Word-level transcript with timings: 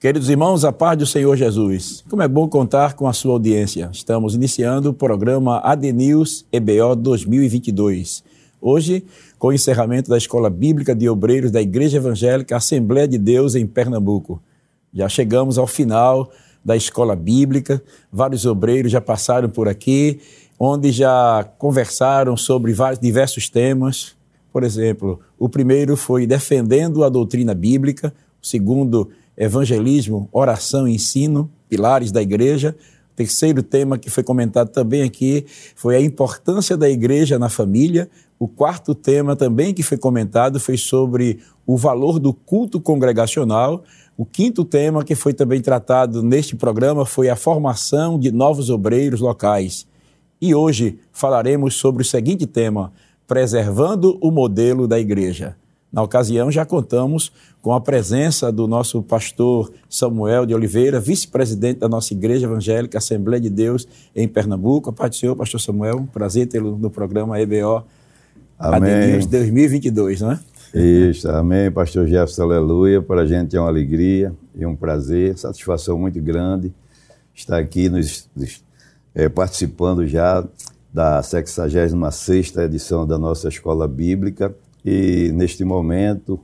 Queridos 0.00 0.30
irmãos, 0.30 0.64
a 0.64 0.72
paz 0.72 0.96
do 0.96 1.04
Senhor 1.04 1.36
Jesus. 1.36 2.02
Como 2.08 2.22
é 2.22 2.26
bom 2.26 2.48
contar 2.48 2.94
com 2.94 3.06
a 3.06 3.12
sua 3.12 3.34
audiência. 3.34 3.90
Estamos 3.92 4.34
iniciando 4.34 4.88
o 4.88 4.94
programa 4.94 5.60
ADNews 5.62 6.46
EBO 6.50 6.96
2022. 6.96 8.24
Hoje, 8.62 9.04
com 9.38 9.48
o 9.48 9.52
encerramento 9.52 10.08
da 10.08 10.16
Escola 10.16 10.48
Bíblica 10.48 10.94
de 10.94 11.06
Obreiros 11.06 11.50
da 11.50 11.60
Igreja 11.60 11.98
Evangélica 11.98 12.56
Assembleia 12.56 13.06
de 13.06 13.18
Deus 13.18 13.54
em 13.54 13.66
Pernambuco. 13.66 14.42
Já 14.90 15.06
chegamos 15.06 15.58
ao 15.58 15.66
final 15.66 16.30
da 16.64 16.74
Escola 16.74 17.14
Bíblica, 17.14 17.82
vários 18.10 18.46
obreiros 18.46 18.90
já 18.90 19.02
passaram 19.02 19.50
por 19.50 19.68
aqui, 19.68 20.18
onde 20.58 20.92
já 20.92 21.44
conversaram 21.58 22.38
sobre 22.38 22.72
vários 22.72 22.98
diversos 22.98 23.50
temas. 23.50 24.18
Por 24.52 24.64
exemplo, 24.64 25.20
o 25.38 25.48
primeiro 25.48 25.96
foi 25.96 26.26
defendendo 26.26 27.04
a 27.04 27.08
doutrina 27.08 27.54
bíblica, 27.54 28.12
o 28.42 28.46
segundo, 28.46 29.10
evangelismo, 29.36 30.28
oração 30.32 30.88
e 30.88 30.94
ensino, 30.94 31.50
pilares 31.68 32.10
da 32.10 32.20
igreja. 32.20 32.76
O 33.12 33.16
terceiro 33.16 33.62
tema 33.62 33.98
que 33.98 34.10
foi 34.10 34.22
comentado 34.22 34.70
também 34.70 35.02
aqui 35.02 35.46
foi 35.76 35.96
a 35.96 36.00
importância 36.00 36.76
da 36.76 36.88
igreja 36.88 37.38
na 37.38 37.48
família. 37.48 38.10
O 38.38 38.48
quarto 38.48 38.94
tema 38.94 39.36
também 39.36 39.72
que 39.72 39.82
foi 39.82 39.98
comentado 39.98 40.58
foi 40.58 40.76
sobre 40.76 41.38
o 41.66 41.76
valor 41.76 42.18
do 42.18 42.32
culto 42.32 42.80
congregacional. 42.80 43.84
O 44.16 44.24
quinto 44.24 44.64
tema 44.64 45.04
que 45.04 45.14
foi 45.14 45.32
também 45.32 45.60
tratado 45.60 46.22
neste 46.22 46.56
programa 46.56 47.06
foi 47.06 47.28
a 47.28 47.36
formação 47.36 48.18
de 48.18 48.32
novos 48.32 48.68
obreiros 48.68 49.20
locais. 49.20 49.86
E 50.40 50.54
hoje 50.54 50.98
falaremos 51.12 51.74
sobre 51.74 52.02
o 52.02 52.04
seguinte 52.04 52.46
tema: 52.46 52.92
preservando 53.30 54.18
o 54.20 54.28
modelo 54.32 54.88
da 54.88 54.98
igreja. 54.98 55.54
Na 55.92 56.02
ocasião, 56.02 56.50
já 56.50 56.66
contamos 56.66 57.30
com 57.62 57.72
a 57.72 57.80
presença 57.80 58.50
do 58.50 58.66
nosso 58.66 59.04
pastor 59.04 59.72
Samuel 59.88 60.44
de 60.44 60.52
Oliveira, 60.52 60.98
vice-presidente 60.98 61.78
da 61.78 61.88
nossa 61.88 62.12
Igreja 62.12 62.48
Evangélica 62.48 62.98
Assembleia 62.98 63.40
de 63.40 63.48
Deus 63.48 63.86
em 64.16 64.26
Pernambuco. 64.26 64.90
A 64.90 64.92
paz 64.92 65.10
do 65.10 65.16
Senhor, 65.16 65.36
pastor 65.36 65.60
Samuel, 65.60 66.08
prazer 66.12 66.48
tê-lo 66.48 66.76
no 66.76 66.90
programa 66.90 67.40
EBO 67.40 67.84
Amém. 68.58 69.14
AD 69.14 69.28
2022, 69.28 70.22
não 70.22 70.32
é? 70.32 70.40
Isso, 70.74 71.28
amém, 71.28 71.70
pastor 71.70 72.08
Jefferson, 72.08 72.42
aleluia. 72.42 73.00
Para 73.00 73.20
a 73.20 73.26
gente 73.26 73.56
é 73.56 73.60
uma 73.60 73.68
alegria 73.68 74.34
e 74.56 74.66
um 74.66 74.74
prazer, 74.74 75.38
satisfação 75.38 75.96
muito 75.96 76.20
grande 76.20 76.74
estar 77.32 77.58
aqui 77.58 77.88
nos, 77.88 78.28
nos 78.34 78.60
é, 79.14 79.28
participando 79.28 80.04
já 80.08 80.44
da 80.92 81.22
66 81.22 82.56
edição 82.56 83.06
da 83.06 83.18
nossa 83.18 83.48
Escola 83.48 83.86
Bíblica 83.86 84.54
e, 84.84 85.30
neste 85.34 85.64
momento, 85.64 86.40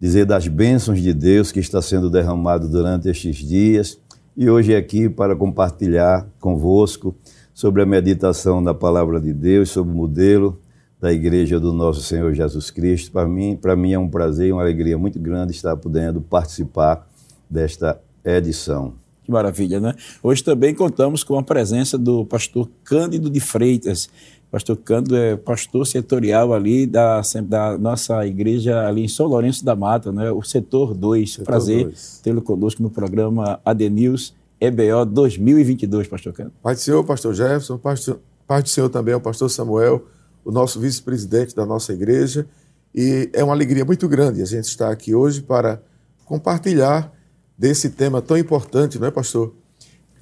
dizer 0.00 0.24
das 0.24 0.48
bênçãos 0.48 1.00
de 1.00 1.12
Deus 1.12 1.52
que 1.52 1.60
está 1.60 1.82
sendo 1.82 2.08
derramado 2.08 2.68
durante 2.68 3.08
estes 3.08 3.36
dias 3.36 3.98
e 4.36 4.48
hoje 4.48 4.74
aqui 4.74 5.08
para 5.08 5.36
compartilhar 5.36 6.26
convosco 6.40 7.14
sobre 7.52 7.82
a 7.82 7.86
meditação 7.86 8.62
da 8.62 8.72
palavra 8.72 9.20
de 9.20 9.34
Deus, 9.34 9.70
sobre 9.70 9.92
o 9.92 9.96
modelo 9.96 10.58
da 10.98 11.12
igreja 11.12 11.58
do 11.58 11.72
nosso 11.72 12.02
Senhor 12.02 12.32
Jesus 12.32 12.70
Cristo. 12.70 13.10
Para 13.10 13.26
mim, 13.26 13.58
para 13.60 13.76
mim 13.76 13.92
é 13.92 13.98
um 13.98 14.08
prazer 14.08 14.48
e 14.48 14.52
uma 14.52 14.62
alegria 14.62 14.96
muito 14.96 15.18
grande 15.18 15.52
estar 15.52 15.76
podendo 15.76 16.20
participar 16.20 17.06
desta 17.50 18.00
edição. 18.24 18.99
Que 19.30 19.32
maravilha, 19.32 19.78
né? 19.78 19.94
Hoje 20.20 20.42
também 20.42 20.74
contamos 20.74 21.22
com 21.22 21.38
a 21.38 21.42
presença 21.42 21.96
do 21.96 22.24
pastor 22.26 22.68
Cândido 22.82 23.30
de 23.30 23.38
Freitas, 23.38 24.10
Pastor 24.50 24.76
Cândido 24.78 25.16
é 25.16 25.36
pastor 25.36 25.86
setorial 25.86 26.52
ali 26.52 26.84
da, 26.84 27.20
da 27.44 27.78
nossa 27.78 28.26
igreja 28.26 28.84
ali 28.84 29.04
em 29.04 29.08
São 29.08 29.26
Lourenço 29.26 29.64
da 29.64 29.76
Mata, 29.76 30.10
né? 30.10 30.32
o 30.32 30.42
setor 30.42 30.92
2. 30.92 31.36
Prazer 31.44 31.94
tê-lo 32.20 32.42
conosco 32.42 32.82
no 32.82 32.90
programa 32.90 33.60
ADNews 33.64 34.34
EBO 34.60 35.04
2022, 35.06 36.08
pastor 36.08 36.32
Cândido. 36.32 36.54
Pai 36.60 36.74
do 36.74 36.80
Senhor, 36.80 37.04
pastor 37.04 37.32
Jefferson, 37.32 37.78
pai 37.78 38.60
do 38.60 38.68
Senhor 38.68 38.88
também, 38.88 39.14
o 39.14 39.20
pastor 39.20 39.48
Samuel, 39.48 40.04
o 40.44 40.50
nosso 40.50 40.80
vice-presidente 40.80 41.54
da 41.54 41.64
nossa 41.64 41.92
igreja. 41.92 42.44
E 42.92 43.30
é 43.32 43.44
uma 43.44 43.52
alegria 43.52 43.84
muito 43.84 44.08
grande 44.08 44.42
a 44.42 44.46
gente 44.46 44.64
estar 44.64 44.90
aqui 44.90 45.14
hoje 45.14 45.42
para 45.42 45.80
compartilhar 46.24 47.19
desse 47.60 47.90
tema 47.90 48.22
tão 48.22 48.38
importante, 48.38 48.98
não 48.98 49.06
é, 49.06 49.10
pastor? 49.10 49.52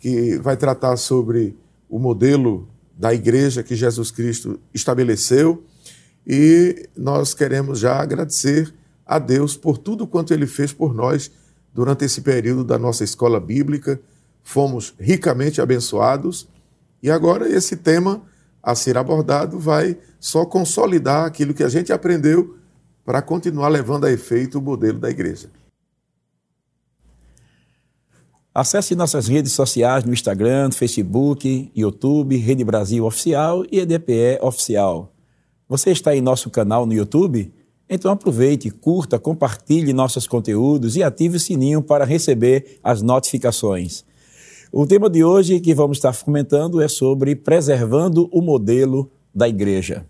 Que 0.00 0.36
vai 0.38 0.56
tratar 0.56 0.96
sobre 0.96 1.56
o 1.88 1.96
modelo 1.96 2.68
da 2.96 3.14
igreja 3.14 3.62
que 3.62 3.76
Jesus 3.76 4.10
Cristo 4.10 4.58
estabeleceu 4.74 5.62
e 6.26 6.88
nós 6.96 7.34
queremos 7.34 7.78
já 7.78 8.02
agradecer 8.02 8.74
a 9.06 9.20
Deus 9.20 9.56
por 9.56 9.78
tudo 9.78 10.04
quanto 10.04 10.34
ele 10.34 10.48
fez 10.48 10.72
por 10.72 10.92
nós 10.92 11.30
durante 11.72 12.04
esse 12.04 12.22
período 12.22 12.64
da 12.64 12.76
nossa 12.76 13.04
escola 13.04 13.38
bíblica. 13.38 14.00
Fomos 14.42 14.92
ricamente 14.98 15.60
abençoados 15.60 16.48
e 17.00 17.08
agora 17.08 17.48
esse 17.48 17.76
tema 17.76 18.20
a 18.60 18.74
ser 18.74 18.98
abordado 18.98 19.60
vai 19.60 19.96
só 20.18 20.44
consolidar 20.44 21.24
aquilo 21.24 21.54
que 21.54 21.62
a 21.62 21.68
gente 21.68 21.92
aprendeu 21.92 22.56
para 23.04 23.22
continuar 23.22 23.68
levando 23.68 24.06
a 24.06 24.10
efeito 24.10 24.58
o 24.58 24.62
modelo 24.62 24.98
da 24.98 25.08
igreja. 25.08 25.48
Acesse 28.58 28.96
nossas 28.96 29.28
redes 29.28 29.52
sociais 29.52 30.02
no 30.02 30.12
Instagram, 30.12 30.72
Facebook, 30.72 31.70
YouTube, 31.76 32.36
Rede 32.38 32.64
Brasil 32.64 33.06
Oficial 33.06 33.64
e 33.70 33.78
EDPE 33.78 34.40
Oficial. 34.42 35.12
Você 35.68 35.92
está 35.92 36.16
em 36.16 36.20
nosso 36.20 36.50
canal 36.50 36.84
no 36.84 36.92
YouTube? 36.92 37.54
Então 37.88 38.10
aproveite, 38.10 38.68
curta, 38.68 39.16
compartilhe 39.16 39.92
nossos 39.92 40.26
conteúdos 40.26 40.96
e 40.96 41.04
ative 41.04 41.36
o 41.36 41.38
sininho 41.38 41.80
para 41.80 42.04
receber 42.04 42.80
as 42.82 43.00
notificações. 43.00 44.04
O 44.72 44.84
tema 44.84 45.08
de 45.08 45.22
hoje 45.22 45.60
que 45.60 45.72
vamos 45.72 45.98
estar 45.98 46.20
comentando 46.24 46.82
é 46.82 46.88
sobre 46.88 47.36
preservando 47.36 48.28
o 48.32 48.42
modelo 48.42 49.08
da 49.32 49.48
igreja. 49.48 50.04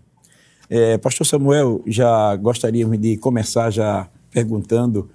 É, 0.67 0.97
Pastor 0.97 1.27
Samuel, 1.27 1.83
já 1.85 2.35
gostaríamos 2.35 2.99
de 2.99 3.15
começar 3.15 3.69
já 3.69 4.09
perguntando 4.31 5.07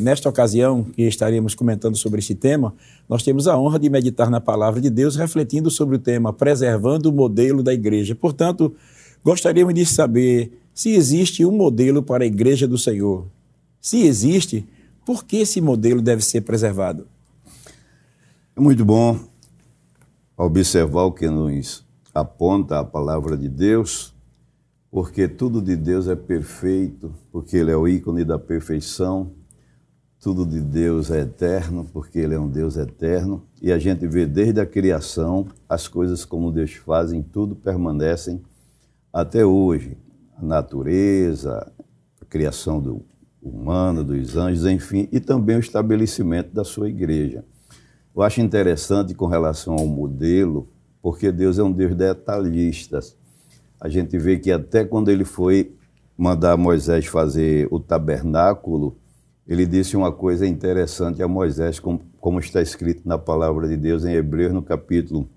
nesta 0.00 0.28
ocasião 0.28 0.84
que 0.84 1.02
estaremos 1.02 1.54
comentando 1.54 1.96
sobre 1.96 2.20
esse 2.20 2.34
tema, 2.34 2.74
nós 3.08 3.22
temos 3.22 3.48
a 3.48 3.58
honra 3.58 3.78
de 3.78 3.90
meditar 3.90 4.30
na 4.30 4.40
palavra 4.40 4.80
de 4.80 4.88
Deus, 4.88 5.16
refletindo 5.16 5.70
sobre 5.70 5.96
o 5.96 5.98
tema 5.98 6.32
preservando 6.32 7.10
o 7.10 7.12
modelo 7.12 7.62
da 7.62 7.74
igreja. 7.74 8.14
Portanto, 8.14 8.74
gostaríamos 9.24 9.74
de 9.74 9.84
saber 9.84 10.60
se 10.72 10.90
existe 10.90 11.44
um 11.44 11.50
modelo 11.52 12.02
para 12.02 12.24
a 12.24 12.26
igreja 12.26 12.68
do 12.68 12.78
Senhor. 12.78 13.26
Se 13.80 14.02
existe, 14.02 14.64
por 15.04 15.24
que 15.24 15.38
esse 15.38 15.60
modelo 15.60 16.00
deve 16.00 16.22
ser 16.22 16.42
preservado? 16.42 17.08
É 18.56 18.60
muito 18.60 18.84
bom 18.84 19.18
observar 20.36 21.02
o 21.04 21.12
que 21.12 21.28
nos 21.28 21.84
aponta 22.14 22.78
a 22.78 22.84
palavra 22.84 23.36
de 23.36 23.48
Deus 23.48 24.11
porque 24.92 25.26
tudo 25.26 25.62
de 25.62 25.74
Deus 25.74 26.06
é 26.06 26.14
perfeito, 26.14 27.14
porque 27.32 27.56
Ele 27.56 27.70
é 27.70 27.76
o 27.76 27.88
ícone 27.88 28.26
da 28.26 28.38
perfeição. 28.38 29.32
Tudo 30.20 30.44
de 30.44 30.60
Deus 30.60 31.10
é 31.10 31.20
eterno, 31.20 31.86
porque 31.90 32.18
Ele 32.18 32.34
é 32.34 32.38
um 32.38 32.46
Deus 32.46 32.76
eterno. 32.76 33.42
E 33.62 33.72
a 33.72 33.78
gente 33.78 34.06
vê 34.06 34.26
desde 34.26 34.60
a 34.60 34.66
criação 34.66 35.46
as 35.66 35.88
coisas 35.88 36.26
como 36.26 36.52
Deus 36.52 36.74
fazem, 36.74 37.22
tudo 37.22 37.56
permanecem 37.56 38.42
até 39.10 39.46
hoje. 39.46 39.96
A 40.36 40.44
natureza, 40.44 41.72
a 42.20 42.24
criação 42.26 42.78
do 42.78 43.02
humano, 43.42 44.04
dos 44.04 44.36
anjos, 44.36 44.66
enfim, 44.66 45.08
e 45.10 45.18
também 45.18 45.56
o 45.56 45.60
estabelecimento 45.60 46.52
da 46.52 46.64
sua 46.64 46.90
igreja. 46.90 47.42
Eu 48.14 48.20
acho 48.20 48.42
interessante 48.42 49.14
com 49.14 49.24
relação 49.24 49.72
ao 49.72 49.86
modelo, 49.86 50.68
porque 51.00 51.32
Deus 51.32 51.58
é 51.58 51.62
um 51.62 51.72
Deus 51.72 51.94
detalhista 51.94 53.00
a 53.82 53.88
gente 53.88 54.16
vê 54.16 54.38
que 54.38 54.52
até 54.52 54.84
quando 54.84 55.10
ele 55.10 55.24
foi 55.24 55.74
mandar 56.16 56.56
Moisés 56.56 57.06
fazer 57.06 57.66
o 57.68 57.80
tabernáculo, 57.80 58.96
ele 59.44 59.66
disse 59.66 59.96
uma 59.96 60.12
coisa 60.12 60.46
interessante 60.46 61.20
a 61.20 61.26
Moisés, 61.26 61.80
como, 61.80 62.38
está 62.38 62.62
escrito 62.62 63.02
na 63.04 63.18
palavra 63.18 63.66
de 63.66 63.76
Deus 63.76 64.04
em 64.04 64.12
Hebreus, 64.12 64.52
no 64.52 64.62
capítulo 64.62 65.28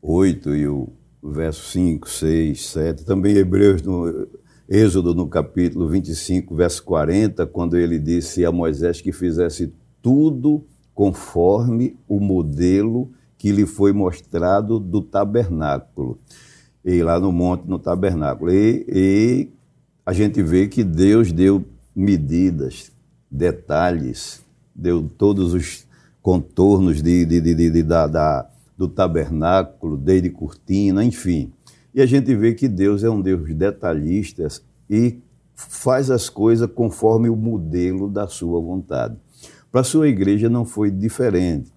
8 0.00 0.56
e 0.56 0.66
o 0.66 0.88
verso 1.22 1.70
5, 1.72 2.08
6, 2.08 2.68
7. 2.68 3.04
Também 3.04 3.36
Hebreus, 3.36 3.82
no 3.82 4.26
Êxodo, 4.66 5.14
no 5.14 5.28
capítulo 5.28 5.86
25, 5.90 6.54
verso 6.54 6.82
40, 6.84 7.46
quando 7.48 7.76
ele 7.76 7.98
disse 7.98 8.46
a 8.46 8.50
Moisés 8.50 9.02
que 9.02 9.12
fizesse 9.12 9.74
tudo 10.00 10.64
conforme 10.94 11.98
o 12.08 12.18
modelo 12.18 13.10
que 13.36 13.52
lhe 13.52 13.66
foi 13.66 13.92
mostrado 13.92 14.80
do 14.80 15.02
tabernáculo 15.02 16.18
e 16.86 17.02
lá 17.02 17.18
no 17.18 17.32
monte, 17.32 17.64
no 17.66 17.80
tabernáculo. 17.80 18.52
E, 18.52 18.86
e 18.88 19.48
a 20.06 20.12
gente 20.12 20.40
vê 20.40 20.68
que 20.68 20.84
Deus 20.84 21.32
deu 21.32 21.64
medidas, 21.94 22.92
detalhes, 23.28 24.40
deu 24.72 25.10
todos 25.18 25.52
os 25.52 25.84
contornos 26.22 27.02
de, 27.02 27.24
de, 27.24 27.40
de, 27.40 27.70
de 27.70 27.82
da, 27.82 28.06
da, 28.06 28.48
do 28.78 28.86
tabernáculo, 28.86 29.96
desde 29.96 30.30
cortina, 30.30 31.04
enfim. 31.04 31.52
E 31.92 32.00
a 32.00 32.06
gente 32.06 32.32
vê 32.36 32.54
que 32.54 32.68
Deus 32.68 33.02
é 33.02 33.10
um 33.10 33.20
Deus 33.20 33.52
detalhista 33.52 34.46
e 34.88 35.18
faz 35.56 36.08
as 36.08 36.28
coisas 36.28 36.70
conforme 36.70 37.28
o 37.28 37.34
modelo 37.34 38.08
da 38.08 38.28
sua 38.28 38.60
vontade. 38.60 39.16
Para 39.72 39.80
a 39.80 39.84
sua 39.84 40.08
igreja 40.08 40.48
não 40.48 40.64
foi 40.64 40.90
diferente. 40.90 41.72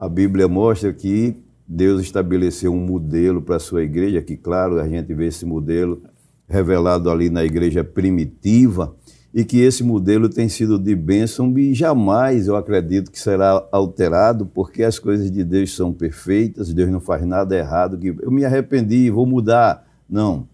A 0.00 0.08
Bíblia 0.08 0.48
mostra 0.48 0.92
que 0.92 1.36
Deus 1.68 2.00
estabeleceu 2.00 2.72
um 2.72 2.80
modelo 2.80 3.42
para 3.42 3.56
a 3.56 3.60
sua 3.60 3.82
igreja, 3.82 4.22
que, 4.22 4.36
claro, 4.36 4.80
a 4.80 4.88
gente 4.88 5.12
vê 5.12 5.26
esse 5.26 5.44
modelo 5.44 6.02
revelado 6.48 7.10
ali 7.10 7.28
na 7.28 7.44
igreja 7.44 7.84
primitiva, 7.84 8.96
e 9.34 9.44
que 9.44 9.60
esse 9.60 9.84
modelo 9.84 10.28
tem 10.30 10.48
sido 10.48 10.78
de 10.78 10.96
bênção 10.96 11.56
e 11.58 11.74
jamais 11.74 12.48
eu 12.48 12.56
acredito 12.56 13.10
que 13.10 13.20
será 13.20 13.62
alterado, 13.70 14.46
porque 14.46 14.82
as 14.82 14.98
coisas 14.98 15.30
de 15.30 15.44
Deus 15.44 15.76
são 15.76 15.92
perfeitas, 15.92 16.72
Deus 16.72 16.90
não 16.90 17.00
faz 17.00 17.26
nada 17.26 17.54
errado, 17.54 17.98
que 17.98 18.08
eu 18.08 18.30
me 18.30 18.46
arrependi, 18.46 19.10
vou 19.10 19.26
mudar. 19.26 19.86
Não. 20.08 20.48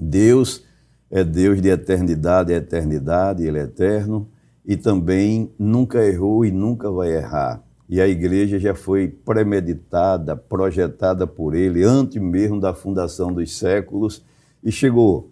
Deus 0.00 0.64
é 1.10 1.22
Deus 1.22 1.60
de 1.60 1.68
eternidade 1.68 2.54
a 2.54 2.56
eternidade, 2.56 3.44
Ele 3.44 3.58
é 3.58 3.62
eterno 3.62 4.26
e 4.64 4.76
também 4.76 5.52
nunca 5.58 6.04
errou 6.04 6.44
e 6.44 6.50
nunca 6.50 6.90
vai 6.90 7.14
errar. 7.14 7.62
E 7.88 8.00
a 8.00 8.08
igreja 8.08 8.58
já 8.58 8.74
foi 8.74 9.08
premeditada, 9.08 10.36
projetada 10.36 11.26
por 11.26 11.54
Ele 11.54 11.84
antes 11.84 12.20
mesmo 12.20 12.60
da 12.60 12.74
fundação 12.74 13.32
dos 13.32 13.56
séculos 13.56 14.24
e 14.62 14.72
chegou 14.72 15.30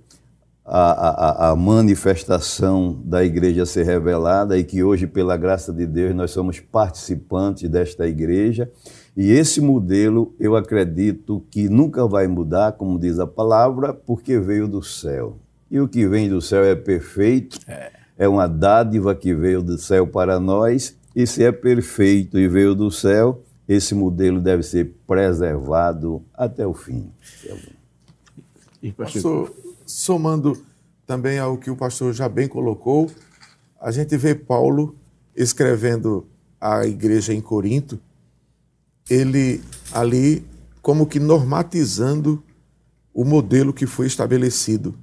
a, 0.64 1.48
a, 1.48 1.50
a, 1.50 1.56
manifestação 1.56 2.98
da 3.04 3.22
igreja 3.22 3.66
ser 3.66 3.84
revelada 3.84 4.56
e 4.56 4.64
que 4.64 4.82
hoje, 4.82 5.06
pela 5.06 5.36
graça 5.36 5.70
de 5.72 5.86
Deus, 5.86 6.14
nós 6.14 6.30
somos 6.30 6.58
participantes 6.58 7.68
desta 7.68 8.06
igreja. 8.06 8.70
E 9.14 9.30
esse 9.30 9.60
modelo 9.60 10.34
eu 10.40 10.56
acredito 10.56 11.44
que 11.50 11.68
nunca 11.68 12.06
vai 12.06 12.26
mudar, 12.26 12.72
como 12.72 12.98
diz 12.98 13.18
a 13.18 13.26
palavra, 13.26 13.92
porque 13.92 14.38
veio 14.38 14.66
do 14.66 14.82
céu. 14.82 15.36
E 15.70 15.78
o 15.78 15.86
que 15.86 16.06
vem 16.06 16.28
do 16.30 16.40
céu 16.40 16.64
é 16.64 16.74
perfeito, 16.74 17.58
é, 17.68 17.92
é 18.16 18.28
uma 18.28 18.46
dádiva 18.46 19.14
que 19.14 19.34
veio 19.34 19.62
do 19.62 19.76
céu 19.76 20.06
para 20.06 20.40
nós. 20.40 20.96
E 21.14 21.26
se 21.26 21.44
é 21.44 21.52
perfeito 21.52 22.38
e 22.38 22.48
veio 22.48 22.74
do 22.74 22.90
céu, 22.90 23.42
esse 23.68 23.94
modelo 23.94 24.40
deve 24.40 24.62
ser 24.62 24.94
preservado 25.06 26.22
até 26.34 26.66
o 26.66 26.74
fim. 26.74 27.10
Pastor, 28.96 29.54
somando 29.86 30.60
também 31.06 31.38
ao 31.38 31.56
que 31.56 31.70
o 31.70 31.76
pastor 31.76 32.12
já 32.12 32.28
bem 32.28 32.48
colocou, 32.48 33.10
a 33.80 33.90
gente 33.90 34.16
vê 34.16 34.34
Paulo 34.34 34.96
escrevendo 35.36 36.26
à 36.60 36.86
igreja 36.86 37.32
em 37.32 37.40
Corinto, 37.40 38.00
ele 39.08 39.62
ali 39.92 40.44
como 40.82 41.06
que 41.06 41.20
normatizando 41.20 42.42
o 43.12 43.24
modelo 43.24 43.72
que 43.72 43.86
foi 43.86 44.06
estabelecido. 44.06 44.94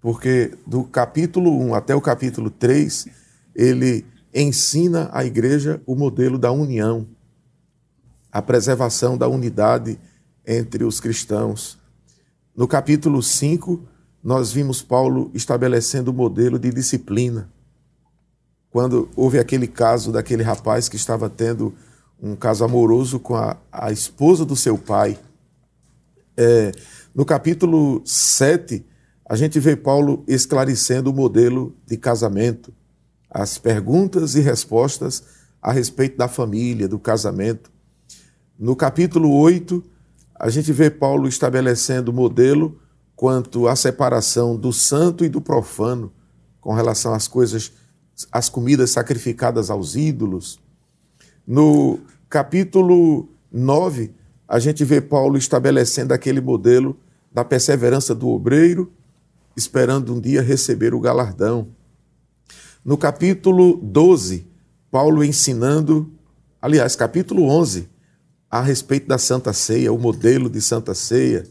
Porque 0.00 0.52
do 0.66 0.84
capítulo 0.84 1.50
1 1.60 1.74
até 1.74 1.94
o 1.94 2.00
capítulo 2.00 2.50
3, 2.50 3.06
ele 3.54 4.04
ensina 4.34 5.10
à 5.12 5.24
igreja 5.24 5.82
o 5.86 5.94
modelo 5.94 6.38
da 6.38 6.50
união, 6.50 7.06
a 8.30 8.40
preservação 8.40 9.16
da 9.16 9.28
unidade 9.28 9.98
entre 10.46 10.84
os 10.84 11.00
cristãos. 11.00 11.78
No 12.56 12.66
capítulo 12.66 13.22
5, 13.22 13.82
nós 14.22 14.52
vimos 14.52 14.82
Paulo 14.82 15.30
estabelecendo 15.34 16.10
o 16.10 16.14
modelo 16.14 16.58
de 16.58 16.70
disciplina. 16.70 17.50
Quando 18.70 19.08
houve 19.14 19.38
aquele 19.38 19.66
caso 19.66 20.10
daquele 20.10 20.42
rapaz 20.42 20.88
que 20.88 20.96
estava 20.96 21.28
tendo 21.28 21.74
um 22.22 22.36
caso 22.36 22.64
amoroso 22.64 23.18
com 23.18 23.34
a, 23.34 23.56
a 23.70 23.90
esposa 23.90 24.44
do 24.44 24.54
seu 24.54 24.78
pai. 24.78 25.18
É, 26.36 26.70
no 27.12 27.24
capítulo 27.24 28.00
7, 28.06 28.86
a 29.28 29.34
gente 29.34 29.58
vê 29.58 29.74
Paulo 29.74 30.22
esclarecendo 30.28 31.10
o 31.10 31.12
modelo 31.12 31.74
de 31.84 31.96
casamento, 31.96 32.72
as 33.32 33.56
perguntas 33.56 34.34
e 34.34 34.40
respostas 34.40 35.24
a 35.60 35.72
respeito 35.72 36.18
da 36.18 36.28
família, 36.28 36.86
do 36.86 36.98
casamento. 36.98 37.70
No 38.58 38.76
capítulo 38.76 39.34
8, 39.34 39.82
a 40.38 40.50
gente 40.50 40.72
vê 40.72 40.90
Paulo 40.90 41.26
estabelecendo 41.26 42.12
modelo 42.12 42.78
quanto 43.16 43.68
à 43.68 43.74
separação 43.74 44.56
do 44.56 44.72
santo 44.72 45.24
e 45.24 45.28
do 45.28 45.40
profano 45.40 46.12
com 46.60 46.74
relação 46.74 47.14
às 47.14 47.26
coisas, 47.26 47.72
às 48.30 48.48
comidas 48.48 48.90
sacrificadas 48.90 49.70
aos 49.70 49.96
ídolos. 49.96 50.60
No 51.46 52.00
capítulo 52.28 53.28
9, 53.50 54.12
a 54.46 54.58
gente 54.58 54.84
vê 54.84 55.00
Paulo 55.00 55.38
estabelecendo 55.38 56.12
aquele 56.12 56.40
modelo 56.40 56.98
da 57.32 57.44
perseverança 57.44 58.14
do 58.14 58.28
obreiro, 58.28 58.92
esperando 59.56 60.14
um 60.14 60.20
dia 60.20 60.42
receber 60.42 60.92
o 60.92 61.00
galardão. 61.00 61.68
No 62.84 62.96
capítulo 62.98 63.78
12, 63.80 64.44
Paulo 64.90 65.22
ensinando, 65.22 66.10
aliás, 66.60 66.96
capítulo 66.96 67.44
11, 67.44 67.88
a 68.50 68.60
respeito 68.60 69.06
da 69.06 69.18
Santa 69.18 69.52
Ceia, 69.52 69.92
o 69.92 69.98
modelo 69.98 70.50
de 70.50 70.60
Santa 70.60 70.92
Ceia, 70.92 71.44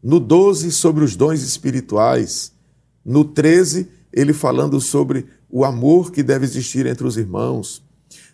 no 0.00 0.20
12, 0.20 0.70
sobre 0.70 1.02
os 1.02 1.16
dons 1.16 1.42
espirituais. 1.42 2.52
No 3.04 3.24
13, 3.24 3.88
ele 4.12 4.32
falando 4.32 4.80
sobre 4.80 5.26
o 5.50 5.64
amor 5.64 6.12
que 6.12 6.22
deve 6.22 6.44
existir 6.44 6.86
entre 6.86 7.04
os 7.04 7.16
irmãos. 7.16 7.82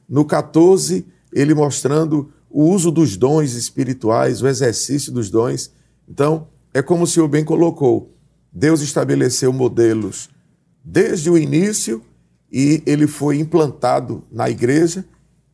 No 0.06 0.22
14, 0.26 1.06
ele 1.32 1.54
mostrando 1.54 2.30
o 2.50 2.64
uso 2.64 2.90
dos 2.90 3.16
dons 3.16 3.54
espirituais, 3.54 4.42
o 4.42 4.46
exercício 4.46 5.10
dos 5.10 5.30
dons. 5.30 5.72
Então, 6.06 6.48
é 6.74 6.82
como 6.82 7.04
o 7.04 7.06
senhor 7.06 7.28
bem 7.28 7.46
colocou: 7.46 8.14
Deus 8.52 8.82
estabeleceu 8.82 9.54
modelos 9.54 10.28
desde 10.84 11.30
o 11.30 11.38
início 11.38 12.02
e 12.52 12.82
ele 12.84 13.06
foi 13.06 13.38
implantado 13.38 14.22
na 14.30 14.50
igreja 14.50 15.04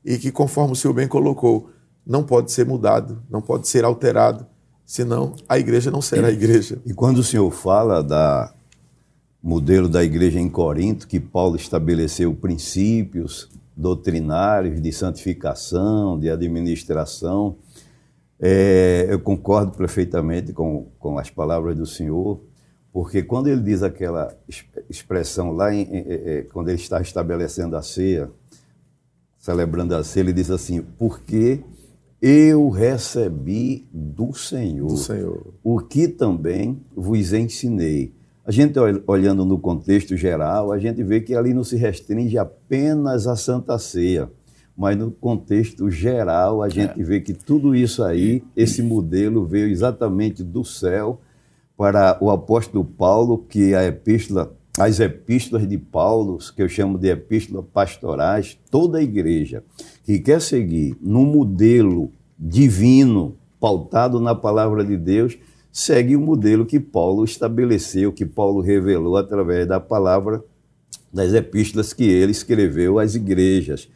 e 0.05 0.19
que, 0.19 0.33
conforme 0.33 0.73
o 0.73 0.77
senhor 0.77 0.95
bem 0.95 1.07
colocou, 1.07 1.71
não 2.05 2.25
pode 2.25 2.51
ser 2.51 2.67
mudado, 2.67 3.23
não 3.31 3.41
pode 3.41 3.69
ser 3.69 3.85
alterado 3.85 4.47
senão 4.89 5.37
a 5.47 5.59
igreja 5.59 5.91
não 5.91 6.01
será 6.01 6.29
a 6.29 6.33
igreja. 6.33 6.81
E 6.87 6.95
quando 6.95 7.19
o 7.19 7.23
senhor 7.23 7.51
fala 7.51 8.03
da 8.03 8.55
modelo 9.43 9.87
da 9.87 10.03
igreja 10.03 10.41
em 10.41 10.49
Corinto, 10.49 11.07
que 11.07 11.21
Paulo 11.21 11.57
estabeleceu 11.57 12.35
princípios 12.35 13.51
doutrinários 13.77 14.81
de 14.81 14.91
santificação, 14.91 16.19
de 16.19 16.31
administração, 16.31 17.57
é, 18.41 19.07
eu 19.11 19.21
concordo 19.21 19.73
perfeitamente 19.73 20.55
com, 20.55 20.87
com 20.99 21.19
as 21.19 21.29
palavras 21.29 21.77
do 21.77 21.85
senhor, 21.85 22.41
porque 22.93 23.23
quando 23.23 23.49
ele 23.49 23.61
diz 23.61 23.83
aquela 23.83 24.37
expressão 24.89 25.53
lá, 25.53 25.73
em, 25.75 25.83
em, 25.83 25.99
em, 25.99 26.43
quando 26.45 26.69
ele 26.69 26.79
está 26.79 27.01
estabelecendo 27.01 27.77
a 27.77 27.83
ceia, 27.83 28.31
celebrando 29.39 29.95
a 29.95 30.03
ceia, 30.03 30.25
ele 30.25 30.33
diz 30.33 30.51
assim: 30.51 30.83
porque 30.99 31.61
eu 32.21 32.69
recebi 32.71 33.87
do 33.93 34.33
Senhor, 34.33 34.89
do 34.89 34.97
Senhor, 34.97 35.55
o 35.63 35.79
que 35.79 36.09
também 36.09 36.81
vos 36.95 37.33
ensinei. 37.33 38.13
A 38.45 38.51
gente 38.51 38.79
olhando 39.07 39.45
no 39.45 39.59
contexto 39.59 40.17
geral, 40.17 40.73
a 40.73 40.79
gente 40.79 41.03
vê 41.03 41.21
que 41.21 41.35
ali 41.35 41.53
não 41.53 41.63
se 41.63 41.77
restringe 41.77 42.39
apenas 42.39 43.27
à 43.27 43.37
Santa 43.37 43.79
Ceia, 43.79 44.31
mas 44.75 44.97
no 44.97 45.11
contexto 45.11 45.91
geral 45.91 46.63
a 46.63 46.69
gente 46.69 46.99
é. 46.99 47.05
vê 47.05 47.21
que 47.21 47.35
tudo 47.35 47.75
isso 47.75 48.03
aí, 48.03 48.43
esse 48.57 48.83
modelo 48.83 49.45
veio 49.45 49.69
exatamente 49.69 50.43
do 50.43 50.65
céu 50.65 51.21
para 51.79 52.19
o 52.21 52.29
apóstolo 52.29 52.85
Paulo, 52.85 53.47
que 53.49 53.73
a 53.73 53.85
epístola, 53.85 54.53
as 54.77 54.99
epístolas 54.99 55.67
de 55.67 55.79
Paulo, 55.79 56.37
que 56.55 56.61
eu 56.61 56.69
chamo 56.69 56.99
de 56.99 57.09
epístolas 57.09 57.65
pastorais, 57.73 58.59
toda 58.69 58.99
a 58.99 59.03
igreja 59.03 59.63
que 60.05 60.19
quer 60.19 60.41
seguir 60.41 60.97
no 61.01 61.25
modelo 61.25 62.11
divino, 62.37 63.37
pautado 63.61 64.19
na 64.19 64.35
palavra 64.35 64.85
de 64.85 64.97
Deus, 64.97 65.39
segue 65.71 66.17
o 66.17 66.21
modelo 66.21 66.67
que 66.67 66.81
Paulo 66.81 67.25
estabeleceu, 67.25 68.13
que 68.13 68.27
Paulo 68.27 68.61
revelou 68.61 69.17
através 69.17 69.65
da 69.65 69.79
palavra 69.79 70.43
das 71.13 71.33
epístolas 71.33 71.93
que 71.93 72.05
ele 72.05 72.33
escreveu 72.33 72.99
às 72.99 73.15
igrejas. 73.15 73.89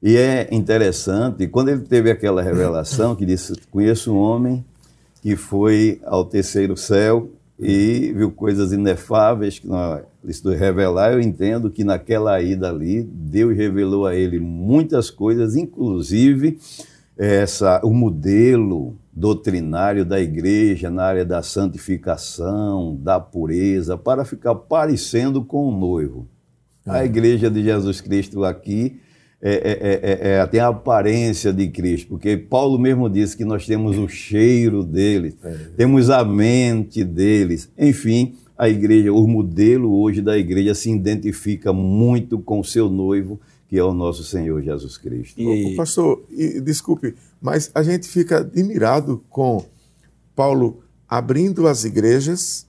E 0.00 0.16
é 0.16 0.48
interessante, 0.52 1.48
quando 1.48 1.70
ele 1.70 1.80
teve 1.80 2.12
aquela 2.12 2.42
revelação 2.42 3.16
que 3.16 3.26
disse: 3.26 3.54
Conheço 3.70 4.12
um 4.12 4.18
homem 4.18 4.64
que 5.24 5.36
foi 5.36 6.02
ao 6.04 6.22
terceiro 6.22 6.76
céu 6.76 7.30
e 7.58 8.12
viu 8.14 8.30
coisas 8.30 8.72
inefáveis 8.72 9.58
que 9.58 9.66
não 9.66 10.02
isso 10.22 10.46
revelar, 10.50 11.14
eu 11.14 11.20
entendo 11.20 11.70
que 11.70 11.82
naquela 11.82 12.42
ida 12.42 12.68
ali, 12.68 13.02
Deus 13.02 13.56
revelou 13.56 14.06
a 14.06 14.14
ele 14.14 14.38
muitas 14.38 15.08
coisas, 15.08 15.56
inclusive 15.56 16.58
essa, 17.16 17.80
o 17.82 17.94
modelo 17.94 18.96
doutrinário 19.10 20.04
da 20.04 20.20
igreja 20.20 20.90
na 20.90 21.04
área 21.04 21.24
da 21.24 21.42
santificação, 21.42 22.94
da 23.00 23.18
pureza, 23.18 23.96
para 23.96 24.26
ficar 24.26 24.54
parecendo 24.54 25.42
com 25.42 25.68
o 25.68 25.74
noivo. 25.74 26.28
A 26.84 27.00
é. 27.00 27.06
igreja 27.06 27.50
de 27.50 27.62
Jesus 27.62 27.98
Cristo 28.02 28.44
aqui 28.44 29.00
é, 29.46 29.52
é, 29.52 30.30
é, 30.30 30.38
é, 30.38 30.46
tem 30.46 30.58
a 30.58 30.68
aparência 30.68 31.52
de 31.52 31.68
Cristo, 31.68 32.08
porque 32.08 32.36
Paulo 32.36 32.78
mesmo 32.78 33.10
disse 33.10 33.36
que 33.36 33.44
nós 33.44 33.66
temos 33.66 33.98
o 33.98 34.08
cheiro 34.08 34.82
dele, 34.82 35.36
temos 35.76 36.08
a 36.08 36.24
mente 36.24 37.04
deles, 37.04 37.70
enfim 37.78 38.34
a 38.56 38.68
igreja, 38.68 39.12
o 39.12 39.26
modelo 39.26 40.00
hoje 40.00 40.22
da 40.22 40.38
igreja 40.38 40.74
se 40.74 40.90
identifica 40.90 41.72
muito 41.72 42.38
com 42.38 42.60
o 42.60 42.64
seu 42.64 42.88
noivo, 42.88 43.40
que 43.68 43.76
é 43.76 43.82
o 43.82 43.92
nosso 43.92 44.22
Senhor 44.22 44.62
Jesus 44.62 44.96
Cristo. 44.96 45.40
E... 45.40 45.74
Pastor, 45.74 46.24
e, 46.30 46.60
desculpe, 46.60 47.14
mas 47.42 47.70
a 47.74 47.82
gente 47.82 48.08
fica 48.08 48.38
admirado 48.38 49.22
com 49.28 49.64
Paulo 50.36 50.82
abrindo 51.08 51.66
as 51.66 51.84
igrejas, 51.84 52.66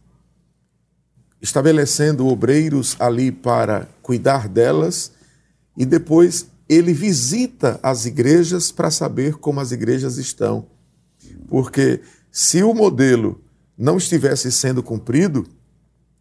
estabelecendo 1.41 2.27
obreiros 2.27 2.95
ali 2.99 3.31
para 3.31 3.87
cuidar 4.01 4.49
delas, 4.49 5.11
e 5.77 5.85
depois 5.85 6.49
ele 6.67 6.93
visita 6.93 7.79
as 7.83 8.05
igrejas 8.05 8.71
para 8.71 8.89
saber 8.89 9.35
como 9.35 9.59
as 9.59 9.71
igrejas 9.71 10.17
estão. 10.17 10.67
Porque 11.47 12.01
se 12.31 12.63
o 12.63 12.73
modelo 12.73 13.41
não 13.77 13.97
estivesse 13.97 14.51
sendo 14.51 14.81
cumprido, 14.81 15.45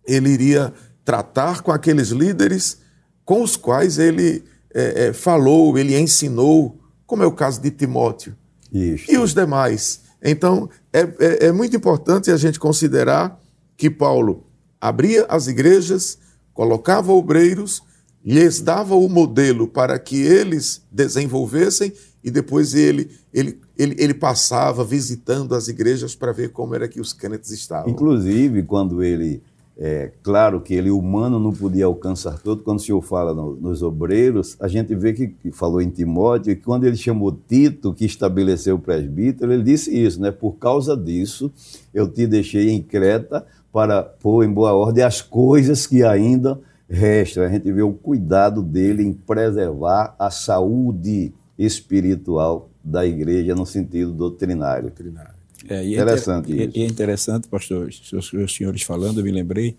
ele 0.06 0.30
iria 0.30 0.72
tratar 1.04 1.62
com 1.62 1.72
aqueles 1.72 2.08
líderes 2.08 2.78
com 3.24 3.42
os 3.42 3.56
quais 3.56 3.98
ele 3.98 4.44
é, 4.74 5.06
é, 5.06 5.12
falou, 5.12 5.78
ele 5.78 5.98
ensinou, 5.98 6.78
como 7.06 7.22
é 7.22 7.26
o 7.26 7.32
caso 7.32 7.60
de 7.60 7.70
Timóteo. 7.70 8.36
Isso. 8.72 9.10
E 9.10 9.16
os 9.16 9.32
demais. 9.32 10.00
Então, 10.22 10.68
é, 10.92 11.00
é, 11.00 11.46
é 11.46 11.52
muito 11.52 11.76
importante 11.76 12.30
a 12.30 12.36
gente 12.36 12.58
considerar 12.58 13.40
que 13.76 13.88
Paulo 13.88 14.46
abria 14.80 15.24
as 15.28 15.46
igrejas, 15.46 16.18
colocava 16.52 17.12
obreiros, 17.12 17.82
lhes 18.24 18.60
dava 18.60 18.94
o 18.94 19.08
modelo 19.08 19.68
para 19.68 19.98
que 19.98 20.16
eles 20.16 20.82
desenvolvessem 20.90 21.92
e 22.22 22.30
depois 22.30 22.74
ele, 22.74 23.10
ele, 23.32 23.58
ele, 23.76 23.96
ele 23.98 24.14
passava 24.14 24.82
visitando 24.82 25.54
as 25.54 25.68
igrejas 25.68 26.14
para 26.14 26.32
ver 26.32 26.50
como 26.50 26.74
era 26.74 26.88
que 26.88 27.00
os 27.00 27.12
crentes 27.12 27.50
estavam. 27.50 27.90
Inclusive, 27.90 28.62
quando 28.62 29.02
ele 29.02 29.42
é 29.76 30.12
claro 30.22 30.60
que 30.60 30.72
ele 30.72 30.90
humano 30.90 31.40
não 31.40 31.52
podia 31.52 31.86
alcançar 31.86 32.38
todo. 32.38 32.62
Quando 32.62 32.78
o 32.78 32.82
Senhor 32.82 33.02
fala 33.02 33.34
no, 33.34 33.56
nos 33.56 33.82
obreiros, 33.82 34.56
a 34.60 34.68
gente 34.68 34.94
vê 34.94 35.12
que, 35.12 35.28
que, 35.28 35.50
falou 35.50 35.82
em 35.82 35.90
Timóteo 35.90 36.54
que 36.54 36.62
quando 36.62 36.84
ele 36.84 36.96
chamou 36.96 37.32
Tito, 37.32 37.92
que 37.92 38.04
estabeleceu 38.04 38.76
o 38.76 38.78
presbítero, 38.78 39.52
ele 39.52 39.64
disse 39.64 39.92
isso, 39.92 40.20
né? 40.20 40.30
Por 40.30 40.52
causa 40.52 40.96
disso, 40.96 41.50
eu 41.92 42.06
te 42.06 42.24
deixei 42.24 42.70
em 42.70 42.80
Creta 42.80 43.44
para 43.72 44.00
pôr 44.02 44.44
em 44.44 44.52
boa 44.52 44.72
ordem 44.72 45.02
as 45.02 45.20
coisas 45.20 45.88
que 45.88 46.04
ainda 46.04 46.60
restam. 46.88 47.44
A 47.44 47.48
gente 47.48 47.70
vê 47.72 47.82
o 47.82 47.92
cuidado 47.92 48.62
dele 48.62 49.02
em 49.02 49.12
preservar 49.12 50.14
a 50.18 50.30
saúde 50.30 51.32
espiritual 51.58 52.70
da 52.82 53.06
igreja 53.06 53.54
no 53.54 53.64
sentido 53.64 54.12
doutrinário. 54.12 54.84
doutrinário. 54.84 55.34
É, 55.68 55.84
e 55.84 55.94
é 55.94 56.00
interessante 56.00 56.52
é, 56.52 56.64
isso. 56.64 56.78
E 56.78 56.82
é 56.82 56.86
interessante, 56.86 57.48
pastor, 57.48 57.88
os 57.88 58.54
senhores 58.54 58.82
falando, 58.82 59.20
eu 59.20 59.24
me 59.24 59.30
lembrei 59.30 59.76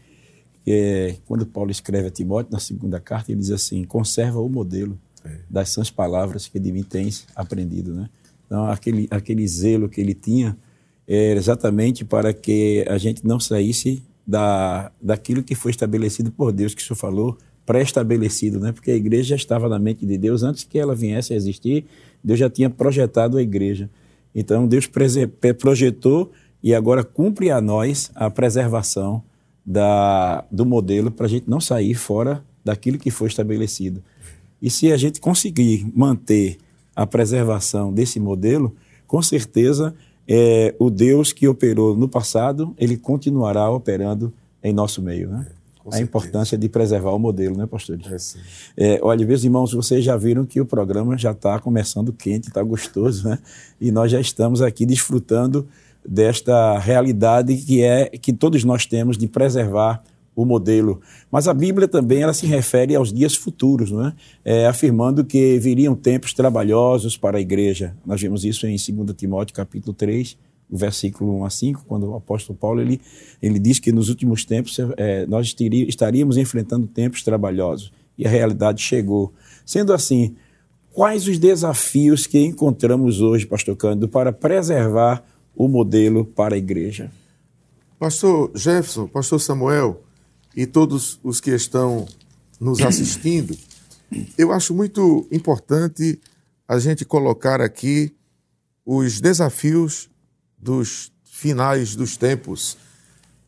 que 0.63 0.71
é, 0.71 1.15
quando 1.25 1.45
Paulo 1.45 1.69
escreve 1.69 2.07
a 2.07 2.11
Timóteo, 2.11 2.51
na 2.51 2.59
segunda 2.59 2.99
carta, 2.99 3.31
ele 3.31 3.39
diz 3.39 3.51
assim: 3.51 3.83
conserva 3.83 4.39
o 4.39 4.49
modelo 4.49 4.97
é. 5.23 5.37
das 5.49 5.69
sãs 5.69 5.91
palavras 5.91 6.47
que 6.47 6.59
de 6.59 6.71
mim 6.71 6.83
tens 6.83 7.27
aprendido. 7.35 7.93
Né? 7.93 8.09
Então, 8.45 8.65
aquele, 8.65 9.07
aquele 9.11 9.47
zelo 9.47 9.87
que 9.87 10.01
ele 10.01 10.15
tinha 10.15 10.57
era 11.07 11.37
exatamente 11.37 12.03
para 12.03 12.33
que 12.33 12.83
a 12.89 12.97
gente 12.97 13.25
não 13.25 13.39
saísse 13.39 14.03
da, 14.25 14.91
daquilo 15.01 15.43
que 15.43 15.55
foi 15.55 15.71
estabelecido 15.71 16.31
por 16.31 16.51
Deus, 16.51 16.73
que 16.73 16.81
o 16.81 16.85
senhor 16.85 16.97
falou, 16.97 17.37
pré-estabelecido, 17.65 18.59
né? 18.59 18.71
porque 18.71 18.91
a 18.91 18.95
igreja 18.95 19.29
já 19.29 19.35
estava 19.35 19.67
na 19.67 19.79
mente 19.79 20.05
de 20.05 20.17
Deus 20.17 20.43
antes 20.43 20.63
que 20.63 20.77
ela 20.77 20.95
viesse 20.95 21.33
a 21.33 21.35
existir, 21.35 21.85
Deus 22.23 22.39
já 22.39 22.49
tinha 22.49 22.69
projetado 22.69 23.37
a 23.37 23.41
igreja. 23.41 23.89
Então, 24.33 24.67
Deus 24.67 24.89
projetou 25.57 26.31
e 26.61 26.73
agora 26.73 27.03
cumpre 27.03 27.51
a 27.51 27.61
nós 27.61 28.11
a 28.13 28.29
preservação 28.29 29.23
da, 29.65 30.45
do 30.51 30.65
modelo 30.65 31.09
para 31.09 31.25
a 31.25 31.29
gente 31.29 31.49
não 31.49 31.59
sair 31.59 31.95
fora 31.95 32.43
daquilo 32.63 32.97
que 32.97 33.09
foi 33.09 33.27
estabelecido. 33.27 34.03
E 34.61 34.69
se 34.69 34.91
a 34.91 34.97
gente 34.97 35.19
conseguir 35.19 35.87
manter 35.95 36.57
a 36.95 37.05
preservação 37.05 37.93
desse 37.93 38.19
modelo, 38.19 38.75
com 39.07 39.21
certeza 39.21 39.95
é, 40.27 40.73
o 40.79 40.89
Deus 40.89 41.31
que 41.31 41.47
operou 41.47 41.95
no 41.95 42.07
passado, 42.07 42.73
ele 42.77 42.97
continuará 42.97 43.69
operando 43.69 44.33
em 44.63 44.73
nosso 44.73 45.01
meio. 45.01 45.29
Né? 45.29 45.45
a 45.91 45.99
importância 45.99 46.57
de 46.57 46.67
preservar 46.67 47.11
o 47.11 47.19
modelo, 47.19 47.55
né, 47.55 47.65
pastor? 47.65 47.99
É, 48.75 48.95
é, 48.95 48.99
olha, 49.03 49.25
meus 49.25 49.43
irmãos, 49.43 49.71
vocês 49.71 50.03
já 50.03 50.17
viram 50.17 50.45
que 50.45 50.59
o 50.59 50.65
programa 50.65 51.17
já 51.17 51.31
está 51.31 51.59
começando 51.59 52.11
quente, 52.11 52.47
está 52.47 52.63
gostoso, 52.63 53.27
né? 53.27 53.37
E 53.79 53.91
nós 53.91 54.11
já 54.11 54.19
estamos 54.19 54.61
aqui 54.61 54.85
desfrutando 54.85 55.67
desta 56.07 56.77
realidade 56.79 57.55
que 57.55 57.83
é 57.83 58.09
que 58.09 58.33
todos 58.33 58.63
nós 58.63 58.85
temos 58.85 59.17
de 59.17 59.27
preservar 59.27 60.03
o 60.35 60.45
modelo. 60.45 60.99
Mas 61.31 61.47
a 61.47 61.53
Bíblia 61.53 61.87
também 61.87 62.21
ela 62.21 62.33
se 62.33 62.45
refere 62.45 62.93
aos 62.95 63.13
dias 63.13 63.35
futuros, 63.35 63.89
não 63.89 64.07
é? 64.07 64.13
é? 64.43 64.67
afirmando 64.67 65.23
que 65.23 65.57
viriam 65.59 65.95
tempos 65.95 66.33
trabalhosos 66.33 67.15
para 67.15 67.37
a 67.37 67.41
igreja. 67.41 67.95
Nós 68.05 68.21
vemos 68.21 68.43
isso 68.43 68.67
em 68.67 68.75
2 68.75 69.15
Timóteo 69.15 69.55
capítulo 69.55 69.93
3, 69.93 70.37
o 70.69 70.77
versículo 70.77 71.39
1 71.39 71.45
a 71.45 71.49
5, 71.49 71.85
quando 71.87 72.09
o 72.09 72.15
apóstolo 72.15 72.57
Paulo 72.57 72.81
ele, 72.81 72.99
ele 73.41 73.59
diz 73.59 73.79
que 73.79 73.91
nos 73.91 74.09
últimos 74.09 74.43
tempos 74.43 74.77
é, 74.97 75.25
nós 75.27 75.55
estaríamos 75.87 76.37
enfrentando 76.37 76.87
tempos 76.87 77.23
trabalhosos. 77.23 77.91
E 78.17 78.25
a 78.25 78.29
realidade 78.29 78.81
chegou. 78.81 79.33
Sendo 79.65 79.93
assim, 79.93 80.35
quais 80.91 81.27
os 81.27 81.37
desafios 81.37 82.25
que 82.25 82.39
encontramos 82.39 83.21
hoje, 83.21 83.45
pastor 83.45 83.75
Cândido, 83.75 84.07
para 84.07 84.31
preservar 84.31 85.23
o 85.55 85.67
modelo 85.67 86.25
para 86.25 86.55
a 86.55 86.57
igreja? 86.57 87.11
Pastor 87.99 88.51
Jefferson, 88.55 89.07
pastor 89.07 89.39
Samuel 89.39 90.04
e 90.55 90.65
todos 90.65 91.19
os 91.23 91.41
que 91.41 91.51
estão 91.51 92.07
nos 92.59 92.81
assistindo, 92.81 93.57
eu 94.37 94.51
acho 94.51 94.73
muito 94.73 95.27
importante 95.31 96.19
a 96.67 96.79
gente 96.79 97.03
colocar 97.03 97.59
aqui 97.59 98.15
os 98.85 99.19
desafios 99.19 100.09
dos 100.57 101.11
finais 101.25 101.95
dos 101.95 102.15
tempos, 102.15 102.77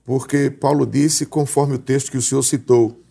porque 0.03 0.49
Paulo 0.49 0.85
disse, 0.85 1.25
conforme 1.25 1.75
o 1.75 1.79
texto 1.79 2.11
que 2.11 2.17
o 2.17 2.21
senhor 2.21 2.43
citou, 2.43 3.01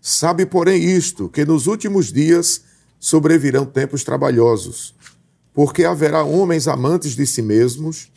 sabe, 0.00 0.44
porém, 0.44 0.82
isto, 0.84 1.28
que 1.28 1.44
nos 1.44 1.66
últimos 1.66 2.12
dias 2.12 2.62
sobrevirão 3.00 3.64
tempos 3.64 4.04
trabalhosos, 4.04 4.94
porque 5.54 5.84
haverá 5.84 6.22
homens 6.22 6.68
amantes 6.68 7.16
de 7.16 7.26
si 7.26 7.42
mesmos, 7.42 8.10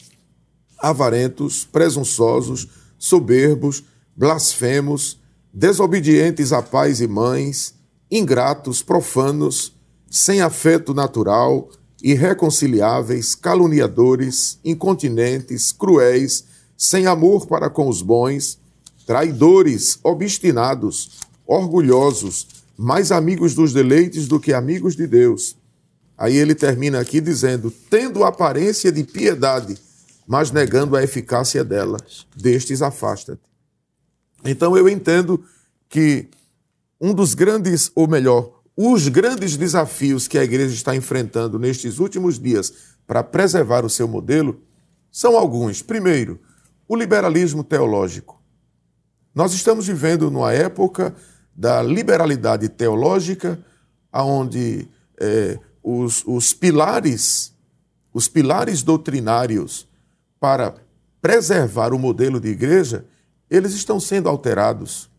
avarentos, 0.78 1.64
presunçosos, 1.66 2.68
soberbos, 2.98 3.84
blasfemos, 4.16 5.21
desobedientes 5.54 6.54
a 6.54 6.62
pais 6.62 7.02
e 7.02 7.08
mães, 7.08 7.74
ingratos, 8.10 8.82
profanos, 8.82 9.76
sem 10.10 10.42
afeto 10.42 10.94
natural, 10.94 11.70
irreconciliáveis, 12.02 13.36
caluniadores, 13.36 14.60
incontinentes, 14.64 15.72
cruéis, 15.72 16.46
sem 16.78 17.06
amor 17.06 17.48
para 17.48 17.70
com 17.70 17.88
os 17.88 18.02
bons, 18.02 18.60
traidores, 19.06 20.00
obstinados, 20.04 21.20
orgulhosos, 21.46 22.48
mais 22.78 23.12
amigos 23.12 23.54
dos 23.54 23.74
deleites 23.74 24.28
do 24.28 24.40
que 24.40 24.54
amigos 24.54 24.96
de 24.96 25.06
Deus. 25.06 25.56
Aí 26.18 26.36
ele 26.36 26.56
termina 26.56 27.00
aqui 27.00 27.22
dizendo: 27.22 27.72
tendo 27.90 28.24
aparência 28.24 28.92
de 28.92 29.04
piedade, 29.04 29.78
mas 30.28 30.52
negando 30.52 30.96
a 30.96 31.04
eficácia 31.04 31.64
dela, 31.64 31.98
destes 32.36 32.82
afasta-te. 32.82 33.51
Então 34.44 34.76
eu 34.78 34.90
entendo 34.90 35.44
que 35.88 36.28
um 37.00 37.14
dos 37.14 37.34
grandes, 37.34 37.92
ou 37.96 38.08
melhor, 38.08 38.62
os 38.76 39.08
grandes 39.08 39.58
desafios 39.58 40.28
que 40.28 40.38
a 40.38 40.44
igreja 40.44 40.74
está 40.74 40.96
enfrentando 40.96 41.60
nestes 41.60 42.00
últimos 42.00 42.40
dias 42.40 42.74
para 43.06 43.24
preservar 43.24 43.86
o 43.86 43.90
seu 43.90 44.08
modelo 44.08 44.62
são 45.12 45.38
alguns. 45.38 45.82
Primeiro, 45.82 46.40
o 46.88 46.96
liberalismo 46.96 47.64
teológico. 47.64 48.42
Nós 49.34 49.54
estamos 49.54 49.88
vivendo 49.88 50.30
numa 50.32 50.54
época 50.54 51.16
da 51.56 51.82
liberalidade 51.82 52.68
teológica, 52.70 53.64
onde 54.14 54.88
é, 55.20 55.60
os, 55.84 56.24
os 56.26 56.54
pilares, 56.54 57.54
os 58.14 58.28
pilares 58.28 58.82
doutrinários 58.84 59.88
para 60.40 60.76
preservar 61.22 61.94
o 61.94 62.00
modelo 62.00 62.40
de 62.40 62.50
igreja, 62.50 63.06
eles 63.52 63.74
estão 63.74 64.00
sendo 64.00 64.28
alterados. 64.28 65.10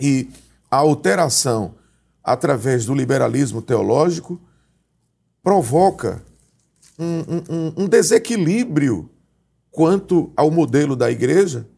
E 0.00 0.28
a 0.68 0.78
alteração 0.78 1.74
através 2.24 2.86
do 2.86 2.94
liberalismo 2.94 3.60
teológico, 3.60 4.40
provoca 5.42 6.24
um, 6.98 7.20
um, 7.50 7.84
um 7.84 7.88
desequilíbrio 7.88 9.10
quanto 9.70 10.32
ao 10.34 10.50
modelo 10.50 10.96
da 10.96 11.10
igreja, 11.10 11.68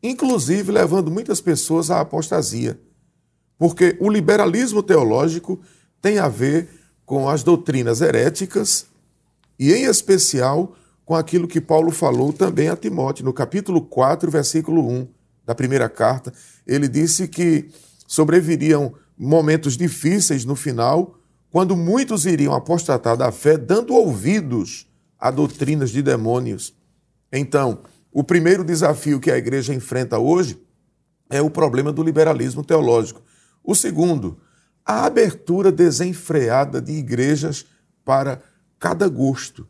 inclusive 0.00 0.70
levando 0.70 1.10
muitas 1.10 1.40
pessoas 1.40 1.90
à 1.90 2.00
apostasia. 2.00 2.78
Porque 3.58 3.96
o 3.98 4.08
liberalismo 4.08 4.82
teológico 4.82 5.58
tem 6.00 6.18
a 6.18 6.28
ver 6.28 6.68
com 7.04 7.28
as 7.28 7.42
doutrinas 7.42 8.00
heréticas 8.00 8.86
e, 9.58 9.72
em 9.72 9.86
especial, 9.86 10.76
com 11.04 11.14
aquilo 11.14 11.48
que 11.48 11.60
Paulo 11.60 11.90
falou 11.90 12.32
também 12.32 12.68
a 12.68 12.76
Timóteo, 12.76 13.24
no 13.24 13.32
capítulo 13.32 13.80
4, 13.80 14.30
versículo 14.30 14.86
1. 14.86 15.08
Da 15.46 15.54
primeira 15.54 15.88
carta, 15.88 16.32
ele 16.66 16.88
disse 16.88 17.28
que 17.28 17.70
sobreviriam 18.06 18.92
momentos 19.16 19.76
difíceis 19.76 20.44
no 20.44 20.56
final, 20.56 21.18
quando 21.50 21.76
muitos 21.76 22.26
iriam 22.26 22.52
apostatar 22.52 23.16
da 23.16 23.30
fé, 23.30 23.56
dando 23.56 23.94
ouvidos 23.94 24.86
a 25.18 25.30
doutrinas 25.30 25.90
de 25.90 26.02
demônios. 26.02 26.74
Então, 27.32 27.80
o 28.12 28.24
primeiro 28.24 28.64
desafio 28.64 29.20
que 29.20 29.30
a 29.30 29.38
igreja 29.38 29.72
enfrenta 29.72 30.18
hoje 30.18 30.60
é 31.30 31.40
o 31.40 31.50
problema 31.50 31.92
do 31.92 32.02
liberalismo 32.02 32.64
teológico. 32.64 33.22
O 33.62 33.74
segundo, 33.74 34.38
a 34.84 35.06
abertura 35.06 35.72
desenfreada 35.72 36.80
de 36.80 36.92
igrejas 36.92 37.64
para 38.04 38.42
cada 38.78 39.08
gosto. 39.08 39.68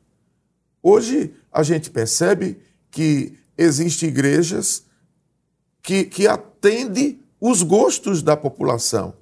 Hoje 0.82 1.34
a 1.52 1.62
gente 1.62 1.90
percebe 1.90 2.58
que 2.90 3.38
existem 3.56 4.08
igrejas 4.08 4.85
que, 5.86 6.02
que 6.02 6.26
atendem 6.26 7.20
os 7.40 7.62
gostos 7.62 8.20
da 8.20 8.36
população. 8.36 9.14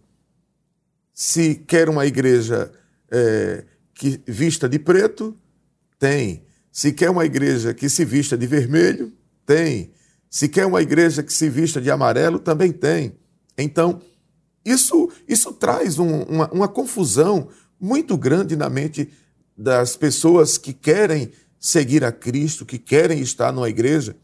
Se 1.12 1.56
quer 1.56 1.90
uma 1.90 2.06
igreja 2.06 2.72
é, 3.10 3.66
que 3.92 4.18
vista 4.26 4.66
de 4.66 4.78
preto, 4.78 5.36
tem. 5.98 6.42
Se 6.72 6.90
quer 6.90 7.10
uma 7.10 7.26
igreja 7.26 7.74
que 7.74 7.86
se 7.90 8.02
vista 8.02 8.38
de 8.38 8.46
vermelho, 8.46 9.12
tem. 9.44 9.92
Se 10.30 10.48
quer 10.48 10.64
uma 10.64 10.80
igreja 10.80 11.22
que 11.22 11.34
se 11.34 11.50
vista 11.50 11.82
de 11.82 11.90
amarelo, 11.90 12.38
também 12.38 12.72
tem. 12.72 13.14
Então, 13.58 14.00
isso, 14.64 15.10
isso 15.28 15.52
traz 15.52 15.98
um, 15.98 16.22
uma, 16.22 16.50
uma 16.50 16.66
confusão 16.66 17.48
muito 17.78 18.16
grande 18.16 18.56
na 18.56 18.70
mente 18.70 19.12
das 19.54 19.98
pessoas 19.98 20.56
que 20.56 20.72
querem 20.72 21.30
seguir 21.60 22.02
a 22.04 22.10
Cristo, 22.10 22.64
que 22.64 22.78
querem 22.78 23.20
estar 23.20 23.52
numa 23.52 23.68
igreja, 23.68 24.16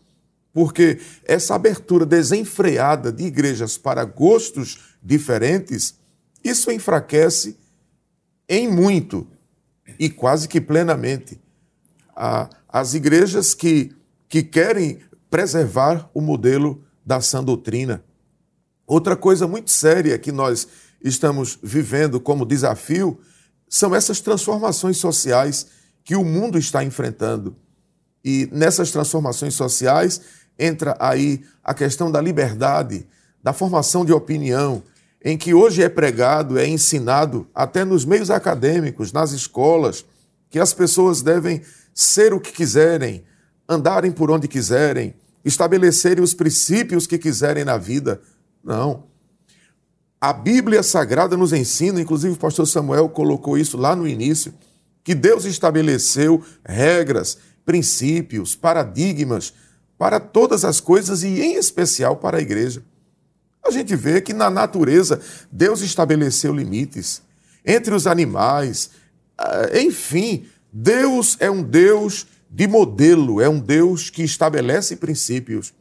porque 0.53 1.01
essa 1.25 1.55
abertura 1.55 2.05
desenfreada 2.05 3.13
de 3.13 3.25
igrejas 3.25 3.79
para 3.79 4.05
gostos 4.05 4.79
diferentes, 5.03 5.95
isso 6.43 6.71
enfraquece 6.71 7.57
em 8.49 8.69
muito 8.69 9.27
e 9.99 10.09
quase 10.09 10.49
que 10.49 10.61
plenamente 10.61 11.41
a, 12.17 12.51
as 12.69 12.95
igrejas 12.95 13.55
que, 13.55 13.95
que 14.29 14.43
querem 14.43 15.01
preservar 15.31 16.11
o 16.13 16.21
modelo 16.21 16.83
da 17.07 17.21
sã 17.21 17.43
doutrina. 17.43 18.05
Outra 18.87 19.17
coisa 19.17 19.47
muito 19.47 19.71
séria 19.71 20.19
que 20.19 20.33
nós 20.33 20.67
estamos 21.03 21.59
vivendo 21.63 22.21
como 22.21 22.45
desafio 22.45 23.19
são 23.69 23.95
essas 23.95 24.21
transformações 24.21 24.97
sociais 24.97 25.67
que 26.03 26.17
o 26.17 26.25
mundo 26.25 26.59
está 26.59 26.83
enfrentando. 26.83 27.57
E 28.25 28.49
nessas 28.53 28.91
transformações 28.91 29.55
sociais 29.55 30.21
entra 30.59 30.97
aí 30.99 31.43
a 31.63 31.73
questão 31.73 32.11
da 32.11 32.21
liberdade, 32.21 33.07
da 33.43 33.53
formação 33.53 34.05
de 34.05 34.13
opinião, 34.13 34.83
em 35.23 35.37
que 35.37 35.53
hoje 35.53 35.83
é 35.83 35.89
pregado, 35.89 36.59
é 36.59 36.67
ensinado 36.67 37.47
até 37.55 37.85
nos 37.85 38.05
meios 38.05 38.31
acadêmicos, 38.31 39.13
nas 39.13 39.33
escolas, 39.33 40.05
que 40.49 40.59
as 40.59 40.73
pessoas 40.73 41.23
devem 41.23 41.63
ser 41.95 42.33
o 42.33 42.41
que 42.41 42.53
quiserem, 42.53 43.25
andarem 43.69 44.11
por 44.11 44.31
onde 44.31 44.49
quiserem, 44.49 45.15
estabelecerem 45.45 46.23
os 46.23 46.35
princípios 46.35 47.07
que 47.07 47.19
quiserem 47.19 47.65
na 47.65 47.77
vida. 47.77 48.21
Não. 48.63 49.05
A 50.21 50.33
Bíblia 50.33 50.83
Sagrada 50.83 51.37
nos 51.37 51.53
ensina, 51.53 52.01
inclusive 52.01 52.35
o 52.35 52.39
pastor 52.39 52.67
Samuel 52.67 53.09
colocou 53.09 53.57
isso 53.57 53.77
lá 53.77 53.97
no 53.97 54.07
início, 54.07 54.53
que 55.03 55.15
Deus 55.15 55.45
estabeleceu 55.45 56.45
regras, 56.65 57.39
princípios, 57.65 58.55
paradigmas 58.55 59.55
para 60.01 60.19
todas 60.19 60.65
as 60.65 60.81
coisas 60.81 61.23
e, 61.23 61.43
em 61.43 61.57
especial, 61.57 62.17
para 62.17 62.39
a 62.39 62.41
igreja. 62.41 62.83
A 63.63 63.71
gente 63.71 63.95
vê 63.95 64.23
que 64.23 64.33
na 64.33 64.49
natureza 64.49 65.21
Deus 65.53 65.83
estabeleceu 65.83 66.55
limites 66.55 67.21
entre 67.67 67.95
os 67.95 68.07
animais, 68.07 68.93
ah, 69.37 69.69
enfim, 69.79 70.47
Deus 70.73 71.37
é 71.39 71.51
um 71.51 71.63
Deus 71.63 72.27
de 72.51 72.67
modelo, 72.67 73.43
é 73.43 73.49
um 73.51 73.61
Deus 73.61 74.09
que 74.09 74.23
estabelece 74.23 74.97
princípios. 74.97 75.75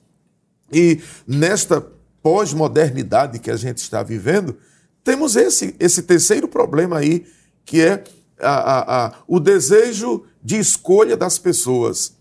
E 0.69 0.99
nesta 1.25 1.79
pós-modernidade 2.21 3.39
que 3.39 3.49
a 3.49 3.55
gente 3.55 3.77
está 3.77 4.03
vivendo, 4.03 4.57
temos 5.01 5.37
esse, 5.37 5.77
esse 5.79 6.03
terceiro 6.03 6.49
problema 6.49 6.97
aí, 6.97 7.25
que 7.63 7.79
é 7.79 8.03
a, 8.37 8.49
a, 8.49 9.05
a, 9.05 9.13
o 9.25 9.39
desejo 9.39 10.25
de 10.43 10.59
escolha 10.59 11.15
das 11.15 11.39
pessoas. 11.39 12.18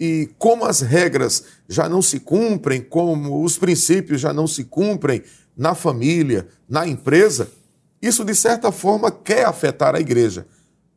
E 0.00 0.30
como 0.38 0.64
as 0.64 0.80
regras 0.80 1.44
já 1.68 1.86
não 1.86 2.00
se 2.00 2.18
cumprem, 2.18 2.80
como 2.80 3.44
os 3.44 3.58
princípios 3.58 4.22
já 4.22 4.32
não 4.32 4.46
se 4.46 4.64
cumprem 4.64 5.22
na 5.54 5.74
família, 5.74 6.48
na 6.66 6.88
empresa, 6.88 7.52
isso 8.00 8.24
de 8.24 8.34
certa 8.34 8.72
forma 8.72 9.12
quer 9.12 9.44
afetar 9.44 9.94
a 9.94 10.00
igreja. 10.00 10.46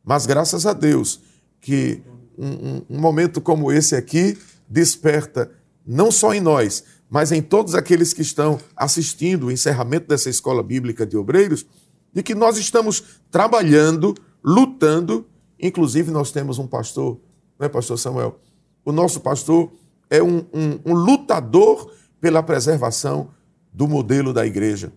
Mas 0.05 0.25
graças 0.25 0.65
a 0.65 0.71
Deus 0.71 1.19
que 1.59 2.01
um, 2.37 2.81
um, 2.89 2.99
momento 2.99 3.41
como 3.41 3.73
esse 3.73 3.93
aqui 3.93 4.37
desperta, 4.69 5.51
não 5.85 6.09
só 6.09 6.33
em 6.33 6.39
nós, 6.39 6.85
mas 7.09 7.33
em 7.33 7.41
todos 7.41 7.75
aqueles 7.75 8.13
que 8.13 8.21
estão 8.21 8.57
assistindo 8.73 9.47
o 9.47 9.51
encerramento 9.51 10.07
dessa 10.07 10.29
escola 10.29 10.63
bíblica 10.63 11.05
de 11.05 11.17
obreiros, 11.17 11.65
de 12.13 12.23
que 12.23 12.33
nós 12.33 12.57
estamos 12.57 13.03
trabalhando, 13.29 14.15
lutando. 14.41 15.25
Inclusive, 15.59 16.09
nós 16.09 16.31
temos 16.31 16.57
um 16.57 16.67
pastor, 16.67 17.19
não 17.59 17.65
é, 17.65 17.69
pastor 17.69 17.99
Samuel? 17.99 18.39
O 18.85 18.91
nosso 18.91 19.19
pastor 19.19 19.71
é 20.09 20.21
um, 20.21 20.45
um, 20.53 20.79
um 20.85 20.93
lutador 20.93 21.91
pela 22.19 22.43
preservação 22.43 23.29
do 23.71 23.87
modelo 23.87 24.33
da 24.33 24.45
igreja. 24.45 24.91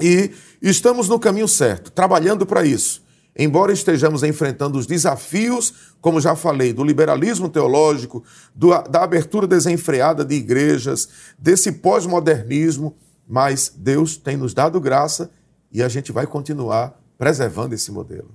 E 0.00 0.30
estamos 0.62 1.08
no 1.08 1.18
caminho 1.18 1.48
certo, 1.48 1.90
trabalhando 1.90 2.46
para 2.46 2.64
isso 2.64 3.06
embora 3.38 3.72
estejamos 3.72 4.24
enfrentando 4.24 4.76
os 4.76 4.86
desafios, 4.86 5.94
como 6.00 6.20
já 6.20 6.34
falei, 6.34 6.72
do 6.72 6.82
liberalismo 6.82 7.48
teológico, 7.48 8.24
do, 8.52 8.70
da 8.82 9.04
abertura 9.04 9.46
desenfreada 9.46 10.24
de 10.24 10.34
igrejas, 10.34 11.08
desse 11.38 11.70
pós-modernismo, 11.70 12.96
mas 13.26 13.72
Deus 13.76 14.16
tem 14.16 14.36
nos 14.36 14.52
dado 14.52 14.80
graça 14.80 15.30
e 15.70 15.82
a 15.82 15.88
gente 15.88 16.10
vai 16.10 16.26
continuar 16.26 17.00
preservando 17.16 17.74
esse 17.74 17.92
modelo. 17.92 18.30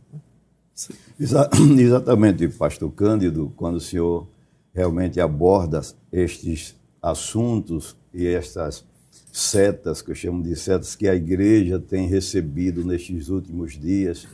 Exa 1.19 1.49
exatamente, 1.77 2.47
pastor 2.47 2.89
Cândido, 2.91 3.51
quando 3.57 3.75
o 3.75 3.81
senhor 3.81 4.27
realmente 4.73 5.19
aborda 5.21 5.81
estes 6.11 6.75
assuntos 7.01 7.95
e 8.13 8.25
estas 8.25 8.85
setas, 9.31 10.01
que 10.01 10.11
eu 10.11 10.15
chamo 10.15 10.41
de 10.41 10.55
setas, 10.55 10.95
que 10.95 11.07
a 11.07 11.15
igreja 11.15 11.79
tem 11.79 12.07
recebido 12.07 12.83
nestes 12.83 13.29
últimos 13.29 13.73
dias, 13.73 14.27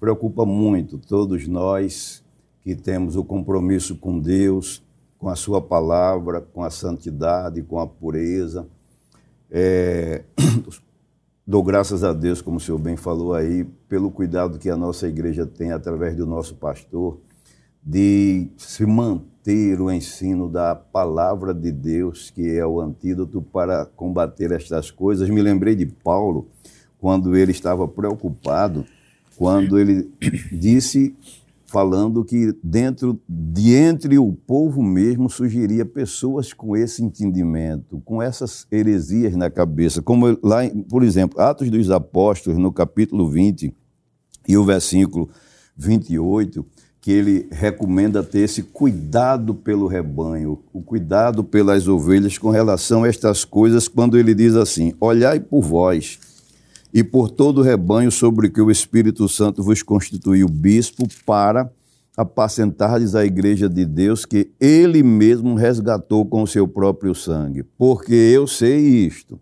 preocupa 0.00 0.44
muito 0.44 0.98
todos 0.98 1.46
nós 1.46 2.24
que 2.60 2.74
temos 2.74 3.16
o 3.16 3.24
compromisso 3.24 3.96
com 3.96 4.18
Deus, 4.18 4.82
com 5.18 5.28
a 5.28 5.36
Sua 5.36 5.60
palavra, 5.60 6.40
com 6.40 6.62
a 6.62 6.70
santidade, 6.70 7.62
com 7.62 7.78
a 7.78 7.86
pureza. 7.86 8.66
É, 9.50 10.24
dou 11.46 11.62
graças 11.62 12.02
a 12.02 12.12
Deus, 12.12 12.40
como 12.40 12.56
o 12.56 12.60
senhor 12.60 12.78
bem 12.78 12.96
falou 12.96 13.34
aí, 13.34 13.64
pelo 13.88 14.10
cuidado 14.10 14.58
que 14.58 14.68
a 14.68 14.76
nossa 14.76 15.06
igreja 15.06 15.46
tem 15.46 15.70
através 15.70 16.16
do 16.16 16.26
nosso 16.26 16.56
pastor, 16.56 17.20
de 17.82 18.48
se 18.56 18.84
manter 18.84 19.35
o 19.80 19.90
ensino 19.90 20.48
da 20.48 20.74
palavra 20.74 21.54
de 21.54 21.70
Deus, 21.70 22.30
que 22.30 22.56
é 22.56 22.66
o 22.66 22.80
antídoto 22.80 23.40
para 23.40 23.84
combater 23.84 24.50
estas 24.52 24.90
coisas. 24.90 25.28
Me 25.30 25.40
lembrei 25.42 25.74
de 25.74 25.86
Paulo, 25.86 26.48
quando 26.98 27.36
ele 27.36 27.52
estava 27.52 27.86
preocupado 27.86 28.84
quando 29.36 29.78
ele 29.78 30.10
disse, 30.50 31.14
falando 31.66 32.24
que 32.24 32.56
dentro 32.62 33.20
de 33.28 33.74
entre 33.74 34.18
o 34.18 34.32
povo 34.32 34.82
mesmo 34.82 35.28
surgiria 35.28 35.84
pessoas 35.84 36.52
com 36.52 36.76
esse 36.76 37.04
entendimento, 37.04 38.00
com 38.04 38.22
essas 38.22 38.66
heresias 38.72 39.36
na 39.36 39.50
cabeça, 39.50 40.00
como 40.00 40.38
lá, 40.42 40.60
por 40.88 41.02
exemplo, 41.02 41.40
Atos 41.40 41.70
dos 41.70 41.90
Apóstolos, 41.90 42.58
no 42.58 42.72
capítulo 42.72 43.28
20 43.28 43.74
e 44.48 44.56
o 44.56 44.64
versículo 44.64 45.28
28, 45.76 46.64
que 47.06 47.12
ele 47.12 47.46
recomenda 47.52 48.20
ter 48.20 48.40
esse 48.40 48.64
cuidado 48.64 49.54
pelo 49.54 49.86
rebanho, 49.86 50.58
o 50.72 50.82
cuidado 50.82 51.44
pelas 51.44 51.86
ovelhas 51.86 52.36
com 52.36 52.50
relação 52.50 53.04
a 53.04 53.08
estas 53.08 53.44
coisas, 53.44 53.86
quando 53.86 54.18
ele 54.18 54.34
diz 54.34 54.56
assim: 54.56 54.92
Olhai 54.98 55.38
por 55.38 55.62
vós 55.62 56.18
e 56.92 57.04
por 57.04 57.30
todo 57.30 57.58
o 57.58 57.62
rebanho 57.62 58.10
sobre 58.10 58.50
que 58.50 58.60
o 58.60 58.72
Espírito 58.72 59.28
Santo 59.28 59.62
vos 59.62 59.84
constituiu 59.84 60.48
bispo 60.48 61.06
para 61.24 61.70
apacentardes 62.16 63.14
a 63.14 63.24
igreja 63.24 63.68
de 63.68 63.84
Deus 63.84 64.26
que 64.26 64.50
ele 64.58 65.04
mesmo 65.04 65.54
resgatou 65.54 66.26
com 66.26 66.42
o 66.42 66.46
seu 66.48 66.66
próprio 66.66 67.14
sangue. 67.14 67.62
Porque 67.78 68.14
eu 68.14 68.48
sei 68.48 68.80
isto, 68.80 69.38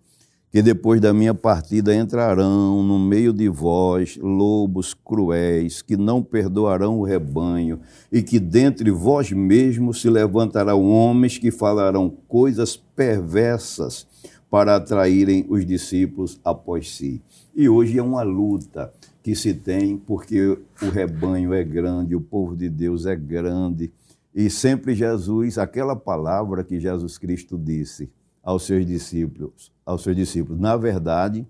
que 0.55 0.63
depois 0.63 1.01
da 1.01 1.13
minha 1.13 1.35
partida 1.35 1.93
entrarão 1.93 2.81
no 2.81 2.97
meio 2.97 3.33
de 3.33 3.49
vós 3.49 4.17
lobos 4.17 4.95
cruéis, 4.95 5.83
que 5.83 5.97
não 5.97 6.23
perdoarão 6.23 7.01
o 7.01 7.03
rebanho, 7.03 7.81
e 8.13 8.23
que 8.23 8.39
dentre 8.39 8.89
vós 8.93 9.33
mesmos 9.33 10.01
se 10.01 10.09
levantarão 10.09 10.85
homens 10.85 11.39
que 11.39 11.51
falarão 11.51 12.09
coisas 12.29 12.77
perversas 12.77 14.07
para 14.49 14.77
atraírem 14.77 15.45
os 15.49 15.67
discípulos 15.67 16.39
após 16.45 16.95
si. 16.95 17.21
E 17.53 17.69
hoje 17.69 17.99
é 17.99 18.03
uma 18.05 18.23
luta 18.23 18.93
que 19.25 19.35
se 19.35 19.55
tem, 19.55 19.97
porque 19.97 20.57
o 20.81 20.89
rebanho 20.89 21.53
é 21.53 21.65
grande, 21.65 22.15
o 22.15 22.21
povo 22.21 22.55
de 22.55 22.69
Deus 22.69 23.07
é 23.07 23.17
grande. 23.17 23.91
E 24.33 24.49
sempre 24.49 24.95
Jesus, 24.95 25.59
aquela 25.59 25.97
palavra 25.97 26.63
que 26.63 26.79
Jesus 26.79 27.19
Cristo 27.19 27.59
disse 27.59 28.09
aos 28.45 28.65
seus 28.65 28.87
discípulos, 28.87 29.73
aos 29.85 30.03
seus 30.03 30.15
discípulos, 30.15 30.61
na 30.61 30.77
verdade, 30.77 31.47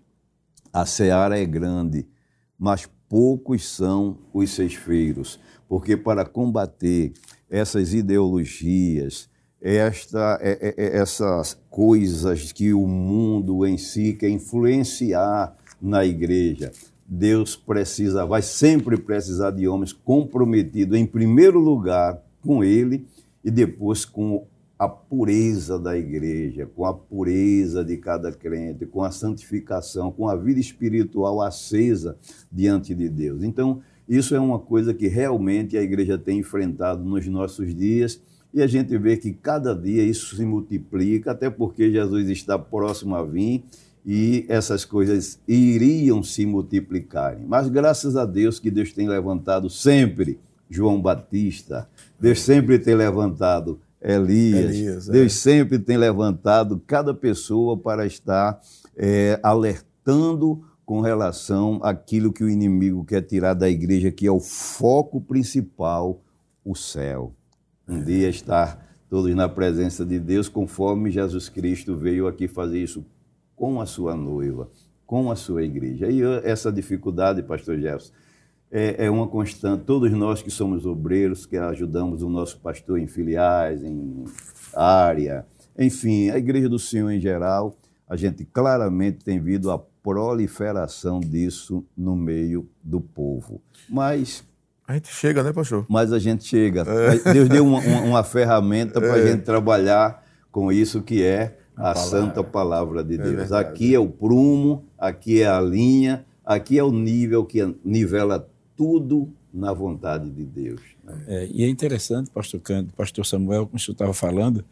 a 0.72 0.86
seara 0.86 1.38
é 1.38 1.44
grande, 1.44 2.06
mas 2.58 2.88
poucos 3.08 3.68
são 3.68 4.18
os 4.32 4.50
ceifeiros, 4.50 5.40
porque 5.68 5.96
para 5.96 6.24
combater 6.24 7.12
essas 7.50 7.92
ideologias, 7.92 9.28
esta, 9.60 10.38
é, 10.40 10.52
é, 10.60 10.74
é, 10.76 10.96
essas 10.98 11.58
coisas 11.70 12.52
que 12.52 12.72
o 12.72 12.86
mundo 12.86 13.66
em 13.66 13.78
si 13.78 14.12
quer 14.12 14.28
influenciar 14.28 15.56
na 15.80 16.04
igreja. 16.04 16.70
Deus 17.06 17.54
precisa, 17.56 18.26
vai 18.26 18.42
sempre 18.42 18.96
precisar 18.96 19.50
de 19.50 19.68
homens 19.68 19.92
comprometidos, 19.92 20.98
em 20.98 21.06
primeiro 21.06 21.58
lugar, 21.58 22.22
com 22.42 22.62
Ele 22.62 23.06
e 23.44 23.50
depois 23.50 24.04
com 24.04 24.46
a 24.84 24.88
pureza 24.88 25.78
da 25.78 25.96
igreja, 25.96 26.66
com 26.66 26.84
a 26.84 26.94
pureza 26.94 27.84
de 27.84 27.96
cada 27.96 28.30
crente, 28.30 28.86
com 28.86 29.02
a 29.02 29.10
santificação, 29.10 30.12
com 30.12 30.28
a 30.28 30.36
vida 30.36 30.60
espiritual 30.60 31.40
acesa 31.40 32.16
diante 32.52 32.94
de 32.94 33.08
Deus. 33.08 33.42
Então, 33.42 33.80
isso 34.08 34.34
é 34.34 34.40
uma 34.40 34.58
coisa 34.58 34.92
que 34.92 35.08
realmente 35.08 35.76
a 35.76 35.82
igreja 35.82 36.18
tem 36.18 36.38
enfrentado 36.38 37.02
nos 37.02 37.26
nossos 37.26 37.74
dias 37.74 38.20
e 38.52 38.62
a 38.62 38.66
gente 38.66 38.96
vê 38.98 39.16
que 39.16 39.32
cada 39.32 39.74
dia 39.74 40.04
isso 40.04 40.36
se 40.36 40.44
multiplica, 40.44 41.32
até 41.32 41.50
porque 41.50 41.90
Jesus 41.90 42.28
está 42.28 42.58
próximo 42.58 43.16
a 43.16 43.24
vir 43.24 43.64
e 44.06 44.44
essas 44.48 44.84
coisas 44.84 45.40
iriam 45.48 46.22
se 46.22 46.44
multiplicarem. 46.44 47.46
Mas 47.46 47.68
graças 47.68 48.16
a 48.16 48.26
Deus 48.26 48.60
que 48.60 48.70
Deus 48.70 48.92
tem 48.92 49.08
levantado 49.08 49.70
sempre 49.70 50.38
João 50.68 51.00
Batista, 51.00 51.88
Deus 52.20 52.40
sempre 52.40 52.78
tem 52.78 52.94
levantado 52.94 53.80
Elias, 54.04 54.74
Elias 54.74 55.08
é. 55.08 55.12
Deus 55.12 55.32
é. 55.32 55.36
sempre 55.36 55.78
tem 55.78 55.96
levantado 55.96 56.82
cada 56.86 57.14
pessoa 57.14 57.76
para 57.76 58.06
estar 58.06 58.60
é, 58.96 59.40
alertando 59.42 60.62
com 60.84 61.00
relação 61.00 61.80
àquilo 61.82 62.32
que 62.32 62.44
o 62.44 62.50
inimigo 62.50 63.04
quer 63.04 63.22
tirar 63.22 63.54
da 63.54 63.70
igreja, 63.70 64.12
que 64.12 64.26
é 64.26 64.30
o 64.30 64.40
foco 64.40 65.20
principal, 65.20 66.22
o 66.62 66.74
céu 66.74 67.34
um 67.88 68.02
dia 68.02 68.28
estar 68.28 68.82
todos 69.08 69.34
na 69.34 69.48
presença 69.48 70.04
de 70.04 70.18
Deus, 70.18 70.48
conforme 70.48 71.10
Jesus 71.10 71.48
Cristo 71.48 71.96
veio 71.96 72.26
aqui 72.26 72.48
fazer 72.48 72.82
isso 72.82 73.04
com 73.54 73.80
a 73.80 73.86
sua 73.86 74.16
noiva, 74.16 74.70
com 75.06 75.30
a 75.30 75.36
sua 75.36 75.62
igreja. 75.62 76.10
E 76.10 76.22
essa 76.42 76.72
dificuldade, 76.72 77.42
pastor 77.42 77.78
Jefferson, 77.78 78.12
é, 78.74 79.06
é 79.06 79.10
uma 79.10 79.28
constante. 79.28 79.84
Todos 79.84 80.10
nós 80.10 80.42
que 80.42 80.50
somos 80.50 80.84
obreiros, 80.84 81.46
que 81.46 81.56
ajudamos 81.56 82.24
o 82.24 82.28
nosso 82.28 82.58
pastor 82.58 82.98
em 82.98 83.06
filiais, 83.06 83.84
em 83.84 84.24
área, 84.74 85.46
enfim, 85.78 86.28
a 86.30 86.38
igreja 86.38 86.68
do 86.68 86.78
Senhor 86.78 87.10
em 87.12 87.20
geral, 87.20 87.76
a 88.08 88.16
gente 88.16 88.44
claramente 88.44 89.24
tem 89.24 89.38
visto 89.38 89.70
a 89.70 89.78
proliferação 89.78 91.20
disso 91.20 91.84
no 91.96 92.16
meio 92.16 92.68
do 92.82 93.00
povo. 93.00 93.62
Mas 93.88 94.44
a 94.88 94.94
gente 94.94 95.08
chega, 95.08 95.44
né, 95.44 95.52
pastor? 95.52 95.86
Mas 95.88 96.12
a 96.12 96.18
gente 96.18 96.44
chega. 96.44 96.82
É. 96.82 97.32
Deus 97.32 97.48
deu 97.48 97.64
uma, 97.64 97.78
uma, 97.78 98.00
uma 98.00 98.24
ferramenta 98.24 99.00
para 99.00 99.14
a 99.14 99.18
é. 99.18 99.28
gente 99.28 99.44
trabalhar 99.44 100.24
com 100.50 100.72
isso 100.72 101.00
que 101.00 101.22
é 101.22 101.58
a, 101.76 101.92
a 101.92 101.94
santa 101.94 102.42
palavra 102.42 103.04
de 103.04 103.14
é 103.14 103.18
Deus. 103.18 103.52
É 103.52 103.56
aqui 103.56 103.94
é 103.94 104.00
o 104.00 104.08
prumo, 104.08 104.84
aqui 104.98 105.42
é 105.42 105.46
a 105.46 105.60
linha, 105.60 106.26
aqui 106.44 106.76
é 106.76 106.82
o 106.82 106.90
nível 106.90 107.44
que 107.44 107.64
nivela 107.84 108.48
tudo 108.76 109.32
na 109.52 109.72
vontade 109.72 110.30
de 110.30 110.44
Deus. 110.44 110.80
Né? 111.02 111.24
É, 111.26 111.48
e 111.52 111.64
é 111.64 111.68
interessante, 111.68 112.30
pastor 112.30 112.60
Cândido, 112.60 112.92
pastor 112.96 113.24
Samuel, 113.24 113.66
como 113.66 113.76
o 113.76 113.80
senhor 113.80 113.94
estava 113.94 114.12
falando, 114.12 114.64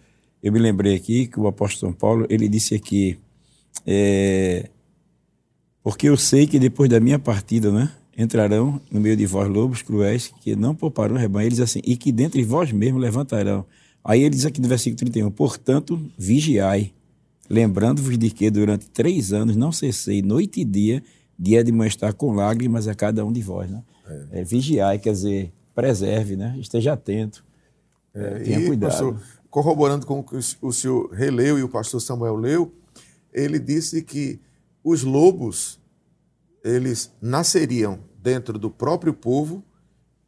eu 0.43 0.53
me 0.53 0.59
lembrei 0.59 0.97
aqui 0.97 1.27
que 1.27 1.39
o 1.39 1.47
apóstolo 1.47 1.93
São 1.93 1.93
Paulo, 1.93 2.27
ele 2.29 2.49
disse 2.49 2.75
aqui, 2.75 3.19
é, 3.87 4.69
porque 5.83 6.09
eu 6.09 6.17
sei 6.17 6.47
que 6.47 6.59
depois 6.59 6.91
da 6.91 6.99
minha 6.99 7.19
partida, 7.19 7.71
né, 7.71 7.91
entrarão 8.17 8.81
no 8.91 9.01
meio 9.01 9.17
de 9.17 9.27
vós 9.27 9.49
lobos 9.49 9.83
cruéis 9.83 10.33
que 10.41 10.55
não 10.55 10.75
pouparão 10.75 11.17
o 11.17 11.19
rebanho. 11.19 11.63
Assim, 11.63 11.81
e 11.85 11.97
que 11.97 12.13
dentre 12.13 12.43
vós 12.45 12.73
mesmos 12.73 13.01
levantarão. 13.01 13.65
Aí 14.05 14.23
ele 14.23 14.31
diz 14.31 14.45
aqui 14.45 14.61
no 14.61 14.69
versículo 14.69 14.97
31, 14.97 15.31
portanto, 15.31 16.01
vigiai, 16.19 16.93
lembrando-vos 17.49 18.19
de 18.19 18.31
que 18.31 18.51
durante 18.51 18.87
três 18.91 19.33
anos 19.33 19.57
não 19.57 19.71
cessei 19.71 20.23
noite 20.23 20.61
e 20.61 20.65
dia 20.65 21.03
de 21.39 21.57
admoestar 21.57 22.15
com 22.15 22.33
lágrimas 22.33 22.89
a 22.89 22.95
cada 22.95 23.25
um 23.25 23.33
de 23.33 23.41
vós. 23.43 23.71
Né? 23.71 23.83
É. 24.07 24.41
É, 24.41 24.45
vigiai, 24.45 24.99
quer 24.99 25.13
dizer, 25.13 25.53
preserve, 25.75 26.37
né? 26.37 26.57
esteja 26.59 26.93
atento, 26.93 27.45
é, 28.15 28.41
tenha 28.41 28.61
e, 28.61 28.67
cuidado. 28.67 28.91
Pastor, 28.91 29.23
corroborando 29.51 30.07
com 30.07 30.21
o 30.21 30.25
que 30.25 30.37
o 30.61 30.73
senhor 30.73 31.11
releu 31.13 31.59
e 31.59 31.63
o 31.63 31.69
pastor 31.69 32.01
Samuel 32.01 32.37
leu, 32.37 32.73
ele 33.33 33.59
disse 33.59 34.03
que 34.03 34.41
os 34.83 35.03
lobos 35.03 35.81
eles 36.65 37.13
nasceriam 37.21 38.01
dentro 38.21 38.59
do 38.59 38.71
próprio 38.71 39.13
povo 39.13 39.65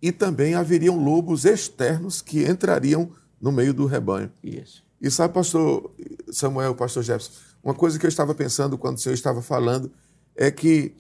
e 0.02 0.10
também 0.10 0.54
haveriam 0.54 1.02
lobos 1.02 1.44
externos 1.44 2.20
que 2.20 2.44
entrariam 2.44 3.10
no 3.40 3.52
meio 3.52 3.72
do 3.72 3.86
rebanho. 3.86 4.30
Isso. 4.42 4.84
E 5.00 5.10
sabe, 5.10 5.34
pastor 5.34 5.94
Samuel, 6.30 6.74
pastor 6.74 7.02
Jefferson, 7.02 7.32
uma 7.62 7.74
coisa 7.74 7.98
que 7.98 8.04
eu 8.04 8.08
estava 8.08 8.34
pensando 8.34 8.76
quando 8.76 8.96
o 8.96 9.00
senhor 9.00 9.14
estava 9.14 9.40
falando 9.40 9.90
é 10.36 10.50
que 10.50 10.94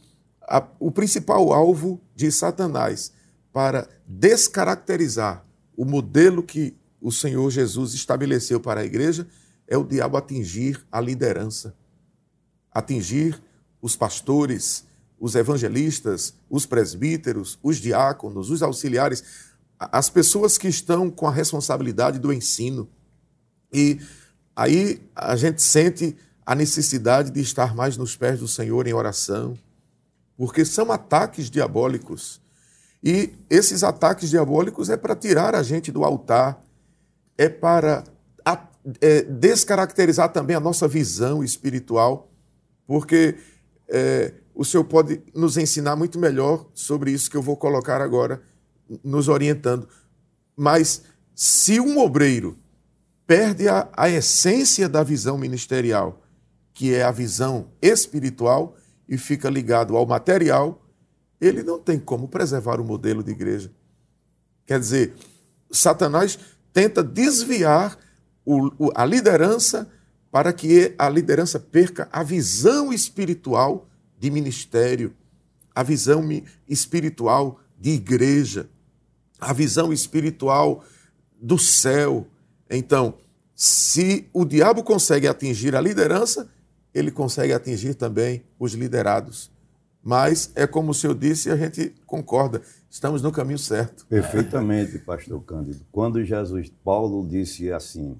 a, 0.48 0.66
o 0.78 0.90
principal 0.90 1.52
alvo 1.52 2.00
de 2.14 2.30
Satanás 2.30 3.12
para 3.52 3.88
descaracterizar 4.06 5.44
o 5.76 5.84
modelo 5.84 6.42
que 6.42 6.76
o 7.00 7.12
Senhor 7.12 7.50
Jesus 7.50 7.94
estabeleceu 7.94 8.60
para 8.60 8.80
a 8.80 8.84
igreja 8.84 9.26
é 9.66 9.76
o 9.76 9.84
diabo 9.84 10.16
atingir 10.16 10.84
a 10.90 11.00
liderança, 11.00 11.74
atingir 12.70 13.40
os 13.80 13.96
pastores, 13.96 14.84
os 15.18 15.34
evangelistas, 15.34 16.34
os 16.48 16.66
presbíteros, 16.66 17.58
os 17.62 17.76
diáconos, 17.76 18.50
os 18.50 18.62
auxiliares, 18.62 19.22
as 19.78 20.08
pessoas 20.08 20.58
que 20.58 20.68
estão 20.68 21.10
com 21.10 21.26
a 21.26 21.32
responsabilidade 21.32 22.18
do 22.18 22.32
ensino. 22.32 22.88
E 23.72 24.00
aí 24.54 25.00
a 25.14 25.36
gente 25.36 25.62
sente 25.62 26.16
a 26.46 26.54
necessidade 26.54 27.30
de 27.30 27.40
estar 27.40 27.74
mais 27.74 27.96
nos 27.96 28.16
pés 28.16 28.38
do 28.38 28.48
Senhor 28.48 28.86
em 28.86 28.92
oração, 28.92 29.58
porque 30.36 30.64
são 30.64 30.90
ataques 30.90 31.50
diabólicos. 31.50 32.40
E 33.02 33.32
esses 33.50 33.84
ataques 33.84 34.30
diabólicos 34.30 34.88
é 34.88 34.96
para 34.96 35.14
tirar 35.14 35.54
a 35.54 35.62
gente 35.62 35.92
do 35.92 36.04
altar, 36.04 36.62
é 37.36 37.48
para 37.48 38.04
é, 39.00 39.22
descaracterizar 39.22 40.32
também 40.32 40.56
a 40.56 40.60
nossa 40.60 40.86
visão 40.86 41.42
espiritual, 41.42 42.30
porque 42.86 43.36
é, 43.88 44.32
o 44.54 44.64
senhor 44.64 44.84
pode 44.84 45.22
nos 45.34 45.56
ensinar 45.56 45.96
muito 45.96 46.18
melhor 46.18 46.66
sobre 46.74 47.10
isso 47.10 47.30
que 47.30 47.36
eu 47.36 47.42
vou 47.42 47.56
colocar 47.56 48.00
agora, 48.00 48.42
nos 49.02 49.28
orientando. 49.28 49.88
Mas 50.56 51.02
se 51.34 51.80
um 51.80 51.98
obreiro 51.98 52.58
perde 53.26 53.68
a, 53.68 53.88
a 53.92 54.08
essência 54.08 54.88
da 54.88 55.02
visão 55.02 55.36
ministerial, 55.38 56.22
que 56.72 56.94
é 56.94 57.02
a 57.02 57.10
visão 57.10 57.68
espiritual, 57.80 58.76
e 59.08 59.18
fica 59.18 59.50
ligado 59.50 59.96
ao 59.96 60.06
material, 60.06 60.82
ele 61.40 61.62
não 61.62 61.78
tem 61.78 61.98
como 61.98 62.28
preservar 62.28 62.80
o 62.80 62.84
modelo 62.84 63.22
de 63.22 63.32
igreja. 63.32 63.70
Quer 64.66 64.80
dizer, 64.80 65.14
Satanás 65.70 66.38
tenta 66.72 67.02
desviar 67.02 67.98
o, 68.44 68.86
o, 68.86 68.92
a 68.94 69.04
liderança 69.04 69.88
para 70.30 70.52
que 70.52 70.94
a 70.98 71.08
liderança 71.08 71.60
perca 71.60 72.08
a 72.10 72.22
visão 72.22 72.92
espiritual 72.92 73.88
de 74.18 74.30
ministério, 74.30 75.14
a 75.74 75.82
visão 75.82 76.28
espiritual 76.68 77.60
de 77.78 77.90
igreja, 77.90 78.68
a 79.38 79.52
visão 79.52 79.92
espiritual 79.92 80.84
do 81.40 81.58
céu. 81.58 82.26
Então, 82.70 83.14
se 83.54 84.28
o 84.32 84.44
diabo 84.44 84.82
consegue 84.82 85.28
atingir 85.28 85.76
a 85.76 85.80
liderança, 85.80 86.50
ele 86.94 87.10
consegue 87.10 87.52
atingir 87.52 87.94
também 87.94 88.44
os 88.58 88.72
liderados. 88.74 89.50
Mas 90.02 90.52
é 90.54 90.66
como 90.66 90.90
o 90.90 90.94
senhor 90.94 91.14
disse 91.14 91.48
e 91.48 91.52
a 91.52 91.56
gente 91.56 91.94
concorda, 92.06 92.60
estamos 92.90 93.22
no 93.22 93.32
caminho 93.32 93.58
certo. 93.58 94.06
Perfeitamente, 94.06 94.98
pastor 94.98 95.42
Cândido. 95.42 95.84
Quando 95.90 96.22
Jesus, 96.22 96.70
Paulo 96.84 97.26
disse 97.26 97.72
assim: 97.72 98.18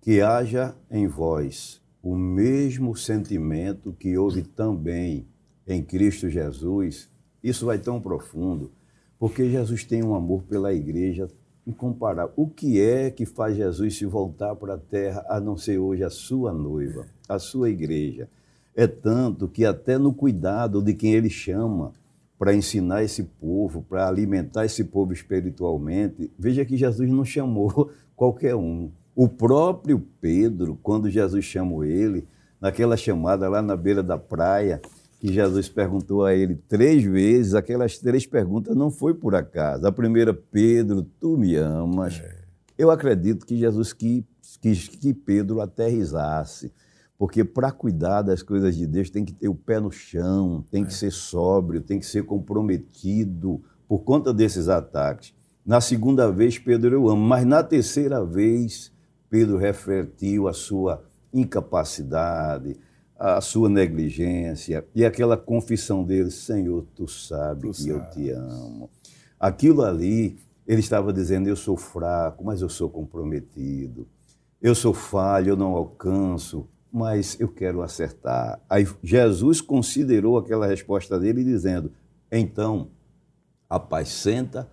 que 0.00 0.20
haja 0.20 0.76
em 0.90 1.06
vós 1.06 1.82
o 2.02 2.14
mesmo 2.14 2.94
sentimento 2.94 3.94
que 3.98 4.18
houve 4.18 4.42
também 4.42 5.26
em 5.66 5.82
Cristo 5.82 6.28
Jesus, 6.28 7.08
isso 7.42 7.64
vai 7.64 7.78
tão 7.78 7.98
profundo, 7.98 8.70
porque 9.18 9.50
Jesus 9.50 9.82
tem 9.84 10.04
um 10.04 10.14
amor 10.14 10.42
pela 10.42 10.74
igreja 10.74 11.26
incomparável. 11.66 12.32
O 12.36 12.48
que 12.48 12.80
é 12.80 13.10
que 13.10 13.24
faz 13.24 13.56
Jesus 13.56 13.96
se 13.96 14.04
voltar 14.04 14.54
para 14.54 14.74
a 14.74 14.78
terra 14.78 15.24
a 15.28 15.40
não 15.40 15.56
ser 15.56 15.78
hoje 15.78 16.02
a 16.04 16.10
sua 16.10 16.52
noiva, 16.52 17.06
a 17.28 17.38
sua 17.38 17.70
igreja? 17.70 18.28
É 18.74 18.86
tanto 18.86 19.48
que 19.48 19.64
até 19.64 19.98
no 19.98 20.12
cuidado 20.12 20.82
de 20.82 20.94
quem 20.94 21.14
ele 21.14 21.30
chama 21.30 21.92
para 22.38 22.54
ensinar 22.54 23.02
esse 23.02 23.22
povo, 23.22 23.82
para 23.88 24.08
alimentar 24.08 24.64
esse 24.64 24.84
povo 24.84 25.12
espiritualmente, 25.12 26.30
veja 26.38 26.64
que 26.64 26.76
Jesus 26.76 27.08
não 27.08 27.24
chamou 27.24 27.90
qualquer 28.16 28.54
um. 28.54 28.90
O 29.14 29.28
próprio 29.28 30.04
Pedro, 30.20 30.78
quando 30.82 31.08
Jesus 31.08 31.44
chamou 31.44 31.84
ele, 31.84 32.26
naquela 32.60 32.96
chamada 32.96 33.48
lá 33.48 33.62
na 33.62 33.76
beira 33.76 34.02
da 34.02 34.18
praia, 34.18 34.82
que 35.20 35.32
Jesus 35.32 35.68
perguntou 35.68 36.24
a 36.24 36.34
ele 36.34 36.56
três 36.68 37.02
vezes, 37.02 37.54
aquelas 37.54 37.98
três 37.98 38.26
perguntas 38.26 38.76
não 38.76 38.90
foi 38.90 39.14
por 39.14 39.34
acaso. 39.34 39.86
A 39.86 39.92
primeira, 39.92 40.34
Pedro, 40.34 41.02
tu 41.02 41.36
me 41.36 41.56
amas. 41.56 42.20
É. 42.20 42.44
Eu 42.76 42.90
acredito 42.90 43.46
que 43.46 43.56
Jesus 43.56 43.92
quis, 43.92 44.24
quis 44.60 44.88
que 44.88 45.14
Pedro 45.14 45.60
aterrizasse, 45.60 46.72
porque 47.16 47.44
para 47.44 47.70
cuidar 47.70 48.22
das 48.22 48.42
coisas 48.42 48.74
de 48.76 48.86
Deus 48.86 49.08
tem 49.08 49.24
que 49.24 49.32
ter 49.32 49.48
o 49.48 49.54
pé 49.54 49.80
no 49.80 49.90
chão, 49.90 50.64
tem 50.70 50.82
é. 50.82 50.86
que 50.86 50.92
ser 50.92 51.10
sóbrio, 51.10 51.80
tem 51.80 51.98
que 51.98 52.06
ser 52.06 52.24
comprometido 52.24 53.62
por 53.88 54.00
conta 54.00 54.32
desses 54.32 54.68
ataques. 54.68 55.34
Na 55.64 55.80
segunda 55.80 56.30
vez, 56.30 56.58
Pedro 56.58 56.94
eu 56.94 57.08
amo, 57.08 57.22
mas 57.22 57.46
na 57.46 57.62
terceira 57.62 58.24
vez, 58.24 58.92
Pedro 59.30 59.56
refletiu 59.56 60.46
a 60.46 60.52
sua 60.52 61.02
incapacidade, 61.32 62.76
a 63.18 63.40
sua 63.40 63.68
negligência 63.68 64.84
e 64.94 65.04
aquela 65.04 65.36
confissão 65.36 66.04
dele: 66.04 66.30
Senhor, 66.30 66.86
tu 66.94 67.06
sabes 67.06 67.78
tu 67.78 67.84
que 67.84 67.90
eu 67.90 68.00
te 68.10 68.30
amo. 68.30 68.90
Aquilo 69.38 69.82
ali, 69.82 70.38
ele 70.66 70.80
estava 70.80 71.12
dizendo: 71.12 71.48
Eu 71.48 71.56
sou 71.56 71.76
fraco, 71.76 72.44
mas 72.44 72.60
eu 72.60 72.68
sou 72.68 72.90
comprometido. 72.90 74.06
Eu 74.60 74.74
sou 74.74 74.94
falho, 74.94 75.50
eu 75.50 75.56
não 75.56 75.72
alcanço, 75.72 76.66
mas 76.90 77.38
eu 77.38 77.48
quero 77.48 77.82
acertar. 77.82 78.60
Aí 78.68 78.86
Jesus 79.02 79.60
considerou 79.60 80.38
aquela 80.38 80.66
resposta 80.66 81.18
dele 81.18 81.44
dizendo: 81.44 81.92
Então, 82.30 82.88
apacenta 83.68 84.68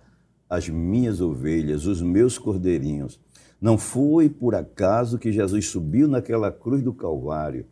as 0.48 0.68
minhas 0.68 1.20
ovelhas, 1.20 1.86
os 1.86 2.02
meus 2.02 2.38
cordeirinhos. 2.38 3.20
Não 3.60 3.78
foi 3.78 4.28
por 4.28 4.54
acaso 4.56 5.18
que 5.18 5.30
Jesus 5.30 5.66
subiu 5.66 6.08
naquela 6.08 6.50
cruz 6.50 6.82
do 6.82 6.92
Calvário 6.92 7.64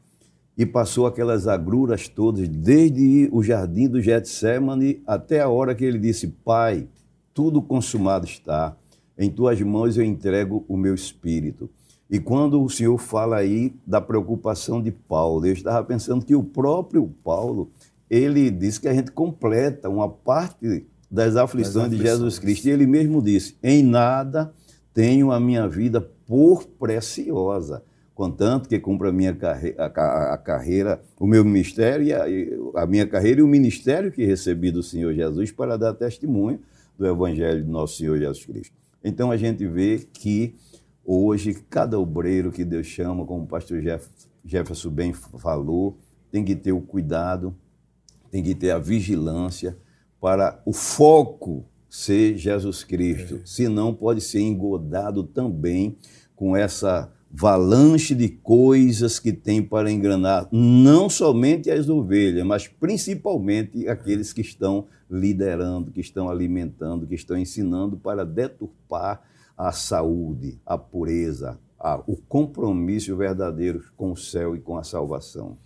e 0.61 0.67
passou 0.67 1.07
aquelas 1.07 1.49
agruras 1.49 2.07
todas, 2.07 2.47
desde 2.47 3.31
o 3.33 3.43
jardim 3.43 3.89
do 3.89 3.99
Getsemane 3.99 5.03
até 5.07 5.41
a 5.41 5.49
hora 5.49 5.75
que 5.75 5.83
ele 5.83 5.99
disse: 5.99 6.29
Pai, 6.29 6.87
tudo 7.33 7.63
consumado 7.63 8.27
está, 8.27 8.77
em 9.17 9.31
tuas 9.31 9.59
mãos 9.63 9.97
eu 9.97 10.05
entrego 10.05 10.63
o 10.69 10.77
meu 10.77 10.95
espírito. 10.95 11.71
E 12.11 12.21
quando 12.21 12.63
o 12.63 12.69
Senhor 12.69 12.99
fala 12.99 13.37
aí 13.37 13.75
da 13.87 14.03
preocupação 14.03 14.83
de 14.83 14.91
Paulo, 14.91 15.47
eu 15.47 15.55
estava 15.55 15.83
pensando 15.83 16.27
que 16.27 16.35
o 16.35 16.45
próprio 16.45 17.11
Paulo, 17.25 17.71
ele 18.11 18.51
disse 18.51 18.79
que 18.79 18.89
a 18.89 18.93
gente 18.93 19.13
completa 19.13 19.89
uma 19.89 20.11
parte 20.11 20.87
das 21.11 21.37
aflições, 21.37 21.75
das 21.75 21.85
aflições. 21.85 21.91
de 21.91 21.97
Jesus 21.97 22.39
Cristo. 22.39 22.69
E 22.69 22.71
ele 22.71 22.87
mesmo 22.87 23.23
disse: 23.23 23.57
Em 23.63 23.83
nada 23.83 24.53
tenho 24.93 25.33
a 25.33 25.41
minha 25.41 25.67
vida 25.67 26.03
por 26.27 26.67
preciosa, 26.67 27.83
contanto 28.21 28.69
que 28.69 28.79
cumpra 28.79 29.09
a 29.09 29.13
minha 29.13 29.35
carreira, 29.35 29.87
a, 29.87 30.35
a 30.35 30.37
carreira 30.37 31.03
o 31.19 31.27
meu 31.27 31.43
ministério 31.43 32.05
e 32.05 32.13
a, 32.13 32.83
a, 32.83 32.87
minha 32.87 33.07
carreira 33.07 33.41
e 33.41 33.43
o 33.43 33.49
ministério 33.49 34.13
que 34.13 34.27
recebi 34.27 34.71
do 34.71 34.83
Senhor 34.83 35.15
Jesus 35.15 35.51
para 35.51 35.79
dar 35.79 35.95
testemunho 35.95 36.61
do 36.99 37.07
Evangelho 37.07 37.65
do 37.65 37.71
nosso 37.71 37.97
Senhor 37.97 38.19
Jesus 38.19 38.45
Cristo. 38.45 38.77
Então 39.03 39.31
a 39.31 39.39
gente 39.39 39.67
vê 39.67 40.07
que 40.13 40.55
hoje 41.03 41.55
cada 41.71 41.99
obreiro 41.99 42.53
que 42.53 42.63
Deus 42.63 42.87
chama, 42.87 43.25
como 43.25 43.45
o 43.45 43.47
pastor 43.47 43.81
Jeff, 43.81 44.07
Jefferson 44.45 44.91
bem 44.91 45.15
falou, 45.15 45.97
tem 46.31 46.45
que 46.45 46.55
ter 46.55 46.73
o 46.73 46.81
cuidado, 46.83 47.57
tem 48.31 48.43
que 48.43 48.55
ter 48.55 48.71
a 48.71 48.79
vigilância 48.79 49.79
para 50.21 50.61
o 50.67 50.75
foco 50.75 51.65
ser 51.89 52.37
Jesus 52.37 52.85
Cristo, 52.85 53.37
é. 53.37 53.47
senão 53.47 53.95
pode 53.95 54.21
ser 54.21 54.41
engodado 54.41 55.25
também 55.25 55.97
com 56.37 56.55
essa 56.55 57.11
valanche 57.31 58.15
de 58.15 58.29
coisas 58.29 59.21
que 59.21 59.33
tem 59.33 59.63
para 59.63 59.91
enganar 59.91 60.49
não 60.51 61.09
somente 61.09 61.71
as 61.71 61.89
ovelhas, 61.89 62.45
mas 62.45 62.67
principalmente 62.67 63.87
aqueles 63.89 64.33
que 64.33 64.41
estão 64.41 64.87
liderando, 65.09 65.93
que 65.93 66.01
estão 66.01 66.29
alimentando, 66.29 67.07
que 67.07 67.15
estão 67.15 67.39
ensinando 67.39 67.97
para 67.97 68.25
deturpar 68.25 69.23
a 69.57 69.71
saúde, 69.71 70.59
a 70.67 70.77
pureza, 70.77 71.59
a, 71.79 72.03
o 72.07 72.17
compromisso 72.17 73.15
verdadeiro 73.17 73.85
com 73.97 74.13
o 74.13 74.17
céu 74.17 74.57
e 74.57 74.61
com 74.61 74.77
a 74.77 74.83
salvação. 74.83 75.57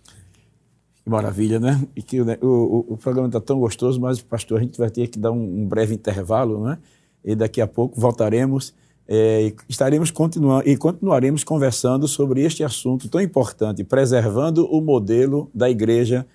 Que 1.03 1.09
maravilha, 1.09 1.59
né? 1.59 1.81
E 1.95 2.01
que 2.01 2.19
o, 2.19 2.25
o, 2.41 2.93
o 2.93 2.97
programa 2.97 3.27
está 3.27 3.39
tão 3.39 3.59
gostoso, 3.59 3.99
mas, 3.99 4.21
pastor, 4.21 4.59
a 4.59 4.61
gente 4.61 4.77
vai 4.77 4.89
ter 4.89 5.07
que 5.07 5.19
dar 5.19 5.31
um, 5.31 5.61
um 5.61 5.67
breve 5.67 5.93
intervalo, 5.93 6.63
né? 6.63 6.77
E 7.23 7.35
daqui 7.35 7.61
a 7.61 7.67
pouco 7.67 7.99
voltaremos 7.99 8.73
é, 9.07 9.53
estaremos 9.69 10.09
continuando 10.09 10.67
e 10.67 10.75
continuaremos 10.75 11.43
conversando 11.43 12.07
sobre 12.07 12.41
este 12.41 12.63
assunto 12.63 13.07
tão 13.07 13.21
importante, 13.21 13.83
preservando 13.83 14.65
o 14.65 14.81
modelo 14.81 15.49
da 15.53 15.69
igreja, 15.69 16.25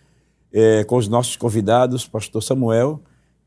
é, 0.52 0.84
com 0.84 0.96
os 0.96 1.08
nossos 1.08 1.36
convidados, 1.36 2.06
pastor 2.06 2.42
Samuel 2.42 3.00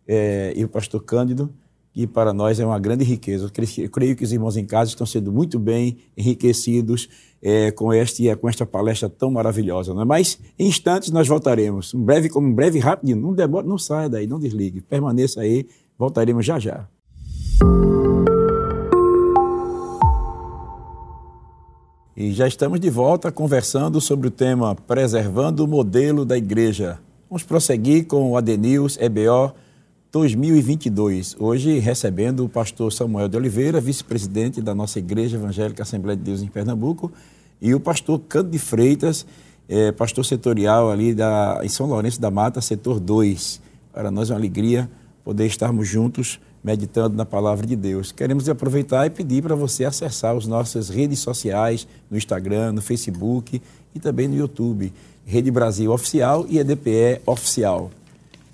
é, 0.07 0.53
e 0.55 0.63
o 0.63 0.69
pastor 0.69 1.03
Cândido, 1.03 1.49
que 1.93 2.07
para 2.07 2.33
nós 2.33 2.59
é 2.59 2.65
uma 2.65 2.79
grande 2.79 3.03
riqueza. 3.03 3.49
Eu 3.77 3.89
creio 3.89 4.15
que 4.15 4.23
os 4.23 4.31
irmãos 4.31 4.57
em 4.57 4.65
casa 4.65 4.89
estão 4.89 5.05
sendo 5.05 5.31
muito 5.31 5.59
bem 5.59 5.97
enriquecidos 6.17 7.07
é, 7.41 7.71
com, 7.71 7.93
este, 7.93 8.35
com 8.37 8.49
esta 8.49 8.65
palestra 8.65 9.07
tão 9.09 9.29
maravilhosa. 9.29 9.93
Né? 9.93 10.03
Mas 10.03 10.39
em 10.57 10.67
instantes 10.67 11.11
nós 11.11 11.27
voltaremos. 11.27 11.93
Um 11.93 12.01
breve, 12.01 12.29
como 12.29 12.47
um 12.47 12.53
breve 12.53 12.79
rápido, 12.79 13.15
não 13.15 13.33
demora, 13.33 13.67
não 13.67 13.77
saia 13.77 14.09
daí, 14.09 14.25
não 14.25 14.39
desligue. 14.39 14.81
Permaneça 14.81 15.41
aí, 15.41 15.67
voltaremos 15.97 16.45
já 16.45 16.57
já. 16.57 16.87
E 22.15 22.31
já 22.31 22.47
estamos 22.47 22.79
de 22.79 22.91
volta 22.91 23.31
conversando 23.31 23.99
sobre 23.99 24.27
o 24.27 24.31
tema 24.31 24.75
Preservando 24.75 25.65
o 25.65 25.67
Modelo 25.67 26.23
da 26.23 26.37
Igreja. 26.37 26.99
Vamos 27.27 27.41
prosseguir 27.41 28.05
com 28.05 28.29
o 28.29 28.37
Adenils 28.37 28.99
EBO 29.01 29.51
2022. 30.11 31.35
Hoje 31.39 31.79
recebendo 31.79 32.45
o 32.45 32.49
pastor 32.49 32.93
Samuel 32.93 33.27
de 33.27 33.35
Oliveira, 33.35 33.81
vice-presidente 33.81 34.61
da 34.61 34.75
nossa 34.75 34.99
Igreja 34.99 35.37
Evangélica 35.37 35.81
Assembleia 35.81 36.15
de 36.15 36.21
Deus 36.21 36.43
em 36.43 36.47
Pernambuco, 36.47 37.11
e 37.59 37.73
o 37.73 37.79
pastor 37.79 38.19
Canto 38.29 38.51
de 38.51 38.59
Freitas, 38.59 39.25
é, 39.67 39.91
pastor 39.91 40.23
setorial 40.23 40.91
ali 40.91 41.15
da, 41.15 41.61
em 41.63 41.69
São 41.69 41.87
Lourenço 41.87 42.21
da 42.21 42.29
Mata, 42.29 42.61
setor 42.61 42.99
2. 42.99 43.59
Para 43.91 44.11
nós 44.11 44.29
é 44.29 44.33
uma 44.33 44.39
alegria 44.39 44.87
poder 45.23 45.47
estarmos 45.47 45.87
juntos 45.87 46.39
meditando 46.63 47.15
na 47.15 47.25
palavra 47.25 47.67
de 47.67 47.75
Deus. 47.75 48.11
Queremos 48.11 48.47
aproveitar 48.47 49.05
e 49.05 49.09
pedir 49.09 49.43
para 49.43 49.55
você 49.55 49.83
acessar 49.83 50.35
as 50.35 50.45
nossas 50.45 50.89
redes 50.89 51.19
sociais, 51.19 51.87
no 52.09 52.17
Instagram, 52.17 52.71
no 52.71 52.81
Facebook 52.81 53.61
e 53.93 53.99
também 53.99 54.27
no 54.27 54.35
YouTube. 54.35 54.93
Rede 55.25 55.51
Brasil 55.51 55.91
Oficial 55.91 56.45
e 56.47 56.57
EDPE 56.57 57.21
Oficial. 57.25 57.91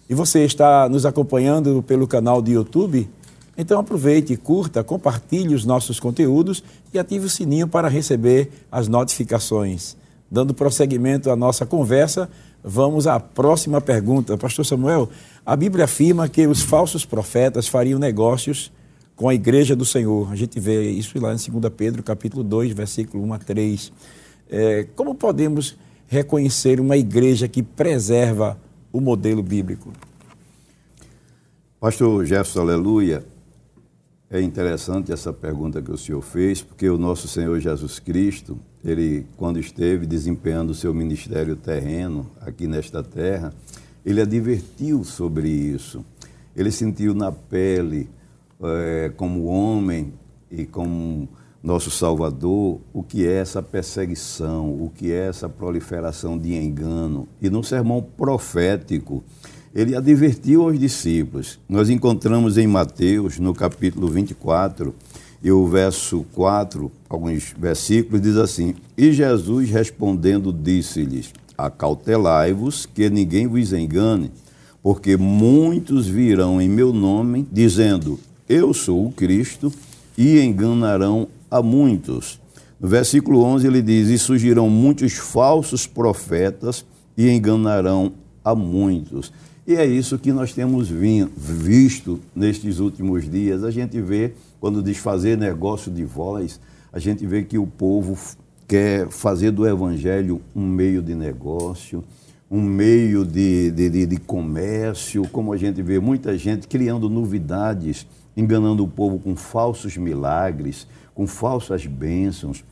E 0.09 0.15
você 0.15 0.43
está 0.43 0.89
nos 0.89 1.05
acompanhando 1.05 1.83
pelo 1.83 2.07
canal 2.07 2.41
do 2.41 2.49
YouTube? 2.49 3.07
Então 3.55 3.79
aproveite, 3.79 4.35
curta, 4.37 4.83
compartilhe 4.83 5.53
os 5.53 5.65
nossos 5.65 5.99
conteúdos 5.99 6.63
e 6.93 6.97
ative 6.97 7.25
o 7.25 7.29
sininho 7.29 7.67
para 7.67 7.89
receber 7.89 8.49
as 8.71 8.87
notificações. 8.87 9.95
Dando 10.31 10.53
prosseguimento 10.53 11.31
à 11.31 11.35
nossa 11.35 11.65
conversa, 11.65 12.29
vamos 12.63 13.07
à 13.07 13.19
próxima 13.19 13.81
pergunta. 13.81 14.37
Pastor 14.37 14.65
Samuel, 14.65 15.09
a 15.45 15.55
Bíblia 15.55 15.85
afirma 15.85 16.29
que 16.29 16.45
os 16.45 16.61
falsos 16.61 17.05
profetas 17.05 17.67
fariam 17.67 17.99
negócios 17.99 18.71
com 19.15 19.27
a 19.27 19.33
igreja 19.33 19.75
do 19.75 19.83
Senhor. 19.83 20.31
A 20.31 20.35
gente 20.35 20.59
vê 20.59 20.89
isso 20.89 21.19
lá 21.19 21.33
em 21.33 21.59
2 21.59 21.73
Pedro, 21.75 22.03
capítulo 22.03 22.43
2, 22.43 22.71
versículo 22.73 23.23
1 23.25 23.33
a 23.33 23.37
3. 23.39 23.91
É, 24.49 24.87
como 24.95 25.15
podemos 25.15 25.77
reconhecer 26.07 26.79
uma 26.79 26.95
igreja 26.95 27.47
que 27.47 27.61
preserva 27.61 28.57
o 28.91 29.01
modelo 29.01 29.43
bíblico? 29.43 29.91
Pastor 31.79 32.25
Jefferson, 32.25 32.61
aleluia. 32.61 33.25
É 34.29 34.41
interessante 34.41 35.11
essa 35.11 35.33
pergunta 35.33 35.81
que 35.81 35.91
o 35.91 35.97
senhor 35.97 36.21
fez, 36.21 36.61
porque 36.61 36.87
o 36.87 36.97
nosso 36.97 37.27
Senhor 37.27 37.59
Jesus 37.59 37.97
Cristo, 37.97 38.59
ele, 38.83 39.25
quando 39.35 39.59
esteve 39.59 40.05
desempenhando 40.05 40.71
o 40.71 40.75
seu 40.75 40.93
ministério 40.93 41.55
terreno 41.55 42.29
aqui 42.41 42.67
nesta 42.67 43.03
terra, 43.03 43.53
ele 44.05 44.21
advertiu 44.21 45.03
sobre 45.03 45.49
isso. 45.49 46.03
Ele 46.55 46.71
sentiu 46.71 47.13
na 47.13 47.31
pele, 47.31 48.09
é, 48.61 49.11
como 49.15 49.45
homem 49.45 50.13
e 50.49 50.65
como 50.65 51.27
nosso 51.61 51.91
Salvador, 51.91 52.79
o 52.93 53.03
que 53.03 53.27
é 53.27 53.33
essa 53.33 53.61
perseguição, 53.61 54.69
o 54.69 54.89
que 54.95 55.11
é 55.11 55.27
essa 55.27 55.49
proliferação 55.49 56.37
de 56.37 56.55
engano. 56.55 57.27
E 57.41 57.49
no 57.49 57.63
sermão 57.63 58.01
profético, 58.01 59.23
ele 59.75 59.95
advertiu 59.95 60.63
aos 60.63 60.79
discípulos. 60.79 61.59
Nós 61.67 61.89
encontramos 61.89 62.57
em 62.57 62.65
Mateus, 62.65 63.37
no 63.39 63.53
capítulo 63.53 64.07
24, 64.07 64.95
e 65.41 65.51
o 65.51 65.65
verso 65.67 66.25
4, 66.33 66.91
alguns 67.07 67.53
versículos, 67.57 68.21
diz 68.21 68.35
assim: 68.35 68.75
E 68.97 69.11
Jesus 69.11 69.69
respondendo 69.69 70.51
disse-lhes: 70.51 71.33
Acautelai-vos, 71.57 72.85
que 72.85 73.09
ninguém 73.09 73.47
vos 73.47 73.73
engane, 73.73 74.31
porque 74.83 75.15
muitos 75.17 76.07
virão 76.07 76.61
em 76.61 76.67
meu 76.67 76.91
nome, 76.91 77.47
dizendo: 77.51 78.19
Eu 78.47 78.73
sou 78.73 79.07
o 79.07 79.11
Cristo, 79.11 79.71
e 80.17 80.41
enganarão 80.41 81.29
a 81.49 81.61
muitos. 81.61 82.39
No 82.79 82.89
versículo 82.89 83.41
11 83.43 83.65
ele 83.65 83.81
diz: 83.81 84.09
E 84.09 84.17
surgirão 84.17 84.69
muitos 84.69 85.13
falsos 85.13 85.87
profetas 85.87 86.85
e 87.17 87.29
enganarão 87.29 88.11
a 88.43 88.53
muitos. 88.53 89.31
E 89.65 89.75
é 89.75 89.85
isso 89.85 90.17
que 90.17 90.33
nós 90.33 90.51
temos 90.51 90.89
visto 90.89 92.19
nestes 92.35 92.79
últimos 92.79 93.29
dias. 93.29 93.63
A 93.63 93.69
gente 93.69 94.01
vê, 94.01 94.33
quando 94.59 94.83
diz 94.83 94.97
fazer 94.97 95.37
negócio 95.37 95.91
de 95.91 96.03
voz, 96.03 96.59
a 96.91 96.99
gente 96.99 97.25
vê 97.25 97.43
que 97.43 97.57
o 97.57 97.67
povo 97.67 98.17
quer 98.67 99.09
fazer 99.09 99.51
do 99.51 99.67
evangelho 99.67 100.41
um 100.55 100.67
meio 100.67 101.01
de 101.01 101.15
negócio, 101.15 102.03
um 102.49 102.61
meio 102.61 103.25
de, 103.25 103.71
de, 103.71 103.89
de, 103.89 104.05
de 104.05 104.17
comércio, 104.17 105.27
como 105.29 105.53
a 105.53 105.57
gente 105.57 105.81
vê 105.81 105.99
muita 105.99 106.37
gente 106.37 106.67
criando 106.67 107.09
novidades, 107.09 108.07
enganando 108.35 108.83
o 108.83 108.87
povo 108.87 109.19
com 109.19 109.35
falsos 109.35 109.97
milagres, 109.97 110.87
com 111.13 111.27
falsas 111.27 111.85
bênçãos, 111.85 112.63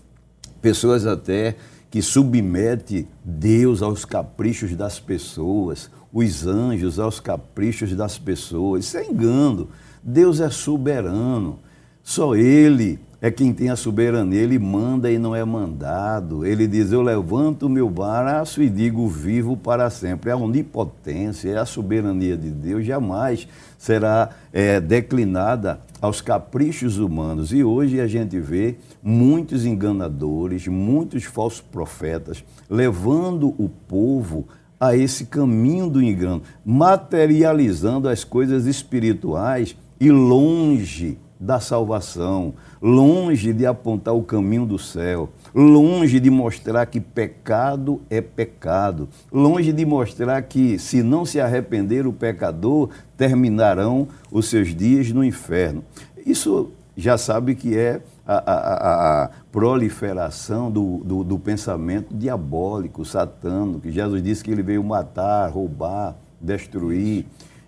pessoas 0.61 1.05
até 1.05 1.55
que 1.89 2.01
submete 2.01 3.07
Deus 3.23 3.81
aos 3.81 4.03
caprichos 4.03 4.75
das 4.75 4.99
pessoas, 4.99 5.89
os 6.11 6.45
anjos 6.45 6.99
aos 6.99 7.19
caprichos 7.19 7.95
das 7.95 8.17
pessoas. 8.17 8.85
Isso 8.85 8.97
é 8.97 9.05
engano. 9.05 9.69
Deus 10.03 10.39
é 10.39 10.49
soberano. 10.49 11.59
Só 12.07 12.37
Ele 12.37 12.97
é 13.19 13.29
quem 13.29 13.51
tem 13.51 13.69
a 13.69 13.75
soberania. 13.75 14.39
Ele 14.39 14.57
manda 14.57 15.11
e 15.11 15.19
não 15.19 15.35
é 15.35 15.43
mandado. 15.43 16.45
Ele 16.45 16.65
diz: 16.65 16.93
Eu 16.93 17.01
levanto 17.01 17.63
o 17.63 17.69
meu 17.69 17.89
braço 17.89 18.63
e 18.63 18.69
digo 18.69 19.05
vivo 19.09 19.57
para 19.57 19.89
sempre. 19.89 20.29
É 20.29 20.33
a 20.33 20.37
onipotência, 20.37 21.49
é 21.49 21.57
a 21.57 21.65
soberania 21.65 22.37
de 22.37 22.49
Deus. 22.49 22.85
Jamais 22.85 23.45
será 23.77 24.29
é, 24.53 24.79
declinada 24.79 25.81
aos 26.01 26.21
caprichos 26.21 26.97
humanos. 26.97 27.51
E 27.51 27.61
hoje 27.61 27.99
a 27.99 28.07
gente 28.07 28.39
vê 28.39 28.77
muitos 29.03 29.65
enganadores, 29.65 30.65
muitos 30.65 31.25
falsos 31.25 31.59
profetas, 31.59 32.41
levando 32.69 33.53
o 33.57 33.67
povo 33.67 34.47
a 34.79 34.95
esse 34.95 35.25
caminho 35.25 35.89
do 35.89 36.01
engano, 36.01 36.41
materializando 36.65 38.07
as 38.07 38.23
coisas 38.23 38.65
espirituais 38.65 39.75
e 39.99 40.09
longe 40.09 41.17
da 41.39 41.59
salvação, 41.59 42.53
longe 42.81 43.53
de 43.53 43.65
apontar 43.65 44.15
o 44.15 44.23
caminho 44.23 44.65
do 44.65 44.79
céu, 44.79 45.29
longe 45.53 46.19
de 46.19 46.29
mostrar 46.29 46.85
que 46.85 46.99
pecado 46.99 48.01
é 48.09 48.21
pecado, 48.21 49.07
longe 49.31 49.71
de 49.71 49.85
mostrar 49.85 50.41
que, 50.41 50.79
se 50.79 51.03
não 51.03 51.25
se 51.25 51.39
arrepender 51.39 52.07
o 52.07 52.13
pecador, 52.13 52.89
terminarão 53.15 54.07
os 54.31 54.49
seus 54.49 54.75
dias 54.75 55.11
no 55.11 55.23
inferno. 55.23 55.83
Isso 56.25 56.71
já 56.95 57.17
sabe 57.17 57.53
que 57.53 57.77
é 57.77 58.01
a, 58.25 58.51
a, 58.51 59.23
a 59.23 59.29
proliferação 59.51 60.71
do, 60.71 60.97
do, 61.05 61.23
do, 61.23 61.39
pensamento 61.39 62.13
diabólico, 62.13 63.05
satânico, 63.05 63.81
que 63.81 63.91
Jesus 63.91 64.21
disse 64.21 64.43
que 64.43 64.51
ele 64.51 64.63
veio 64.63 64.83
matar, 64.83 65.49
roubar, 65.49 66.15
destruir. 66.41 67.25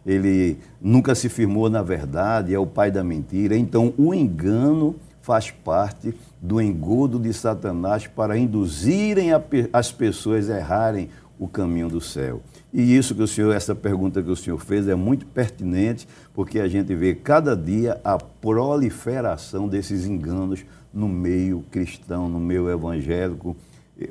Ele 0.10 0.58
nunca 0.82 1.14
se 1.14 1.30
firmou 1.30 1.70
na 1.70 1.84
verdade, 1.84 2.52
é 2.52 2.58
o 2.58 2.66
pai 2.66 2.90
da 2.90 3.04
mentira. 3.04 3.56
Então, 3.56 3.94
o 3.96 4.12
engano 4.12 4.96
faz 5.22 5.52
parte 5.52 6.16
do 6.42 6.60
engodo 6.60 7.20
de 7.20 7.32
Satanás 7.32 8.08
para 8.08 8.36
induzirem 8.36 9.30
as 9.72 9.92
pessoas 9.92 10.50
a 10.50 10.58
errarem 10.58 11.10
o 11.38 11.48
caminho 11.48 11.90
do 11.90 12.02
céu. 12.02 12.42
E 12.74 12.98
isso 12.98 13.14
que 13.14 13.22
o 13.22 13.28
senhor, 13.28 13.56
essa 13.56 13.76
pergunta 13.76 14.24
que 14.24 14.32
o 14.32 14.36
senhor 14.36 14.58
fez 14.58 14.88
é 14.88 14.96
muito 14.96 15.28
pertinente, 15.28 16.08
porque 16.34 16.60
a 16.60 16.68
gente 16.68 16.96
vê 16.96 17.14
cada 17.14 17.56
dia 17.56 18.02
a 18.04 18.18
proliferação 18.18 19.68
desses 19.68 20.08
enganos 20.08 20.66
no 20.92 21.08
meio 21.08 21.64
cristão, 21.70 22.28
no 22.28 22.40
meio 22.40 22.68
evangélico. 22.68 23.56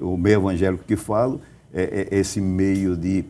O 0.01 0.17
meio 0.17 0.37
evangélico 0.37 0.85
que 0.85 0.95
falo 0.95 1.41
é, 1.75 2.09
é 2.13 2.19
esse 2.19 2.41
meio 2.41 2.97
de 2.97 3.25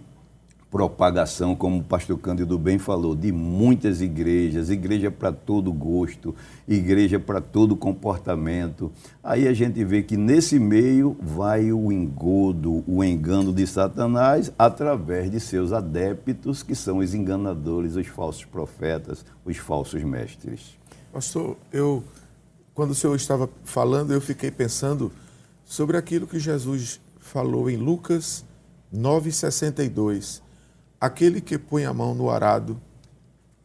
propagação, 0.70 1.57
como 1.57 1.78
o 1.78 1.83
pastor 1.83 2.18
Cândido 2.18 2.59
bem 2.59 2.78
falou, 2.78 3.14
de 3.14 3.33
muitas 3.33 4.02
igrejas, 4.02 4.68
igreja 4.68 5.11
para 5.11 5.33
todo 5.33 5.72
gosto, 5.72 6.35
igreja 6.66 7.18
para 7.18 7.40
todo 7.40 7.74
comportamento. 7.74 8.92
Aí 9.22 9.48
a 9.48 9.54
gente 9.54 9.83
vê 9.83 10.02
que 10.02 10.16
nesse 10.16 10.59
meio 10.59 11.16
vai 11.20 11.72
o 11.72 11.90
engodo, 11.90 12.85
o 12.87 13.02
engano 13.02 13.52
de 13.52 13.66
Satanás 13.66 14.52
através 14.59 15.31
de 15.31 15.40
seus 15.40 15.72
adeptos, 15.72 16.62
que 16.62 16.74
são 16.74 16.98
os 16.98 17.14
enganadores, 17.14 17.96
os 17.96 18.07
falsos 18.07 18.44
profetas, 18.44 19.24
os 19.44 19.57
falsos 19.57 20.02
mestres. 20.04 20.78
Pastor, 21.12 21.57
eu 21.72 22.04
quando 22.74 22.92
o 22.92 22.94
senhor 22.94 23.16
estava 23.16 23.50
falando, 23.64 24.12
eu 24.12 24.20
fiquei 24.20 24.52
pensando 24.52 25.11
sobre 25.64 25.96
aquilo 25.96 26.28
que 26.28 26.38
Jesus 26.38 27.00
falou 27.18 27.68
em 27.68 27.76
Lucas 27.76 28.44
9:62 28.94 30.46
Aquele 31.01 31.41
que 31.41 31.59
põe 31.59 31.85
a 31.85 31.93
mão 31.93 32.15
no 32.15 32.31
arado 32.31 32.81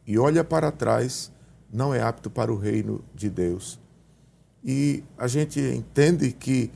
e 0.06 0.18
olha 0.18 0.44
para 0.44 0.70
trás 0.70 1.32
não 1.72 1.92
é 1.92 2.00
apto 2.00 2.30
para 2.30 2.52
o 2.52 2.56
reino 2.56 3.02
de 3.14 3.28
Deus. 3.28 3.80
E 4.62 5.02
a 5.18 5.26
gente 5.26 5.60
entende 5.60 6.30
que 6.32 6.70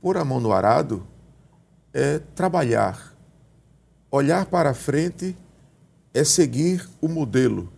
pôr 0.00 0.16
a 0.16 0.24
mão 0.24 0.40
no 0.40 0.52
arado 0.52 1.06
é 1.92 2.18
trabalhar. 2.34 3.14
Olhar 4.10 4.46
para 4.46 4.72
frente 4.72 5.36
é 6.14 6.24
seguir 6.24 6.88
o 7.00 7.08
modelo. 7.08 7.70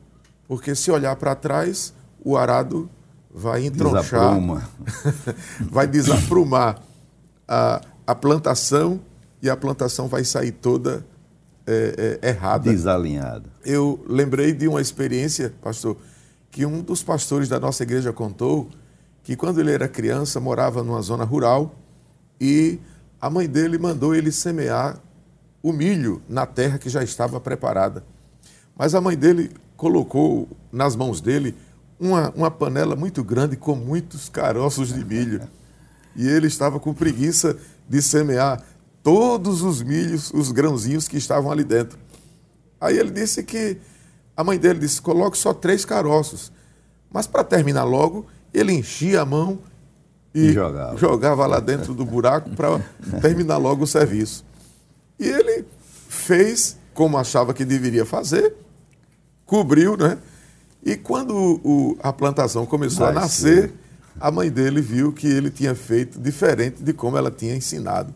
Porque 0.46 0.74
se 0.74 0.90
olhar 0.90 1.16
para 1.16 1.34
trás, 1.34 1.92
o 2.24 2.36
arado 2.36 2.88
vai 3.34 3.66
entronchar, 3.66 4.02
Desapruma. 4.02 4.70
vai 5.68 5.86
desaprumar 5.86 6.82
a, 7.48 7.80
a 8.06 8.14
plantação 8.14 9.00
e 9.42 9.50
a 9.50 9.56
plantação 9.56 10.06
vai 10.06 10.24
sair 10.24 10.52
toda 10.52 11.04
é, 11.66 12.18
é, 12.22 12.28
errada. 12.30 12.70
Desalinhada. 12.70 13.48
Eu 13.64 14.04
lembrei 14.06 14.52
de 14.52 14.66
uma 14.68 14.80
experiência, 14.80 15.52
pastor, 15.62 15.96
que 16.50 16.66
um 16.66 16.82
dos 16.82 17.02
pastores 17.02 17.48
da 17.48 17.58
nossa 17.58 17.82
igreja 17.82 18.12
contou 18.12 18.68
que 19.22 19.36
quando 19.36 19.60
ele 19.60 19.72
era 19.72 19.88
criança 19.88 20.40
morava 20.40 20.82
numa 20.82 21.00
zona 21.00 21.24
rural 21.24 21.74
e 22.40 22.78
a 23.20 23.30
mãe 23.30 23.48
dele 23.48 23.78
mandou 23.78 24.14
ele 24.14 24.32
semear 24.32 24.98
o 25.62 25.72
milho 25.72 26.20
na 26.28 26.44
terra 26.44 26.78
que 26.78 26.88
já 26.88 27.02
estava 27.02 27.40
preparada. 27.40 28.04
Mas 28.76 28.94
a 28.94 29.00
mãe 29.00 29.16
dele 29.16 29.50
colocou 29.76 30.48
nas 30.72 30.96
mãos 30.96 31.20
dele 31.20 31.54
uma, 32.00 32.30
uma 32.30 32.50
panela 32.50 32.96
muito 32.96 33.22
grande 33.22 33.56
com 33.56 33.76
muitos 33.76 34.28
caroços 34.28 34.92
de 34.92 35.04
milho. 35.04 35.42
E 36.16 36.26
ele 36.28 36.48
estava 36.48 36.80
com 36.80 36.92
preguiça 36.92 37.56
de 37.88 38.02
semear 38.02 38.60
todos 39.02 39.62
os 39.62 39.82
milhos, 39.82 40.32
os 40.32 40.52
grãozinhos 40.52 41.08
que 41.08 41.16
estavam 41.16 41.50
ali 41.50 41.64
dentro. 41.64 41.98
Aí 42.80 42.98
ele 42.98 43.10
disse 43.10 43.42
que 43.42 43.78
a 44.36 44.42
mãe 44.44 44.58
dele 44.58 44.80
disse: 44.80 45.00
coloque 45.00 45.36
só 45.36 45.52
três 45.52 45.84
caroços. 45.84 46.52
Mas 47.10 47.26
para 47.26 47.44
terminar 47.44 47.84
logo, 47.84 48.26
ele 48.52 48.72
enchia 48.72 49.20
a 49.20 49.26
mão 49.26 49.58
e, 50.34 50.46
e 50.46 50.52
jogava. 50.52 50.96
jogava 50.96 51.46
lá 51.46 51.60
dentro 51.60 51.94
do 51.94 52.04
buraco 52.04 52.50
para 52.50 52.80
terminar 53.20 53.58
logo 53.58 53.84
o 53.84 53.86
serviço. 53.86 54.44
E 55.18 55.28
ele 55.28 55.64
fez 56.08 56.76
como 56.94 57.16
achava 57.16 57.54
que 57.54 57.64
deveria 57.64 58.04
fazer, 58.04 58.54
cobriu, 59.46 59.96
né? 59.96 60.18
E 60.82 60.96
quando 60.96 61.60
o, 61.62 61.96
a 62.02 62.12
plantação 62.12 62.66
começou 62.66 63.06
Vai 63.06 63.16
a 63.16 63.20
nascer, 63.20 63.68
ser. 63.68 63.72
a 64.20 64.30
mãe 64.30 64.50
dele 64.50 64.80
viu 64.80 65.12
que 65.12 65.26
ele 65.26 65.50
tinha 65.50 65.74
feito 65.74 66.18
diferente 66.18 66.82
de 66.82 66.92
como 66.92 67.16
ela 67.16 67.30
tinha 67.30 67.54
ensinado. 67.54 68.12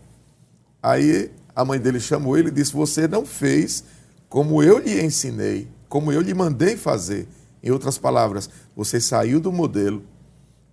Aí 0.86 1.32
a 1.52 1.64
mãe 1.64 1.80
dele 1.80 1.98
chamou 1.98 2.38
ele 2.38 2.46
e 2.46 2.52
disse: 2.52 2.72
Você 2.72 3.08
não 3.08 3.26
fez 3.26 3.82
como 4.28 4.62
eu 4.62 4.78
lhe 4.78 5.02
ensinei, 5.02 5.66
como 5.88 6.12
eu 6.12 6.20
lhe 6.20 6.32
mandei 6.32 6.76
fazer. 6.76 7.26
Em 7.60 7.72
outras 7.72 7.98
palavras, 7.98 8.48
você 8.76 9.00
saiu 9.00 9.40
do 9.40 9.50
modelo. 9.50 10.04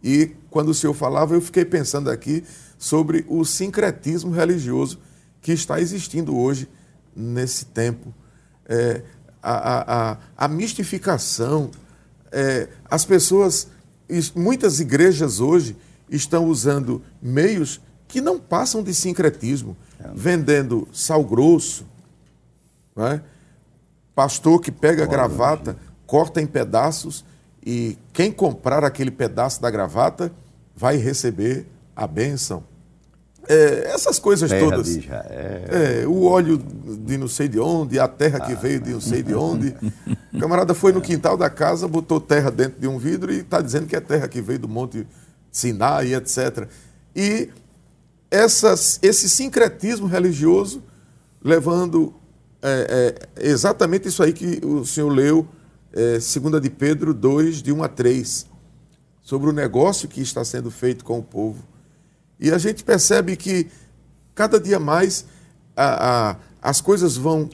E 0.03 0.35
quando 0.51 0.69
o 0.69 0.73
senhor 0.73 0.93
falava, 0.93 1.33
eu 1.33 1.41
fiquei 1.41 1.65
pensando 1.65 2.11
aqui 2.11 2.43
sobre 2.77 3.25
o 3.27 3.43
sincretismo 3.43 4.29
religioso 4.29 4.99
que 5.41 5.51
está 5.51 5.81
existindo 5.81 6.37
hoje 6.37 6.69
nesse 7.15 7.65
tempo. 7.65 8.13
É, 8.67 9.01
a, 9.41 10.11
a, 10.11 10.17
a, 10.37 10.47
mistificação. 10.47 11.71
É, 12.31 12.69
as 12.85 13.03
pessoas, 13.03 13.67
muitas 14.35 14.79
igrejas 14.79 15.39
hoje 15.39 15.75
estão 16.07 16.45
usando 16.45 17.01
meios 17.19 17.81
que 18.13 18.21
não 18.21 18.37
passam 18.37 18.83
de 18.83 18.93
sincretismo 18.93 19.75
vendendo 20.13 20.87
sal 20.93 21.23
grosso, 21.23 21.83
é? 22.95 23.19
pastor 24.13 24.61
que 24.61 24.71
pega 24.71 25.01
a 25.03 25.07
gravata, 25.07 25.75
corta 26.05 26.39
em 26.39 26.45
pedaços 26.45 27.25
e 27.65 27.97
quem 28.13 28.31
comprar 28.31 28.83
aquele 28.83 29.09
pedaço 29.09 29.59
da 29.59 29.71
gravata 29.71 30.31
vai 30.75 30.95
receber 30.97 31.65
a 31.95 32.05
bênção. 32.05 32.63
É, 33.47 33.89
essas 33.91 34.19
coisas 34.19 34.47
Terra 34.47 34.69
todas. 34.69 34.95
É, 35.09 36.05
o 36.05 36.25
óleo 36.25 36.59
de 36.59 37.17
não 37.17 37.27
sei 37.27 37.47
de 37.47 37.59
onde, 37.59 37.99
a 37.99 38.07
terra 38.07 38.41
que 38.41 38.53
veio 38.53 38.79
de 38.79 38.91
não 38.91 39.01
sei 39.01 39.23
de 39.23 39.33
onde. 39.33 39.75
O 40.31 40.37
camarada 40.39 40.75
foi 40.75 40.91
no 40.91 41.01
quintal 41.01 41.35
da 41.35 41.49
casa, 41.49 41.87
botou 41.87 42.21
terra 42.21 42.51
dentro 42.51 42.79
de 42.79 42.87
um 42.87 42.99
vidro 42.99 43.33
e 43.33 43.39
está 43.39 43.59
dizendo 43.59 43.87
que 43.87 43.95
é 43.95 43.99
terra 43.99 44.27
que 44.27 44.39
veio 44.39 44.59
do 44.59 44.69
Monte 44.69 45.07
Sinai, 45.51 46.13
etc. 46.13 46.67
E 47.15 47.49
essas, 48.33 48.97
esse 49.03 49.29
sincretismo 49.29 50.07
religioso 50.07 50.81
levando 51.39 52.15
é, 52.63 53.15
é, 53.37 53.49
exatamente 53.49 54.07
isso 54.07 54.23
aí 54.23 54.33
que 54.33 54.59
o 54.65 54.83
senhor 54.83 55.09
leu, 55.09 55.47
é, 55.93 56.13
2 56.17 56.59
de 56.59 56.69
Pedro 56.71 57.13
2, 57.13 57.61
de 57.61 57.71
1 57.71 57.83
a 57.83 57.87
3, 57.87 58.47
sobre 59.21 59.49
o 59.51 59.53
negócio 59.53 60.09
que 60.09 60.19
está 60.19 60.43
sendo 60.43 60.71
feito 60.71 61.05
com 61.05 61.19
o 61.19 61.23
povo. 61.23 61.63
E 62.39 62.49
a 62.49 62.57
gente 62.57 62.83
percebe 62.83 63.35
que 63.35 63.67
cada 64.33 64.59
dia 64.59 64.79
mais 64.79 65.27
a, 65.75 66.31
a, 66.31 66.37
as 66.59 66.81
coisas 66.81 67.15
vão 67.15 67.47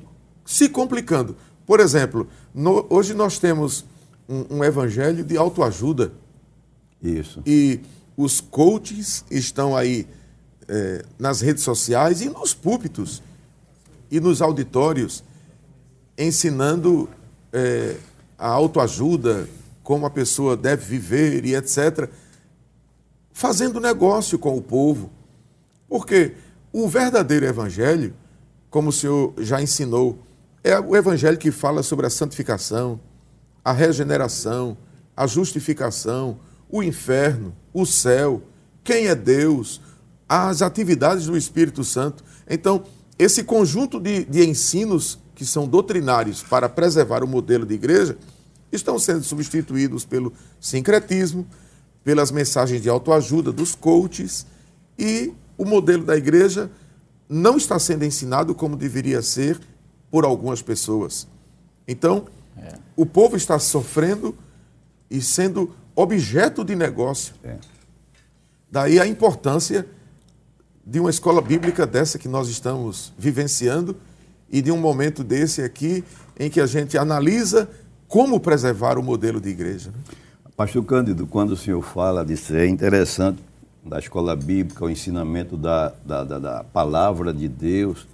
se 0.46 0.70
complicando. 0.70 1.36
Por 1.66 1.82
exemplo, 1.82 2.26
no, 2.54 2.86
hoje 2.90 3.14
nós 3.14 3.38
temos 3.38 3.84
um, 4.30 4.58
um 4.58 4.64
evangelho 4.64 5.26
de 5.26 5.36
autoajuda. 5.36 6.14
Isso. 7.04 7.42
E 7.46 7.82
os 8.16 8.40
coaches 8.40 9.26
estão 9.30 9.76
aí 9.76 10.08
é, 10.70 11.04
nas 11.18 11.42
redes 11.42 11.64
sociais 11.64 12.22
e 12.22 12.30
nos 12.30 12.54
púlpitos 12.54 13.22
e 14.10 14.20
nos 14.20 14.42
auditórios 14.42 15.24
ensinando 16.18 17.10
é, 17.52 17.96
a 18.38 18.48
autoajuda, 18.48 19.50
como 19.84 20.06
a 20.06 20.10
pessoa 20.10 20.56
deve 20.56 20.86
viver 20.86 21.46
e 21.46 21.56
etc 21.56 22.10
fazendo 23.40 23.80
negócio 23.80 24.38
com 24.38 24.58
o 24.58 24.62
povo. 24.62 25.10
Porque 25.88 26.34
o 26.74 26.90
verdadeiro 26.90 27.46
evangelho, 27.46 28.14
como 28.70 28.90
o 28.90 28.92
senhor 28.92 29.34
já 29.38 29.62
ensinou, 29.62 30.20
é 30.62 30.78
o 30.78 30.94
evangelho 30.94 31.38
que 31.38 31.50
fala 31.50 31.82
sobre 31.82 32.06
a 32.06 32.10
santificação, 32.10 33.00
a 33.64 33.72
regeneração, 33.72 34.78
a 35.16 35.26
justificação, 35.26 36.38
o 36.70 36.84
inferno, 36.84 37.56
o 37.74 37.86
céu, 37.86 38.42
quem 38.84 39.08
é 39.08 39.16
Deus, 39.16 39.80
as 40.30 40.62
atividades 40.62 41.26
do 41.26 41.36
Espírito 41.36 41.84
Santo. 41.84 42.24
Então, 42.48 42.84
esse 43.18 43.44
conjunto 43.44 44.00
de, 44.00 44.24
de 44.24 44.48
ensinos 44.48 45.18
que 45.34 45.44
são 45.44 45.68
doutrinários 45.68 46.44
para 46.44 46.70
preservar 46.70 47.24
o 47.24 47.28
modelo 47.28 47.66
de 47.66 47.74
igreja 47.74 48.16
estão 48.72 49.00
sendo 49.00 49.24
substituídos 49.24 50.06
pelo 50.06 50.32
sincretismo, 50.60 51.48
pelas 52.04 52.30
mensagens 52.30 52.82
de 52.82 52.90
autoajuda 52.90 53.52
dos 53.52 53.74
coaches 53.74 54.46
e 54.98 55.34
o 55.58 55.66
modelo 55.66 56.04
da 56.04 56.16
igreja 56.16 56.70
não 57.28 57.58
está 57.58 57.80
sendo 57.80 58.06
ensinado 58.06 58.54
como 58.54 58.76
deveria 58.76 59.22
ser 59.22 59.60
por 60.12 60.24
algumas 60.26 60.62
pessoas. 60.62 61.28
Então, 61.88 62.28
é. 62.58 62.76
o 62.96 63.06
povo 63.06 63.36
está 63.36 63.58
sofrendo 63.60 64.36
e 65.10 65.22
sendo 65.22 65.76
objeto 65.96 66.64
de 66.64 66.76
negócio. 66.76 67.34
É. 67.44 67.58
Daí 68.72 69.00
a 69.00 69.08
importância 69.08 69.86
de 70.90 71.00
uma 71.00 71.12
escola 71.12 71.40
bíblica 71.40 71.86
dessa 71.86 72.18
que 72.18 72.28
nós 72.28 72.50
estamos 72.50 73.14
vivenciando 73.16 73.96
e 74.50 74.60
de 74.60 74.72
um 74.72 74.78
momento 74.78 75.24
desse 75.24 75.62
aqui 75.62 76.04
em 76.40 76.50
que 76.50 76.60
a 76.60 76.66
gente 76.66 76.98
analisa 76.98 77.70
como 78.08 78.40
preservar 78.40 78.98
o 78.98 79.04
modelo 79.04 79.40
de 79.40 79.50
igreja. 79.50 79.92
Né? 79.92 79.98
Pastor 80.58 80.84
Cândido, 80.84 81.28
quando 81.28 81.52
o 81.52 81.58
senhor 81.58 81.84
fala 81.84 82.26
disso, 82.26 82.56
é 82.56 82.66
interessante, 82.66 83.40
da 83.86 84.00
escola 84.00 84.36
bíblica, 84.36 84.84
o 84.84 84.90
ensinamento 84.90 85.56
da, 85.56 85.94
da, 86.04 86.24
da, 86.24 86.40
da 86.40 86.64
palavra 86.64 87.32
de 87.32 87.48
Deus. 87.48 88.08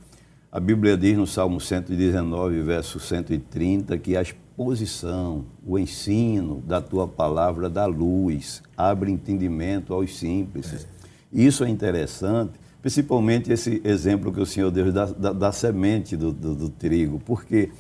A 0.52 0.60
Bíblia 0.60 0.98
diz 0.98 1.18
no 1.18 1.26
Salmo 1.26 1.62
119, 1.62 2.62
verso 2.62 3.00
130, 3.00 3.98
que 3.98 4.18
a 4.18 4.22
exposição, 4.22 5.46
o 5.66 5.80
ensino 5.80 6.62
da 6.68 6.82
tua 6.82 7.08
palavra 7.08 7.70
dá 7.70 7.86
luz, 7.86 8.62
abre 8.76 9.12
entendimento 9.12 9.94
aos 9.94 10.18
simples. 10.18 10.74
É. 10.74 10.96
Isso 11.32 11.64
é 11.64 11.70
interessante, 11.70 12.65
principalmente 12.86 13.52
esse 13.52 13.82
exemplo 13.84 14.32
que 14.32 14.40
o 14.40 14.46
Senhor 14.46 14.70
deu 14.70 14.92
da, 14.92 15.06
da, 15.06 15.34
da 15.34 15.52
semente 15.52 16.16
do, 16.16 16.32
do, 16.32 16.54
do 16.54 16.70
trigo, 16.70 17.20
porque 17.26 17.72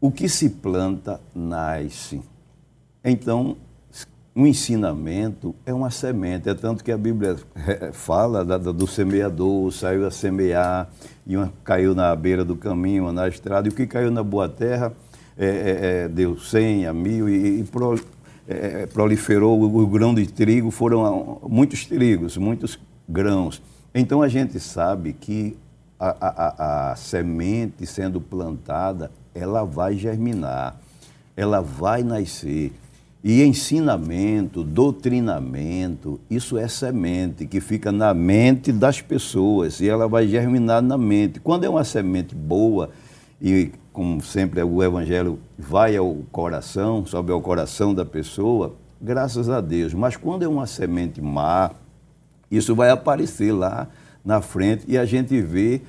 o 0.00 0.10
que 0.10 0.30
se 0.30 0.48
planta 0.48 1.20
nasce. 1.34 2.18
Então, 3.04 3.58
um 4.34 4.46
ensinamento 4.46 5.54
é 5.66 5.74
uma 5.74 5.90
semente, 5.90 6.48
é 6.48 6.54
tanto 6.54 6.82
que 6.82 6.90
a 6.90 6.96
Bíblia 6.96 7.36
fala 7.92 8.42
do 8.46 8.86
semeador, 8.86 9.70
saiu 9.72 10.06
a 10.06 10.10
semear, 10.10 10.88
e 11.26 11.36
uma 11.36 11.52
caiu 11.62 11.94
na 11.94 12.16
beira 12.16 12.46
do 12.46 12.56
caminho, 12.56 13.12
na 13.12 13.28
estrada, 13.28 13.68
e 13.68 13.70
o 13.70 13.74
que 13.74 13.86
caiu 13.86 14.10
na 14.10 14.22
boa 14.22 14.48
terra 14.48 14.90
é, 15.36 15.46
é, 15.46 16.04
é 16.04 16.08
deu 16.08 16.38
cem, 16.38 16.86
a 16.86 16.94
mil, 16.94 17.28
e, 17.28 17.60
e 17.60 17.64
pro, 17.64 17.94
é, 18.48 18.84
é, 18.84 18.86
proliferou 18.86 19.60
o, 19.60 19.82
o 19.82 19.86
grão 19.86 20.14
de 20.14 20.26
trigo, 20.26 20.70
foram 20.70 21.42
muitos 21.46 21.84
trigos, 21.84 22.38
muitos 22.38 22.80
grãos. 23.06 23.60
Então 23.94 24.22
a 24.22 24.28
gente 24.28 24.60
sabe 24.60 25.12
que 25.12 25.56
a, 25.98 26.16
a, 26.20 26.92
a 26.92 26.96
semente 26.96 27.84
sendo 27.86 28.20
plantada, 28.20 29.10
ela 29.34 29.64
vai 29.64 29.96
germinar, 29.96 30.76
ela 31.36 31.60
vai 31.60 32.02
nascer. 32.02 32.72
E 33.22 33.42
ensinamento, 33.42 34.62
doutrinamento, 34.62 36.20
isso 36.30 36.56
é 36.56 36.68
semente 36.68 37.46
que 37.46 37.60
fica 37.60 37.90
na 37.90 38.14
mente 38.14 38.70
das 38.70 39.00
pessoas 39.00 39.80
e 39.80 39.88
ela 39.88 40.06
vai 40.06 40.28
germinar 40.28 40.80
na 40.80 40.96
mente. 40.96 41.40
Quando 41.40 41.64
é 41.64 41.68
uma 41.68 41.82
semente 41.82 42.34
boa, 42.34 42.90
e 43.42 43.72
como 43.92 44.22
sempre 44.22 44.62
o 44.62 44.82
evangelho 44.82 45.38
vai 45.58 45.96
ao 45.96 46.14
coração, 46.30 47.04
sobe 47.04 47.32
ao 47.32 47.40
coração 47.40 47.92
da 47.92 48.04
pessoa, 48.04 48.76
graças 49.00 49.50
a 49.50 49.60
Deus. 49.60 49.92
Mas 49.94 50.16
quando 50.16 50.44
é 50.44 50.48
uma 50.48 50.66
semente 50.66 51.20
má, 51.20 51.72
isso 52.50 52.74
vai 52.74 52.90
aparecer 52.90 53.52
lá 53.52 53.88
na 54.24 54.40
frente 54.40 54.84
e 54.88 54.96
a 54.96 55.04
gente 55.04 55.40
vê 55.40 55.82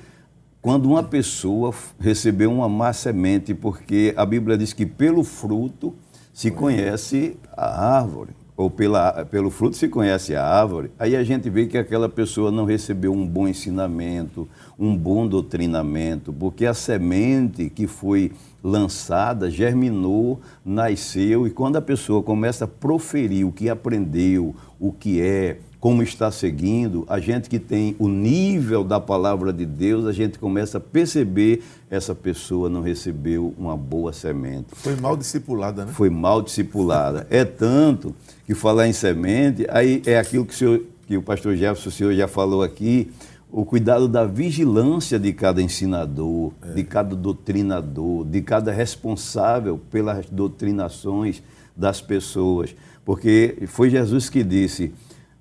quando 0.62 0.86
uma 0.86 1.02
pessoa 1.02 1.74
recebeu 1.98 2.52
uma 2.52 2.68
má 2.68 2.92
semente, 2.92 3.54
porque 3.54 4.12
a 4.16 4.26
Bíblia 4.26 4.58
diz 4.58 4.72
que 4.72 4.84
pelo 4.84 5.24
fruto 5.24 5.94
se 6.34 6.50
conhece 6.50 7.36
a 7.56 7.96
árvore, 7.96 8.30
ou 8.56 8.68
pela, 8.70 9.24
pelo 9.24 9.48
fruto 9.48 9.76
se 9.76 9.88
conhece 9.88 10.36
a 10.36 10.44
árvore, 10.44 10.90
aí 10.98 11.16
a 11.16 11.24
gente 11.24 11.48
vê 11.48 11.66
que 11.66 11.78
aquela 11.78 12.10
pessoa 12.10 12.50
não 12.50 12.66
recebeu 12.66 13.10
um 13.10 13.26
bom 13.26 13.48
ensinamento, 13.48 14.46
um 14.80 14.96
bom 14.96 15.28
doutrinamento, 15.28 16.32
porque 16.32 16.64
a 16.64 16.72
semente 16.72 17.68
que 17.68 17.86
foi 17.86 18.32
lançada 18.64 19.50
germinou, 19.50 20.40
nasceu, 20.64 21.46
e 21.46 21.50
quando 21.50 21.76
a 21.76 21.82
pessoa 21.82 22.22
começa 22.22 22.64
a 22.64 22.68
proferir 22.68 23.46
o 23.46 23.52
que 23.52 23.68
aprendeu, 23.68 24.56
o 24.78 24.90
que 24.90 25.20
é, 25.20 25.58
como 25.78 26.02
está 26.02 26.30
seguindo, 26.30 27.04
a 27.08 27.20
gente 27.20 27.50
que 27.50 27.58
tem 27.58 27.94
o 27.98 28.08
nível 28.08 28.82
da 28.82 28.98
palavra 28.98 29.52
de 29.52 29.66
Deus, 29.66 30.06
a 30.06 30.12
gente 30.12 30.38
começa 30.38 30.78
a 30.78 30.80
perceber 30.80 31.62
essa 31.90 32.14
pessoa 32.14 32.70
não 32.70 32.80
recebeu 32.80 33.54
uma 33.58 33.76
boa 33.76 34.14
semente. 34.14 34.68
Foi 34.72 34.96
mal 34.96 35.14
discipulada, 35.14 35.84
né? 35.84 35.92
Foi 35.92 36.08
mal 36.08 36.40
discipulada. 36.40 37.26
é 37.28 37.44
tanto 37.44 38.14
que 38.46 38.54
falar 38.54 38.88
em 38.88 38.94
semente, 38.94 39.66
aí 39.68 40.02
é 40.06 40.18
aquilo 40.18 40.46
que 40.46 40.54
o, 40.54 40.56
senhor, 40.56 40.82
que 41.06 41.16
o 41.18 41.22
pastor 41.22 41.54
Jefferson, 41.54 41.88
o 41.88 41.92
senhor 41.92 42.14
já 42.14 42.28
falou 42.28 42.62
aqui, 42.62 43.10
o 43.52 43.64
cuidado 43.64 44.08
da 44.08 44.24
vigilância 44.24 45.18
de 45.18 45.32
cada 45.32 45.60
ensinador, 45.60 46.52
é. 46.62 46.72
de 46.72 46.84
cada 46.84 47.16
doutrinador, 47.16 48.24
de 48.24 48.40
cada 48.42 48.72
responsável 48.72 49.78
pelas 49.90 50.26
doutrinações 50.26 51.42
das 51.76 52.00
pessoas. 52.00 52.74
Porque 53.04 53.56
foi 53.66 53.90
Jesus 53.90 54.28
que 54.28 54.44
disse 54.44 54.92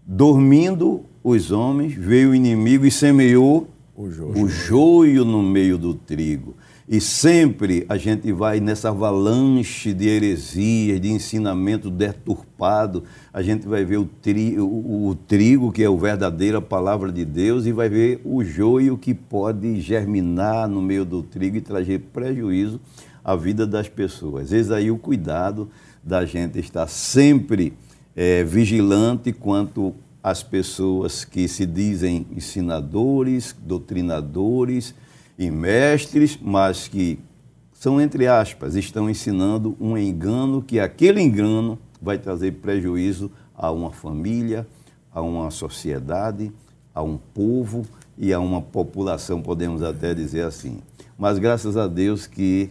Dormindo 0.05 1.03
os 1.23 1.51
homens, 1.51 1.93
veio 1.93 2.31
o 2.31 2.35
inimigo 2.35 2.83
e 2.83 2.89
semeou 2.89 3.67
o 3.95 4.09
joio. 4.09 4.43
o 4.43 4.47
joio 4.47 5.25
no 5.25 5.43
meio 5.43 5.77
do 5.77 5.93
trigo. 5.93 6.55
E 6.91 6.99
sempre 6.99 7.85
a 7.87 7.97
gente 7.97 8.31
vai 8.31 8.59
nessa 8.59 8.89
avalanche 8.89 9.93
de 9.93 10.07
heresias, 10.07 10.99
de 10.99 11.11
ensinamento 11.11 11.87
deturpado, 11.87 13.03
a 13.31 13.43
gente 13.43 13.67
vai 13.67 13.85
ver 13.85 13.97
o, 13.97 14.05
tri, 14.05 14.59
o, 14.59 15.09
o, 15.09 15.13
trigo, 15.13 15.71
que 15.71 15.83
é 15.83 15.89
o 15.89 15.99
verdadeira 15.99 16.59
palavra 16.59 17.11
de 17.11 17.23
Deus, 17.23 17.67
e 17.67 17.71
vai 17.71 17.89
ver 17.89 18.19
o 18.25 18.43
joio 18.43 18.97
que 18.97 19.13
pode 19.13 19.79
germinar 19.79 20.67
no 20.67 20.81
meio 20.81 21.05
do 21.05 21.21
trigo 21.21 21.57
e 21.57 21.61
trazer 21.61 21.99
prejuízo 22.11 22.81
à 23.23 23.35
vida 23.35 23.67
das 23.67 23.87
pessoas. 23.87 24.51
Eis 24.51 24.71
aí 24.71 24.89
o 24.89 24.97
cuidado 24.97 25.69
da 26.03 26.25
gente 26.25 26.57
estar 26.57 26.87
sempre 26.87 27.71
é, 28.15 28.43
vigilante 28.43 29.31
quanto 29.31 29.93
às 30.23 30.41
pessoas 30.41 31.23
que 31.23 31.47
se 31.47 31.67
dizem 31.67 32.25
ensinadores, 32.35 33.55
doutrinadores 33.61 34.95
e 35.39 35.49
mestres, 35.49 36.37
mas 36.41 36.89
que 36.89 37.17
são, 37.71 38.01
entre 38.01 38.27
aspas, 38.27 38.75
estão 38.75 39.09
ensinando 39.09 39.73
um 39.79 39.97
engano 39.97 40.61
que 40.61 40.81
aquele 40.81 41.21
engano 41.21 41.79
vai 42.01 42.17
trazer 42.17 42.55
prejuízo 42.55 43.31
a 43.55 43.71
uma 43.71 43.89
família, 43.89 44.67
a 45.09 45.21
uma 45.21 45.49
sociedade, 45.49 46.51
a 46.93 47.01
um 47.01 47.17
povo 47.17 47.85
e 48.17 48.33
a 48.33 48.39
uma 48.41 48.61
população, 48.61 49.41
podemos 49.41 49.81
até 49.81 50.13
dizer 50.13 50.41
assim. 50.41 50.81
Mas 51.17 51.39
graças 51.39 51.77
a 51.77 51.87
Deus 51.87 52.27
que 52.27 52.69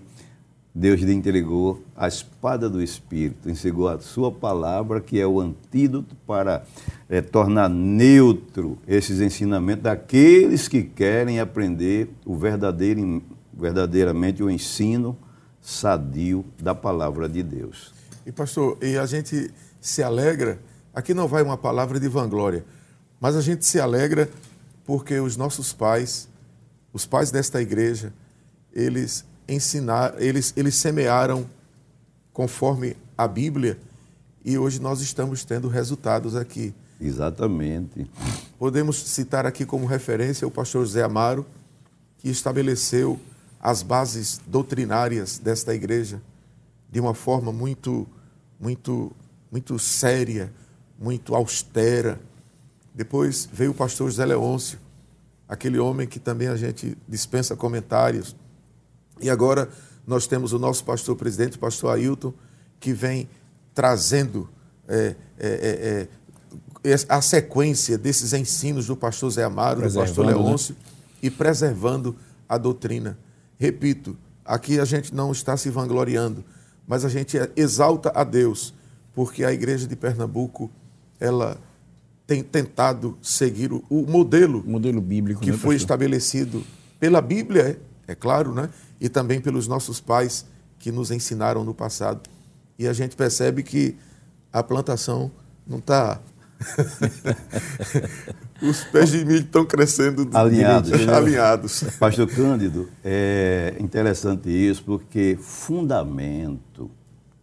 Deus 0.79 1.01
lhe 1.01 1.13
entregou 1.13 1.83
a 1.97 2.07
espada 2.07 2.71
do 2.71 2.81
Espírito, 2.81 3.51
entregou 3.51 3.89
a 3.89 3.99
sua 3.99 4.31
palavra, 4.31 5.01
que 5.01 5.19
é 5.21 5.27
o 5.27 5.41
antídoto 5.41 6.15
para 6.25 6.65
é, 7.09 7.21
tornar 7.21 7.69
neutro 7.69 8.79
esses 8.87 9.21
ensinamentos 9.21 9.83
daqueles 9.83 10.69
que 10.69 10.85
querem 10.85 11.41
aprender 11.41 12.09
o 12.25 12.37
verdadeiro 12.37 13.21
verdadeiramente 13.53 14.41
o 14.41 14.49
ensino 14.49 15.19
sadio 15.61 16.45
da 16.63 16.77
palavra 16.77 17.29
de 17.29 17.43
Deus. 17.43 17.93
E 18.25 18.31
pastor, 18.31 18.79
e 18.81 18.97
a 18.97 19.05
gente 19.05 19.51
se 19.81 20.01
alegra, 20.01 20.61
aqui 20.95 21.13
não 21.13 21.27
vai 21.27 21.43
uma 21.43 21.59
palavra 21.59 21.99
de 21.99 22.07
vanglória, 22.07 22.65
mas 23.21 23.35
a 23.35 23.41
gente 23.41 23.67
se 23.67 23.81
alegra 23.81 24.31
porque 24.87 25.19
os 25.19 25.37
nossos 25.37 25.73
pais, 25.73 26.29
os 26.93 27.05
pais 27.05 27.33
desta 27.33 27.61
igreja, 27.61 28.13
eles 28.73 29.25
ensinaram, 29.49 30.19
eles, 30.19 30.53
eles 30.57 30.75
semearam 30.75 31.49
conforme 32.33 32.97
a 33.17 33.27
Bíblia 33.27 33.79
e 34.45 34.57
hoje 34.57 34.81
nós 34.81 35.01
estamos 35.01 35.45
tendo 35.45 35.69
resultados 35.69 36.37
aqui. 36.37 36.75
Exatamente. 37.01 38.11
Podemos 38.59 38.97
citar 38.97 39.47
aqui 39.47 39.65
como 39.65 39.87
referência 39.87 40.47
o 40.47 40.51
pastor 40.51 40.85
José 40.85 41.03
Amaro, 41.03 41.47
que 42.19 42.29
estabeleceu 42.29 43.19
as 43.61 43.83
bases 43.83 44.41
doutrinárias 44.47 45.39
desta 45.39 45.75
igreja 45.75 46.21
de 46.91 47.01
uma 47.01 47.15
forma 47.15 47.53
muito, 47.53 48.07
muito, 48.59 49.13
muito 49.51 49.79
séria, 49.79 50.53
muito 50.99 51.35
austera. 51.35 52.21
Depois 52.95 53.49
veio 53.53 53.73
o 53.73 53.75
pastor 53.75 54.11
José 54.11 54.25
Leôncio, 54.25 54.79
aquele 55.49 55.79
homem 55.79 56.07
que 56.07 56.19
também 56.19 56.49
a 56.49 56.57
gente 56.57 56.97
dispensa 57.09 57.55
comentários. 57.55 58.35
E 59.21 59.31
agora 59.31 59.69
nós 60.07 60.27
temos 60.27 60.53
o 60.53 60.59
nosso 60.59 60.85
pastor 60.85 61.17
presidente, 61.17 61.57
o 61.57 61.61
pastor 61.61 61.95
Ailton, 61.95 62.33
que 62.81 62.93
vem 62.93 63.29
trazendo 63.75 64.49
é, 64.89 65.15
é, 65.39 66.09
é, 66.85 66.91
é 66.91 66.97
a 67.09 67.21
sequência 67.21 67.99
desses 67.99 68.33
ensinos 68.33 68.87
do 68.87 68.97
pastor 68.97 69.31
Zé 69.31 69.45
Amaro, 69.45 69.83
do 69.83 69.95
pastor 69.95 70.27
né? 70.27 70.33
Leôncio, 70.33 70.75
né? 70.75 70.81
e 71.23 71.31
preservando 71.31 72.17
a 72.49 72.57
doutrina. 72.57 73.19
Repito, 73.59 74.17
aqui 74.45 74.81
a 74.81 74.85
gente 74.85 75.15
não 75.15 75.31
está 75.31 75.57
se 75.57 75.69
vangloriando, 75.69 76.45
mas 76.87 77.05
a 77.05 77.09
gente 77.09 77.37
exalta 77.55 78.11
a 78.15 78.25
Deus, 78.25 78.73
porque 79.15 79.45
a 79.45 79.53
igreja 79.53 79.87
de 79.87 79.95
Pernambuco, 79.95 80.71
ela 81.21 81.59
tem 82.27 82.43
tentado 82.43 83.19
seguir 83.23 83.73
o, 83.73 83.85
modelo, 84.07 84.63
o 84.67 84.71
modelo 84.71 85.01
bíblico 85.01 85.41
que 85.41 85.51
né, 85.51 85.57
foi 85.57 85.75
estabelecido 85.75 86.63
pela 87.01 87.21
Bíblia, 87.21 87.81
é, 88.09 88.15
claro, 88.15 88.53
né? 88.53 88.71
e 88.99 89.09
também 89.09 89.41
pelos 89.41 89.69
nossos 89.69 90.01
pais 90.01 90.47
que 90.79 90.91
nos 90.91 91.11
ensinaram 91.11 91.63
no 91.63 91.75
passado. 91.75 92.29
E 92.79 92.89
a 92.89 92.93
gente 92.93 93.15
percebe 93.15 93.63
que 93.63 93.97
a 94.53 94.63
plantação 94.63 95.31
não 95.67 95.79
está 95.79 96.21
Os 98.61 98.83
pés 98.85 99.11
de 99.11 99.25
milho 99.25 99.45
estão 99.45 99.65
crescendo 99.65 100.29
alinhados. 100.35 100.91
alinhados. 101.09 101.85
Pastor 102.01 102.27
Cândido, 102.27 102.91
é 103.05 103.77
interessante 103.79 104.51
isso, 104.51 104.83
porque 104.83 105.39
fundamento 105.41 106.91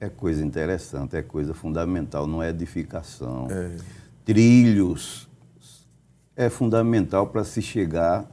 é 0.01 0.09
coisa 0.09 0.43
interessante, 0.43 1.15
é 1.15 1.21
coisa 1.21 1.53
fundamental, 1.53 2.27
não 2.27 2.43
é 2.43 2.49
edificação. 2.49 3.47
É. 3.49 3.71
Trilhos 4.25 5.29
é 6.35 6.49
fundamental 6.49 7.27
para 7.27 7.45
se 7.45 7.61
chegar 7.61 8.29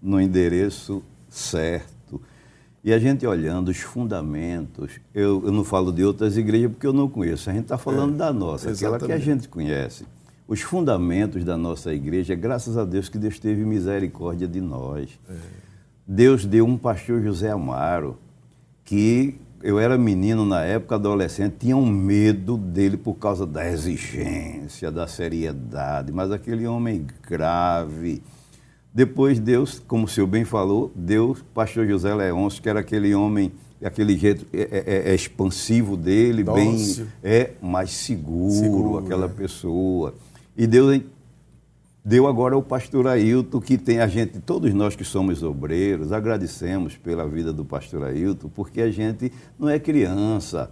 no 0.00 0.20
endereço 0.20 1.02
certo. 1.34 2.20
E 2.82 2.92
a 2.92 2.98
gente 2.98 3.26
olhando 3.26 3.68
os 3.68 3.78
fundamentos, 3.78 5.00
eu, 5.14 5.42
eu 5.44 5.52
não 5.52 5.64
falo 5.64 5.90
de 5.90 6.04
outras 6.04 6.36
igrejas 6.36 6.70
porque 6.70 6.86
eu 6.86 6.92
não 6.92 7.08
conheço, 7.08 7.50
a 7.50 7.52
gente 7.52 7.64
está 7.64 7.78
falando 7.78 8.14
é, 8.14 8.18
da 8.18 8.32
nossa, 8.32 8.70
exatamente. 8.70 9.04
aquela 9.04 9.08
que 9.08 9.12
a 9.12 9.24
gente 9.24 9.48
conhece. 9.48 10.04
Os 10.46 10.60
fundamentos 10.60 11.42
da 11.44 11.56
nossa 11.56 11.94
igreja, 11.94 12.34
graças 12.34 12.76
a 12.76 12.84
Deus 12.84 13.08
que 13.08 13.18
Deus 13.18 13.38
teve 13.38 13.64
misericórdia 13.64 14.46
de 14.46 14.60
nós. 14.60 15.18
É. 15.28 15.34
Deus 16.06 16.44
deu 16.44 16.66
um 16.66 16.76
pastor 16.76 17.22
José 17.22 17.50
Amaro, 17.50 18.18
que 18.84 19.40
eu 19.62 19.78
era 19.80 19.96
menino 19.96 20.44
na 20.44 20.60
época, 20.60 20.96
adolescente, 20.96 21.56
tinha 21.60 21.74
um 21.74 21.86
medo 21.86 22.58
dele 22.58 22.98
por 22.98 23.14
causa 23.14 23.46
da 23.46 23.66
exigência, 23.66 24.92
da 24.92 25.06
seriedade, 25.06 26.12
mas 26.12 26.30
aquele 26.30 26.66
homem 26.66 27.06
grave, 27.26 28.22
depois 28.94 29.40
Deus, 29.40 29.82
como 29.88 30.04
o 30.04 30.08
senhor 30.08 30.28
bem 30.28 30.44
falou, 30.44 30.92
Deus, 30.94 31.44
pastor 31.52 31.84
José 31.84 32.14
Leôncio, 32.14 32.62
que 32.62 32.68
era 32.68 32.78
aquele 32.78 33.12
homem, 33.12 33.50
aquele 33.82 34.16
jeito 34.16 34.46
é, 34.52 34.60
é, 34.60 34.84
é, 34.86 35.10
é 35.10 35.14
expansivo 35.16 35.96
dele, 35.96 36.44
Dócil. 36.44 37.06
bem 37.06 37.12
é 37.24 37.50
mais 37.60 37.90
seguro, 37.90 38.52
seguro 38.52 38.98
aquela 38.98 39.26
é. 39.26 39.28
pessoa. 39.28 40.14
E 40.56 40.64
Deus 40.64 41.00
deu 42.04 42.28
agora 42.28 42.56
o 42.56 42.62
pastor 42.62 43.08
Ailton, 43.08 43.60
que 43.60 43.76
tem 43.76 43.98
a 43.98 44.06
gente, 44.06 44.38
todos 44.38 44.72
nós 44.72 44.94
que 44.94 45.04
somos 45.04 45.42
obreiros, 45.42 46.12
agradecemos 46.12 46.96
pela 46.96 47.26
vida 47.26 47.52
do 47.52 47.64
pastor 47.64 48.04
Ailton, 48.04 48.48
porque 48.48 48.80
a 48.80 48.92
gente 48.92 49.32
não 49.58 49.68
é 49.68 49.80
criança 49.80 50.70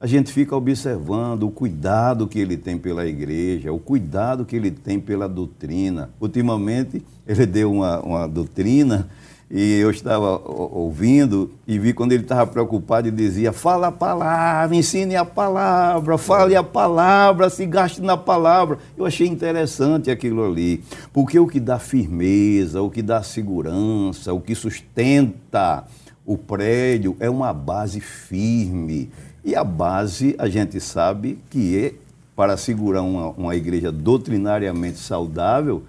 a 0.00 0.06
gente 0.06 0.32
fica 0.32 0.54
observando 0.54 1.42
o 1.42 1.50
cuidado 1.50 2.28
que 2.28 2.38
ele 2.38 2.56
tem 2.56 2.78
pela 2.78 3.04
igreja, 3.04 3.72
o 3.72 3.80
cuidado 3.80 4.44
que 4.44 4.54
ele 4.54 4.70
tem 4.70 5.00
pela 5.00 5.28
doutrina. 5.28 6.10
Ultimamente, 6.20 7.02
ele 7.26 7.44
deu 7.44 7.72
uma, 7.72 8.00
uma 8.00 8.28
doutrina 8.28 9.08
e 9.50 9.80
eu 9.80 9.90
estava 9.90 10.40
ouvindo 10.46 11.50
e 11.66 11.80
vi 11.80 11.92
quando 11.92 12.12
ele 12.12 12.22
estava 12.22 12.46
preocupado 12.46 13.08
e 13.08 13.10
dizia: 13.10 13.52
fala 13.52 13.88
a 13.88 13.92
palavra, 13.92 14.76
ensine 14.76 15.16
a 15.16 15.24
palavra, 15.24 16.16
fale 16.16 16.54
a 16.54 16.62
palavra, 16.62 17.50
se 17.50 17.66
gaste 17.66 18.00
na 18.00 18.16
palavra. 18.16 18.78
Eu 18.96 19.04
achei 19.04 19.26
interessante 19.26 20.12
aquilo 20.12 20.44
ali, 20.44 20.84
porque 21.12 21.40
o 21.40 21.46
que 21.48 21.58
dá 21.58 21.80
firmeza, 21.80 22.80
o 22.80 22.88
que 22.88 23.02
dá 23.02 23.20
segurança, 23.24 24.32
o 24.32 24.40
que 24.40 24.54
sustenta 24.54 25.84
o 26.28 26.36
prédio 26.36 27.16
é 27.18 27.30
uma 27.30 27.54
base 27.54 28.00
firme 28.00 29.10
e 29.48 29.56
a 29.56 29.64
base, 29.64 30.36
a 30.38 30.46
gente 30.46 30.78
sabe 30.78 31.38
que 31.48 31.74
é, 31.78 31.94
para 32.36 32.58
segurar 32.58 33.00
uma, 33.00 33.30
uma 33.30 33.56
igreja 33.56 33.90
doutrinariamente 33.90 34.98
saudável, 34.98 35.84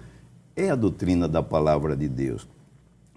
é 0.56 0.70
a 0.70 0.74
doutrina 0.74 1.28
da 1.28 1.42
palavra 1.42 1.94
de 1.94 2.08
Deus. 2.08 2.48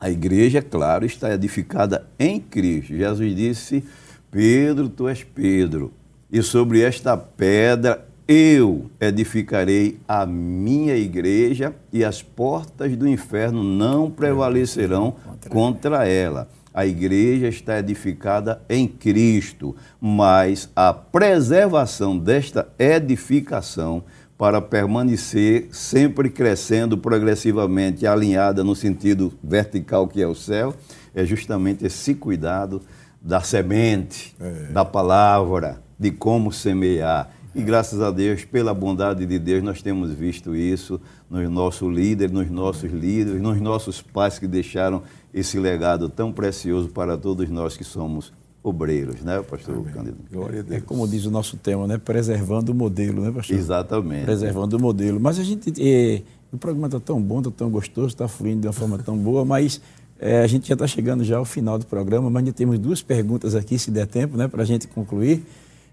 A 0.02 0.10
igreja, 0.10 0.62
claro, 0.62 1.06
está 1.06 1.34
edificada 1.34 2.06
em 2.20 2.42
Cristo. 2.42 2.94
Jesus 2.94 3.34
disse: 3.34 3.86
Pedro, 4.30 4.90
tu 4.90 5.08
és 5.08 5.24
Pedro, 5.24 5.94
e 6.30 6.44
sobre 6.44 6.82
esta 6.82 7.16
pedra 7.16 8.06
eu 8.28 8.92
edificarei 9.00 9.98
a 10.06 10.26
minha 10.26 10.98
igreja, 10.98 11.74
e 11.94 12.04
as 12.04 12.22
portas 12.22 12.98
do 12.98 13.08
inferno 13.08 13.64
não 13.64 14.12
prevalecerão 14.12 15.16
contra 15.48 16.06
ela. 16.06 16.50
A 16.74 16.86
igreja 16.86 17.48
está 17.48 17.78
edificada 17.78 18.62
em 18.68 18.88
Cristo, 18.88 19.76
mas 20.02 20.70
a 20.76 20.92
preservação 20.94 22.18
desta 22.18 22.68
edificação 22.80 24.04
para 24.38 24.62
permanecer 24.62 25.68
sempre 25.72 26.30
crescendo 26.30 26.98
progressivamente, 26.98 28.08
alinhada 28.08 28.64
no 28.64 28.76
sentido 28.76 29.32
vertical 29.44 30.08
que 30.08 30.22
é 30.22 30.28
o 30.28 30.36
céu, 30.36 30.74
é 31.14 31.24
justamente 31.24 31.86
esse 31.86 32.16
cuidado 32.16 32.82
da 33.22 33.40
semente, 33.42 34.36
é. 34.40 34.72
da 34.72 34.84
palavra, 34.84 35.82
de 35.98 36.12
como 36.12 36.52
semear. 36.52 37.30
E 37.56 37.62
graças 37.62 38.02
a 38.02 38.10
Deus, 38.10 38.44
pela 38.44 38.74
bondade 38.74 39.26
de 39.26 39.38
Deus, 39.38 39.64
nós 39.64 39.82
temos 39.82 40.12
visto 40.12 40.56
isso 40.56 41.00
nos 41.30 41.48
nossos 41.50 41.94
líderes, 41.94 42.34
nos 42.34 42.50
nossos 42.50 42.92
líderes, 42.92 43.40
nos 43.40 43.62
nossos 43.62 44.02
pais 44.02 44.40
que 44.40 44.48
deixaram 44.48 45.04
esse 45.34 45.58
legado 45.58 46.10
tão 46.10 46.32
precioso 46.32 46.90
para 46.90 47.18
todos 47.18 47.50
nós 47.50 47.76
que 47.76 47.84
somos 47.84 48.32
obreiros, 48.62 49.22
né, 49.22 49.42
pastor 49.42 49.76
Amém. 49.76 49.94
Cândido? 49.94 50.18
Glória 50.32 50.62
a 50.62 50.64
Deus. 50.64 50.82
É 50.82 50.86
como 50.86 51.08
diz 51.08 51.26
o 51.26 51.32
nosso 51.32 51.58
tema, 51.58 51.86
né? 51.86 51.98
Preservando 51.98 52.72
o 52.72 52.76
modelo, 52.76 53.22
né, 53.22 53.32
pastor? 53.32 53.58
Exatamente. 53.58 54.26
Preservando 54.26 54.78
o 54.78 54.80
modelo. 54.80 55.20
Mas 55.20 55.38
a 55.38 55.44
gente. 55.44 55.74
É, 55.80 56.22
o 56.52 56.58
programa 56.58 56.88
está 56.88 57.00
tão 57.00 57.22
bom, 57.22 57.40
está 57.40 57.52
tão 57.52 57.70
gostoso, 57.70 58.08
está 58.08 58.28
fluindo 58.28 58.62
de 58.62 58.68
uma 58.68 58.74
forma 58.74 58.98
tão 59.00 59.18
boa, 59.18 59.44
mas 59.44 59.82
é, 60.20 60.42
a 60.42 60.48
gente 60.48 60.68
já 60.68 60.76
está 60.76 60.88
chegando 60.88 61.24
já 61.24 61.38
ao 61.38 61.46
final 61.46 61.78
do 61.78 61.86
programa, 61.86 62.30
mas 62.30 62.40
ainda 62.42 62.54
temos 62.54 62.78
duas 62.78 63.02
perguntas 63.02 63.56
aqui, 63.56 63.78
se 63.78 63.92
der 63.92 64.06
tempo, 64.06 64.38
né, 64.38 64.48
para 64.48 64.62
a 64.62 64.66
gente 64.66 64.88
concluir. 64.88 65.44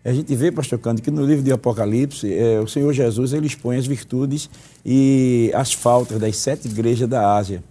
A 0.05 0.13
gente 0.13 0.35
vê, 0.35 0.53
pastor 0.53 0.79
Cândido, 0.79 1.03
que 1.03 1.11
no 1.11 1.27
livro 1.27 1.43
de 1.43 1.51
Apocalipse, 1.53 2.33
é, 2.33 2.61
o 2.61 2.67
Senhor 2.67 2.93
Jesus 2.93 3.33
ele 3.33 3.47
expõe 3.47 3.77
as 3.77 3.87
virtudes 3.87 4.49
e 4.85 5.51
as 5.55 5.73
faltas 5.73 6.19
das 6.19 6.37
sete 6.37 6.69
igrejas 6.69 7.09
da 7.09 7.35
Ásia. 7.37 7.63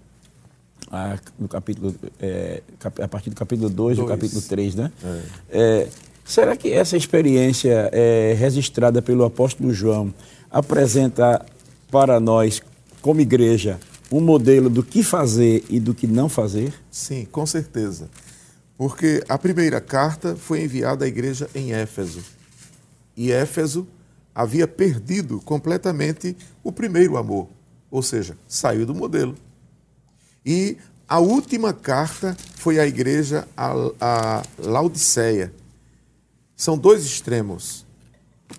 A, 0.92 1.18
no 1.38 1.48
capítulo, 1.48 1.96
é, 2.20 2.62
a 3.02 3.08
partir 3.08 3.30
do 3.30 3.36
capítulo 3.36 3.70
2 3.70 3.98
do 3.98 4.06
capítulo 4.06 4.42
3, 4.42 4.76
né? 4.76 4.92
É. 5.04 5.22
É, 5.50 5.88
será 6.26 6.56
que 6.56 6.72
essa 6.72 6.98
experiência 6.98 7.90
é, 7.92 8.36
registrada 8.38 9.02
pelo 9.02 9.24
apóstolo 9.24 9.74
João 9.74 10.14
apresenta 10.50 11.46
para 11.92 12.20
nós, 12.20 12.62
como 13.02 13.22
igreja, 13.22 13.80
um 14.12 14.20
modelo 14.20 14.70
do 14.70 14.84
que 14.84 15.04
fazer 15.04 15.64
e 15.70 15.80
do 15.80 15.94
que 15.94 16.08
não 16.08 16.28
fazer? 16.28 16.74
Sim, 16.90 17.26
com 17.32 17.46
certeza. 17.46 18.10
Porque 18.78 19.24
a 19.28 19.38
primeira 19.38 19.80
carta 19.80 20.36
foi 20.36 20.64
enviada 20.64 21.06
à 21.06 21.08
igreja 21.08 21.50
em 21.54 21.74
Éfeso. 21.74 22.22
E 23.16 23.32
Éfeso 23.32 23.88
havia 24.34 24.68
perdido 24.68 25.42
completamente 25.42 26.36
o 26.64 26.72
primeiro 26.72 27.18
amor, 27.18 27.50
ou 27.92 28.02
seja, 28.02 28.38
saiu 28.48 28.86
do 28.86 28.96
modelo. 28.96 29.36
E 30.46 30.78
a 31.08 31.20
última 31.20 31.74
carta 31.74 32.38
foi 32.56 32.80
à 32.80 32.86
igreja 32.86 33.48
a, 33.58 33.74
a 34.00 34.44
Laodiceia. 34.60 35.54
São 36.56 36.78
dois 36.78 37.04
extremos. 37.04 37.86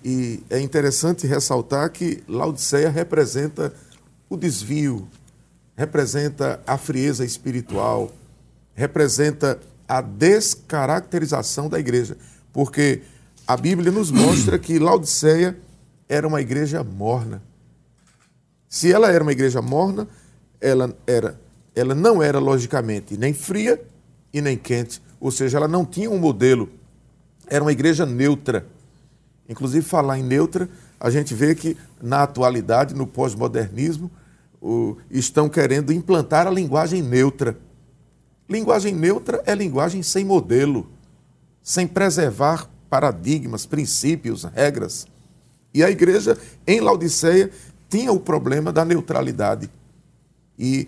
E 0.03 0.43
é 0.49 0.59
interessante 0.59 1.27
ressaltar 1.27 1.89
que 1.91 2.23
Laodiceia 2.27 2.89
representa 2.89 3.73
o 4.29 4.37
desvio, 4.37 5.07
representa 5.75 6.61
a 6.65 6.77
frieza 6.77 7.25
espiritual, 7.25 8.11
representa 8.73 9.59
a 9.87 10.01
descaracterização 10.01 11.67
da 11.67 11.79
igreja. 11.79 12.17
Porque 12.53 13.01
a 13.47 13.57
Bíblia 13.57 13.91
nos 13.91 14.11
mostra 14.11 14.57
que 14.57 14.79
Laodiceia 14.79 15.57
era 16.07 16.27
uma 16.27 16.41
igreja 16.41 16.83
morna. 16.83 17.41
Se 18.67 18.91
ela 18.91 19.11
era 19.11 19.23
uma 19.23 19.31
igreja 19.31 19.61
morna, 19.61 20.07
ela 20.59 20.95
era 21.07 21.40
ela 21.75 21.95
não 21.95 22.21
era 22.21 22.39
logicamente 22.39 23.17
nem 23.17 23.33
fria 23.33 23.81
e 24.33 24.41
nem 24.41 24.57
quente, 24.57 25.01
ou 25.19 25.31
seja, 25.31 25.57
ela 25.57 25.67
não 25.67 25.85
tinha 25.85 26.09
um 26.09 26.17
modelo. 26.17 26.69
Era 27.47 27.63
uma 27.63 27.71
igreja 27.71 28.05
neutra. 28.05 28.65
Inclusive, 29.47 29.85
falar 29.85 30.17
em 30.17 30.23
neutra, 30.23 30.69
a 30.99 31.09
gente 31.09 31.33
vê 31.33 31.53
que 31.53 31.75
na 32.01 32.23
atualidade, 32.23 32.95
no 32.95 33.05
pós-modernismo, 33.05 34.09
estão 35.09 35.49
querendo 35.49 35.91
implantar 35.91 36.47
a 36.47 36.51
linguagem 36.51 37.01
neutra. 37.01 37.57
Linguagem 38.47 38.93
neutra 38.93 39.41
é 39.45 39.55
linguagem 39.55 40.03
sem 40.03 40.23
modelo, 40.23 40.89
sem 41.61 41.87
preservar 41.87 42.69
paradigmas, 42.89 43.65
princípios, 43.65 44.43
regras. 44.43 45.07
E 45.73 45.83
a 45.83 45.89
igreja 45.89 46.37
em 46.67 46.79
Laodiceia 46.79 47.49
tinha 47.89 48.11
o 48.11 48.19
problema 48.19 48.71
da 48.71 48.85
neutralidade. 48.85 49.69
E 50.59 50.87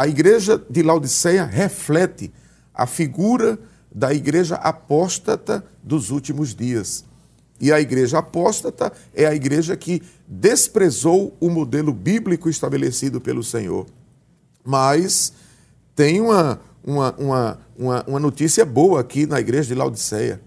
a 0.00 0.08
igreja 0.08 0.58
de 0.70 0.82
Laodiceia 0.82 1.44
reflete 1.44 2.32
a 2.72 2.86
figura 2.86 3.58
da 3.94 4.14
igreja 4.14 4.54
apóstata 4.54 5.62
dos 5.82 6.08
últimos 6.08 6.54
dias. 6.54 7.04
E 7.60 7.70
a 7.70 7.78
igreja 7.78 8.16
apóstata 8.16 8.90
é 9.12 9.26
a 9.26 9.34
igreja 9.34 9.76
que 9.76 10.02
desprezou 10.26 11.36
o 11.38 11.50
modelo 11.50 11.92
bíblico 11.92 12.48
estabelecido 12.48 13.20
pelo 13.20 13.44
Senhor. 13.44 13.84
Mas 14.64 15.34
tem 15.94 16.18
uma, 16.18 16.58
uma, 16.82 17.14
uma, 17.18 17.58
uma, 17.78 18.04
uma 18.06 18.20
notícia 18.20 18.64
boa 18.64 19.02
aqui 19.02 19.26
na 19.26 19.38
igreja 19.38 19.68
de 19.68 19.74
Laodiceia, 19.74 20.40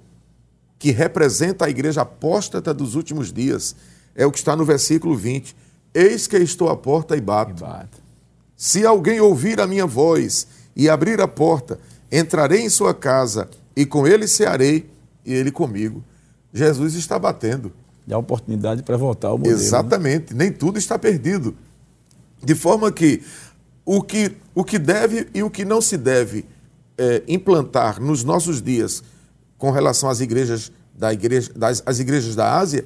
que 0.80 0.90
representa 0.90 1.66
a 1.66 1.70
igreja 1.70 2.02
apóstata 2.02 2.74
dos 2.74 2.96
últimos 2.96 3.32
dias. 3.32 3.76
É 4.16 4.26
o 4.26 4.32
que 4.32 4.40
está 4.40 4.56
no 4.56 4.66
versículo 4.66 5.16
20. 5.16 5.56
Eis 5.94 6.26
que 6.26 6.38
estou 6.38 6.70
à 6.70 6.76
porta 6.76 7.16
e 7.16 7.22
bato. 7.22 7.52
E 7.52 7.62
bato. 7.62 8.03
Se 8.56 8.86
alguém 8.86 9.20
ouvir 9.20 9.60
a 9.60 9.68
minha 9.68 9.86
voz 9.86 10.48
e 10.76 10.90
abrir 10.90 11.20
a 11.22 11.28
porta, 11.28 11.80
entrarei 12.12 12.62
em 12.62 12.70
sua 12.70 12.94
casa 12.94 13.50
e 13.76 13.86
com 13.86 14.08
ele 14.08 14.28
cearei 14.28 14.90
e 15.26 15.34
ele 15.34 15.52
comigo. 15.52 16.04
Jesus 16.54 16.94
está 16.94 17.18
batendo. 17.18 17.72
Dá 18.06 18.18
oportunidade 18.18 18.84
para 18.84 18.98
voltar 18.98 19.30
ao 19.30 19.38
modelo. 19.38 19.56
Né? 19.58 19.64
Exatamente, 19.64 20.34
né? 20.34 20.46
nem 20.46 20.52
tudo 20.52 20.78
está 20.78 21.00
perdido. 21.00 21.56
De 22.44 22.54
forma 22.54 22.92
que 22.92 23.24
o 23.86 24.02
que, 24.02 24.36
o 24.54 24.64
que 24.64 24.78
deve 24.78 25.28
e 25.34 25.42
o 25.42 25.50
que 25.50 25.66
não 25.66 25.82
se 25.82 25.98
deve 25.98 26.46
é, 26.98 27.24
implantar 27.28 28.02
nos 28.02 28.24
nossos 28.24 28.62
dias 28.62 29.04
com 29.58 29.72
relação 29.72 30.10
às 30.10 30.20
igrejas 30.20 30.72
da 30.94 31.12
igreja, 31.12 31.52
das 31.56 31.82
as 31.86 32.00
igrejas 32.00 32.36
da 32.36 32.58
Ásia, 32.58 32.86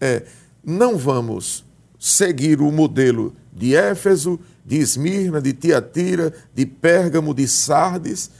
é, 0.00 0.24
não 0.64 0.96
vamos 0.96 1.64
seguir 1.98 2.60
o 2.60 2.72
modelo 2.72 3.34
de 3.52 3.76
Éfeso, 3.76 4.40
de 4.64 4.76
Esmirna, 4.76 5.40
de 5.40 5.52
Tiatira, 5.52 6.32
de 6.54 6.64
Pérgamo, 6.64 7.34
de 7.34 7.46
Sardes, 7.46 8.30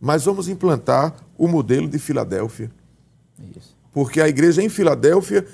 mas 0.00 0.24
vamos 0.24 0.48
implantar 0.48 1.14
o 1.38 1.48
modelo 1.48 1.88
de 1.88 1.98
Filadélfia. 1.98 2.70
Isso. 3.56 3.76
Porque 3.92 4.20
a 4.20 4.28
igreja 4.28 4.62
em 4.62 4.68
Filadélfia, 4.68 5.46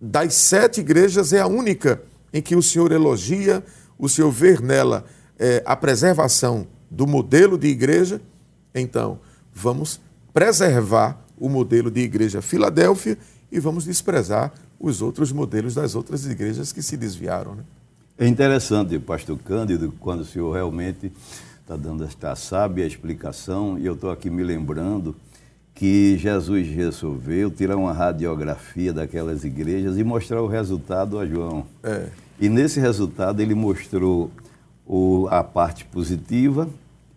das 0.00 0.34
sete 0.34 0.80
igrejas, 0.80 1.32
é 1.32 1.40
a 1.40 1.46
única 1.46 2.02
em 2.32 2.40
que 2.40 2.56
o 2.56 2.62
Senhor 2.62 2.90
elogia, 2.90 3.62
o 3.98 4.08
Senhor 4.08 4.30
vê 4.30 4.58
nela 4.58 5.04
é, 5.38 5.62
a 5.64 5.76
preservação 5.76 6.66
do 6.90 7.06
modelo 7.06 7.58
de 7.58 7.68
igreja. 7.68 8.20
Então, 8.74 9.20
vamos 9.52 10.00
preservar 10.32 11.22
o 11.38 11.48
modelo 11.48 11.90
de 11.90 12.00
igreja 12.00 12.40
Filadélfia 12.40 13.18
e 13.50 13.60
vamos 13.60 13.84
desprezar 13.84 14.52
os 14.80 15.02
outros 15.02 15.30
modelos 15.30 15.74
das 15.74 15.94
outras 15.94 16.24
igrejas 16.26 16.72
que 16.72 16.82
se 16.82 16.96
desviaram. 16.96 17.54
Né? 17.54 17.64
É 18.22 18.26
interessante, 18.28 18.96
pastor 19.00 19.36
Cândido, 19.36 19.92
quando 19.98 20.20
o 20.20 20.24
senhor 20.24 20.52
realmente 20.52 21.10
está 21.60 21.74
dando 21.74 22.04
esta 22.04 22.36
sábia 22.36 22.86
explicação, 22.86 23.76
e 23.76 23.84
eu 23.84 23.94
estou 23.94 24.12
aqui 24.12 24.30
me 24.30 24.44
lembrando 24.44 25.16
que 25.74 26.16
Jesus 26.18 26.68
resolveu 26.68 27.50
tirar 27.50 27.76
uma 27.76 27.92
radiografia 27.92 28.92
daquelas 28.92 29.42
igrejas 29.42 29.98
e 29.98 30.04
mostrar 30.04 30.40
o 30.40 30.46
resultado 30.46 31.18
a 31.18 31.26
João. 31.26 31.66
É. 31.82 32.10
E 32.40 32.48
nesse 32.48 32.78
resultado 32.78 33.42
ele 33.42 33.56
mostrou 33.56 34.30
o, 34.86 35.26
a 35.28 35.42
parte 35.42 35.84
positiva 35.84 36.68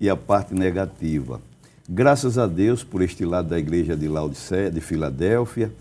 e 0.01 0.09
a 0.09 0.15
parte 0.15 0.55
negativa. 0.55 1.39
Graças 1.87 2.39
a 2.39 2.47
Deus 2.47 2.83
por 2.83 3.03
este 3.03 3.23
lado 3.25 3.49
da 3.49 3.59
igreja 3.59 3.95
de 3.95 4.07
Laodiceia, 4.07 4.71
de 4.71 4.81
Filadélfia, 4.81 5.71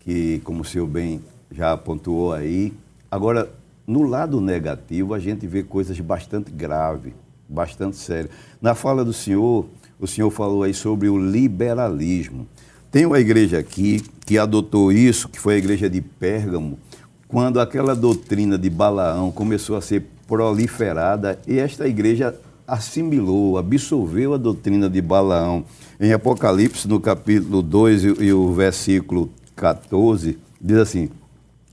que, 0.00 0.40
como 0.42 0.62
o 0.62 0.64
senhor 0.64 0.88
bem 0.88 1.22
já 1.52 1.76
pontuou 1.76 2.32
aí, 2.32 2.72
agora 3.08 3.48
no 3.86 4.02
lado 4.02 4.40
negativo, 4.40 5.14
a 5.14 5.18
gente 5.18 5.46
vê 5.46 5.62
coisas 5.62 5.98
bastante 6.00 6.50
graves, 6.50 7.12
bastante 7.48 7.96
sérias. 7.96 8.30
Na 8.60 8.74
fala 8.74 9.04
do 9.04 9.12
senhor, 9.12 9.66
o 9.98 10.06
senhor 10.06 10.30
falou 10.30 10.62
aí 10.62 10.72
sobre 10.72 11.08
o 11.08 11.18
liberalismo. 11.18 12.46
Tem 12.90 13.06
uma 13.06 13.18
igreja 13.18 13.58
aqui 13.58 14.02
que 14.26 14.38
adotou 14.38 14.92
isso, 14.92 15.28
que 15.28 15.40
foi 15.40 15.54
a 15.54 15.58
igreja 15.58 15.88
de 15.90 16.00
Pérgamo, 16.00 16.78
quando 17.26 17.58
aquela 17.58 17.96
doutrina 17.96 18.58
de 18.58 18.68
Balaão 18.68 19.32
começou 19.32 19.76
a 19.76 19.80
ser 19.80 20.06
proliferada 20.28 21.40
e 21.46 21.58
esta 21.58 21.88
igreja 21.88 22.38
assimilou, 22.66 23.58
absorveu 23.58 24.34
a 24.34 24.36
doutrina 24.36 24.88
de 24.88 25.00
Balaão. 25.00 25.64
Em 25.98 26.12
Apocalipse, 26.12 26.86
no 26.86 27.00
capítulo 27.00 27.62
2 27.62 28.04
e 28.20 28.32
o 28.32 28.52
versículo 28.52 29.30
14, 29.56 30.38
diz 30.60 30.76
assim: 30.76 31.08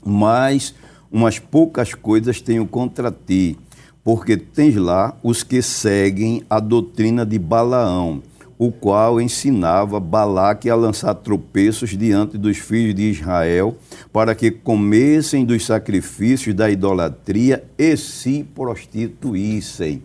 Mas 0.05 0.73
umas 1.11 1.39
poucas 1.39 1.93
coisas 1.93 2.41
tenho 2.41 2.65
contra 2.65 3.11
ti, 3.11 3.57
porque 4.03 4.37
tens 4.37 4.75
lá 4.75 5.17
os 5.23 5.43
que 5.43 5.61
seguem 5.61 6.43
a 6.49 6.59
doutrina 6.59 7.25
de 7.25 7.39
Balaão, 7.39 8.21
o 8.57 8.71
qual 8.71 9.21
ensinava 9.21 9.99
Balaque 9.99 10.69
a 10.69 10.75
lançar 10.75 11.13
tropeços 11.15 11.97
diante 11.97 12.37
dos 12.37 12.57
filhos 12.57 12.93
de 12.93 13.03
Israel, 13.09 13.77
para 14.11 14.35
que 14.35 14.51
comessem 14.51 15.45
dos 15.45 15.65
sacrifícios 15.65 16.53
da 16.53 16.69
idolatria 16.69 17.63
e 17.77 17.95
se 17.95 18.43
prostituíssem. 18.53 20.01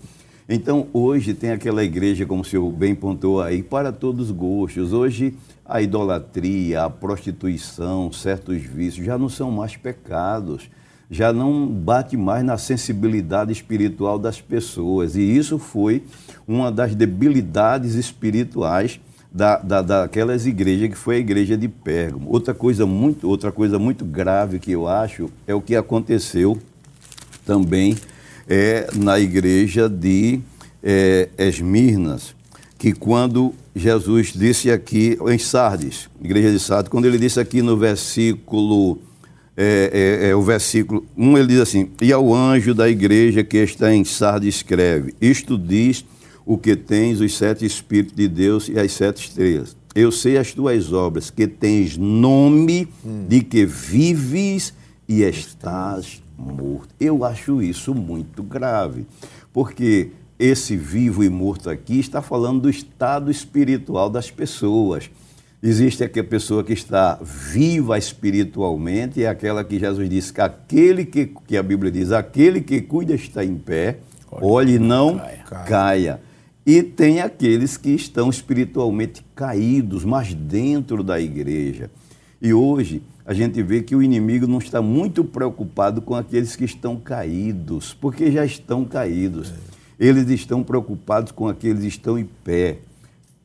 Então, 0.49 0.87
hoje 0.93 1.33
tem 1.33 1.51
aquela 1.51 1.83
igreja, 1.83 2.27
como 2.27 2.43
o 2.43 2.45
senhor 2.45 2.71
bem 2.71 2.95
pontuou 2.95 3.41
aí, 3.41 3.63
para 3.63 3.91
todos 3.91 4.27
os 4.27 4.37
gostos. 4.37 4.93
Hoje, 4.93 5.35
a 5.65 5.81
idolatria, 5.81 6.85
a 6.85 6.91
prostituição, 6.91 8.13
certos 8.13 8.63
vícios 8.63 9.07
já 9.07 9.17
não 9.17 9.31
são 9.31 9.51
mais 9.51 9.77
pecados 9.77 10.69
já 11.15 11.33
não 11.33 11.69
bate 11.69 12.17
mais 12.17 12.45
na 12.45 12.59
sensibilidade 12.59 13.53
espiritual 13.53 14.19
das 14.19 14.41
pessoas. 14.41 15.15
E 15.15 15.21
isso 15.21 15.61
foi 15.61 16.03
uma 16.47 16.73
das 16.73 16.93
debilidades 16.93 17.95
espirituais 17.95 18.99
da, 19.33 19.59
da, 19.59 19.81
daquelas 19.81 20.45
igrejas 20.45 20.89
que 20.89 20.97
foi 20.97 21.17
a 21.17 21.19
igreja 21.21 21.57
de 21.57 21.69
Pérgamo. 21.69 22.29
Outra 22.29 22.53
coisa 22.53 22.85
muito, 22.85 23.29
outra 23.29 23.53
coisa 23.53 23.79
muito 23.79 24.05
grave 24.05 24.59
que 24.59 24.73
eu 24.73 24.89
acho 24.89 25.31
é 25.47 25.55
o 25.55 25.61
que 25.61 25.77
aconteceu 25.77 26.59
também 27.47 27.97
é, 28.49 28.89
na 28.97 29.21
igreja 29.21 29.89
de 29.89 30.41
é, 30.83 31.29
Esmirnas, 31.39 32.35
que 32.77 32.93
quando 32.93 33.55
Jesus 33.75 34.33
disse 34.35 34.69
aqui 34.69 35.17
em 35.29 35.39
Sardes, 35.39 36.09
igreja 36.21 36.51
de 36.51 36.59
Sardes, 36.59 36.89
quando 36.89 37.05
ele 37.05 37.19
disse 37.19 37.39
aqui 37.39 37.63
no 37.63 37.77
versículo 37.77 38.99
é, 39.57 40.21
é, 40.25 40.29
é, 40.31 40.35
o 40.35 40.43
versículo 40.43 41.07
1, 41.17 41.39
ele 41.39 41.47
diz 41.49 41.61
assim: 41.61 41.91
E 42.01 42.13
ao 42.13 42.35
anjo 42.35 42.75
da 42.75 42.89
igreja 42.89 43.45
que 43.45 43.59
está 43.59 43.95
em 43.95 44.05
Sardes 44.05 44.57
escreve: 44.57 45.15
Isto 45.21 45.57
diz 45.57 46.05
o 46.45 46.59
que 46.59 46.75
tens 46.75 47.21
os 47.21 47.37
sete 47.37 47.65
Espíritos 47.65 48.17
de 48.17 48.29
Deus 48.29 48.69
e 48.69 48.79
as 48.79 48.93
sete 48.93 49.29
estrelas. 49.29 49.77
Eu 49.95 50.11
sei 50.11 50.37
as 50.37 50.53
tuas 50.53 50.93
obras, 50.93 51.31
que 51.31 51.47
tens 51.47 51.97
nome 51.97 52.89
de 53.29 53.43
que 53.43 53.65
vives 53.65 54.75
e 55.09 55.23
estás 55.23 56.21
morto. 56.37 56.89
Eu 56.99 57.25
acho 57.25 57.63
isso 57.63 57.95
muito 57.95 58.43
grave, 58.43 59.07
porque 59.53 60.11
esse 60.37 60.77
vivo 60.77 61.23
e 61.23 61.29
morto 61.29 61.71
aqui 61.71 62.01
está 62.01 62.21
falando 62.21 62.63
do 62.63 62.71
estado 62.71 63.31
espiritual 63.31 64.11
das 64.11 64.33
pessoas. 64.33 65.09
Existe 65.67 66.05
aquela 66.05 66.27
pessoa 66.27 66.63
que 66.63 66.75
está 66.75 67.19
viva 67.23 67.97
espiritualmente, 67.97 69.23
é 69.23 69.27
aquela 69.27 69.65
que 69.65 69.79
Jesus 69.79 70.11
disse 70.11 70.31
que 70.31 70.43
aquele 70.43 71.07
que, 71.07 71.33
que 71.47 71.57
a 71.57 71.63
Bíblia 71.63 71.91
diz, 71.91 72.13
aquele 72.13 72.61
que 72.61 72.83
cuida 72.83 73.15
está 73.15 73.43
em 73.43 73.57
pé, 73.57 74.01
olhe 74.31 74.75
e 74.75 74.79
não 74.79 75.17
caia. 75.17 75.65
caia. 75.67 76.21
E 76.67 76.83
tem 76.83 77.23
aqueles 77.23 77.79
que 77.79 77.89
estão 77.89 78.29
espiritualmente 78.29 79.25
caídos, 79.35 80.05
mas 80.05 80.35
dentro 80.35 81.03
da 81.03 81.19
igreja. 81.19 81.91
E 82.43 82.53
hoje 82.53 83.03
a 83.25 83.33
gente 83.33 83.63
vê 83.63 83.81
que 83.81 83.97
o 83.97 84.03
inimigo 84.03 84.47
não 84.47 84.59
está 84.59 84.83
muito 84.83 85.25
preocupado 85.25 86.03
com 86.03 86.15
aqueles 86.15 86.55
que 86.55 86.67
estão 86.67 86.97
caídos, 86.97 87.95
porque 87.95 88.31
já 88.31 88.45
estão 88.45 88.85
caídos. 88.85 89.51
É. 89.99 90.09
Eles 90.09 90.29
estão 90.29 90.63
preocupados 90.63 91.33
com 91.33 91.49
aqueles 91.49 91.81
que 91.81 91.89
estão 91.89 92.19
em 92.19 92.29
pé 92.45 92.81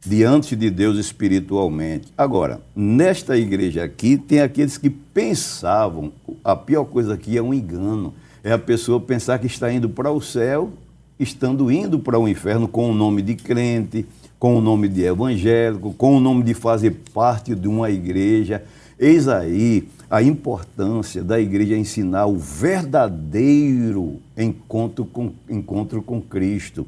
diante 0.05 0.55
de 0.55 0.69
Deus 0.69 0.97
espiritualmente. 0.97 2.07
Agora, 2.17 2.61
nesta 2.75 3.37
igreja 3.37 3.83
aqui, 3.83 4.17
tem 4.17 4.39
aqueles 4.39 4.77
que 4.77 4.89
pensavam, 4.89 6.11
a 6.43 6.55
pior 6.55 6.85
coisa 6.85 7.13
aqui 7.13 7.37
é 7.37 7.41
um 7.41 7.53
engano, 7.53 8.13
é 8.43 8.51
a 8.51 8.59
pessoa 8.59 8.99
pensar 8.99 9.39
que 9.39 9.47
está 9.47 9.71
indo 9.71 9.89
para 9.89 10.11
o 10.11 10.21
céu, 10.21 10.71
estando 11.19 11.69
indo 11.69 11.99
para 11.99 12.17
o 12.17 12.27
inferno 12.27 12.67
com 12.67 12.89
o 12.89 12.93
nome 12.93 13.21
de 13.21 13.35
crente, 13.35 14.05
com 14.39 14.55
o 14.55 14.61
nome 14.61 14.87
de 14.87 15.03
evangélico, 15.03 15.93
com 15.93 16.15
o 16.15 16.19
nome 16.19 16.43
de 16.43 16.53
fazer 16.53 16.95
parte 17.13 17.53
de 17.53 17.67
uma 17.67 17.89
igreja. 17.89 18.63
Eis 18.97 19.27
aí 19.27 19.89
a 20.09 20.23
importância 20.23 21.21
da 21.21 21.39
igreja 21.39 21.77
ensinar 21.77 22.25
o 22.25 22.37
verdadeiro 22.37 24.15
encontro 24.37 25.03
com, 25.03 25.33
encontro 25.49 26.01
com 26.01 26.21
Cristo 26.21 26.87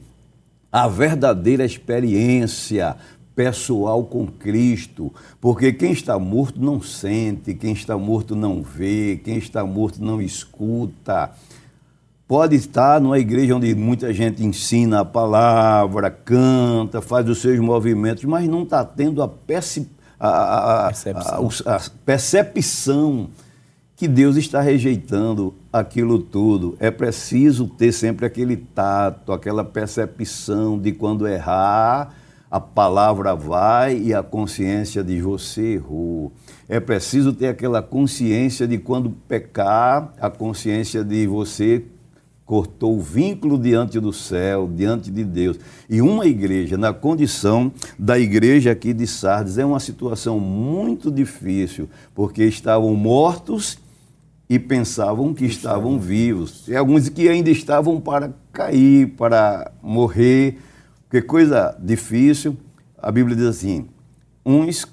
a 0.72 0.88
verdadeira 0.88 1.66
experiência 1.66 2.96
pessoal 3.36 4.04
com 4.04 4.28
Cristo, 4.28 5.14
porque 5.40 5.74
quem 5.74 5.92
está 5.92 6.18
morto 6.20 6.62
não 6.62 6.82
sente, 6.82 7.54
quem 7.54 7.74
está 7.74 7.98
morto 7.98 8.36
não 8.36 8.62
vê, 8.62 9.20
quem 9.24 9.38
está 9.38 9.66
morto 9.66 10.04
não 10.04 10.22
escuta. 10.22 11.32
Pode 12.28 12.56
estar 12.56 13.02
numa 13.02 13.20
igreja 13.20 13.56
onde 13.56 13.74
muita 13.76 14.14
gente 14.14 14.46
ensina 14.46 15.02
a 15.02 15.06
palavra, 15.06 16.10
canta, 16.10 17.02
faz 17.02 17.28
os 17.28 17.40
seus 17.42 17.60
movimentos, 17.60 18.24
mas 18.24 18.48
não 18.48 18.64
está 18.64 18.86
tendo 18.86 19.22
a, 19.22 19.30
a, 20.20 20.88
a, 20.88 20.90
a 20.90 21.80
percepção 22.06 23.30
que 24.02 24.08
Deus 24.08 24.36
está 24.36 24.62
rejeitando 24.62 25.54
aquilo 25.72 26.18
tudo. 26.18 26.76
É 26.80 26.89
preciso 26.89 27.68
ter 27.68 27.91
sempre 27.91 28.26
aquele 28.26 28.58
tato, 28.58 29.32
aquela 29.32 29.64
percepção 29.64 30.80
de 30.80 30.91
quando 30.91 31.28
errar, 31.28 32.12
a 32.49 32.60
palavra 32.60 33.36
vai 33.36 33.95
e 33.95 34.12
a 34.12 34.24
consciência 34.24 35.04
diz 35.04 35.22
você 35.22 35.76
errou. 35.76 36.32
É 36.68 36.80
preciso 36.80 37.32
ter 37.32 37.49
aquela 37.49 37.80
consciência 37.80 38.68
de 38.68 38.80
quando 38.80 39.12
pecar, 39.12 40.12
a 40.20 40.32
consciência 40.32 41.04
de 41.04 41.28
você 41.28 41.86
cortou 42.43 42.97
o 42.97 43.02
vínculo 43.02 43.56
diante 43.56 43.99
do 43.99 44.12
céu, 44.12 44.68
diante 44.68 45.12
de 45.12 45.24
Deus. 45.24 45.60
E 45.88 46.02
uma 46.02 46.26
igreja, 46.26 46.76
na 46.76 46.91
condição 46.91 47.72
da 47.99 48.18
igreja 48.18 48.72
aqui 48.72 48.93
de 48.93 49.06
Sardes, 49.06 49.60
é 49.60 49.64
uma 49.64 49.80
situação 49.80 50.39
muito 50.39 51.12
difícil, 51.12 51.88
porque 52.16 52.43
estavam 52.43 52.95
mortos 52.95 53.78
e 54.52 54.60
pensavam 54.60 55.34
que 55.34 55.45
estavam 55.45 55.97
vivos. 55.97 56.68
E 56.68 56.76
alguns 56.76 57.08
que 57.08 57.30
ainda 57.30 57.49
estavam 57.49 58.02
para 58.02 58.34
cair, 58.52 59.08
para 59.16 59.72
morrer. 59.82 60.58
Que 61.10 61.22
coisa 61.22 61.74
difícil. 61.80 62.58
A 63.02 63.10
Bíblia 63.10 63.34
diz 63.34 63.45
assim: 63.45 63.88
uns 64.45 64.86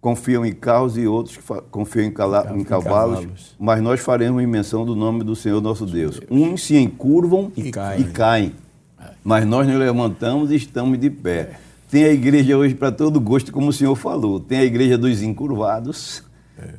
confiam 0.00 0.46
em 0.46 0.52
carros 0.52 0.96
e 0.96 1.04
outros 1.04 1.36
confiam 1.68 2.04
em, 2.04 2.12
cala, 2.12 2.52
em, 2.54 2.62
cavalos, 2.62 3.18
cavalos, 3.18 3.56
mas 3.58 3.82
nós 3.82 3.98
faremos 3.98 4.40
em 4.40 4.46
menção 4.46 4.86
do 4.86 4.94
nome 4.94 5.24
do 5.24 5.34
Senhor 5.34 5.60
nosso 5.60 5.84
Deus. 5.84 6.20
Deus. 6.20 6.30
Uns 6.30 6.62
se 6.62 6.76
encurvam 6.76 7.50
e, 7.56 7.72
caem. 7.72 8.00
E 8.02 8.04
caem. 8.04 8.52
É. 9.00 9.10
Mas 9.24 9.44
nós 9.44 9.66
nos 9.66 9.76
levantamos 9.76 10.52
e 10.52 10.54
estamos 10.54 10.96
de 10.96 11.10
pé. 11.10 11.38
É. 11.40 11.56
Tem 11.90 12.04
a 12.04 12.12
igreja 12.12 12.56
hoje 12.56 12.76
para 12.76 12.92
todo 12.92 13.20
gosto, 13.20 13.50
como 13.50 13.70
o 13.70 13.72
Senhor 13.72 13.96
falou. 13.96 14.38
Tem 14.38 14.58
a 14.58 14.64
igreja 14.64 14.96
dos 14.96 15.22
encurvados. 15.22 16.22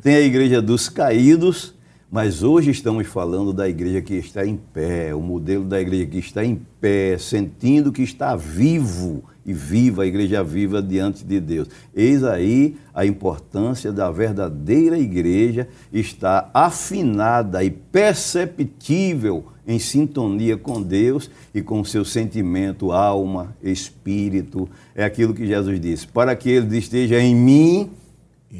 Tem 0.01 0.15
a 0.15 0.21
igreja 0.21 0.61
dos 0.61 0.87
caídos, 0.87 1.73
mas 2.09 2.43
hoje 2.43 2.71
estamos 2.71 3.07
falando 3.07 3.51
da 3.51 3.67
igreja 3.67 4.01
que 4.01 4.13
está 4.13 4.45
em 4.45 4.55
pé, 4.55 5.13
o 5.13 5.19
modelo 5.19 5.65
da 5.65 5.81
igreja 5.81 6.05
que 6.05 6.17
está 6.17 6.45
em 6.45 6.61
pé, 6.79 7.17
sentindo 7.17 7.91
que 7.91 8.01
está 8.01 8.35
vivo 8.35 9.23
e 9.45 9.51
viva, 9.53 10.03
a 10.03 10.07
igreja 10.07 10.41
viva 10.43 10.81
diante 10.81 11.25
de 11.25 11.41
Deus. 11.41 11.67
Eis 11.93 12.23
aí 12.23 12.77
a 12.93 13.05
importância 13.05 13.91
da 13.91 14.09
verdadeira 14.09 14.97
igreja 14.97 15.67
estar 15.91 16.49
afinada 16.53 17.63
e 17.63 17.69
perceptível 17.69 19.45
em 19.67 19.77
sintonia 19.77 20.55
com 20.55 20.81
Deus 20.81 21.29
e 21.53 21.61
com 21.61 21.83
seu 21.83 22.05
sentimento, 22.05 22.91
alma, 22.91 23.55
espírito. 23.61 24.69
É 24.95 25.03
aquilo 25.03 25.33
que 25.33 25.45
Jesus 25.45 25.81
disse: 25.81 26.07
para 26.07 26.35
que 26.35 26.49
ele 26.49 26.77
esteja 26.77 27.19
em 27.19 27.35
mim 27.35 27.89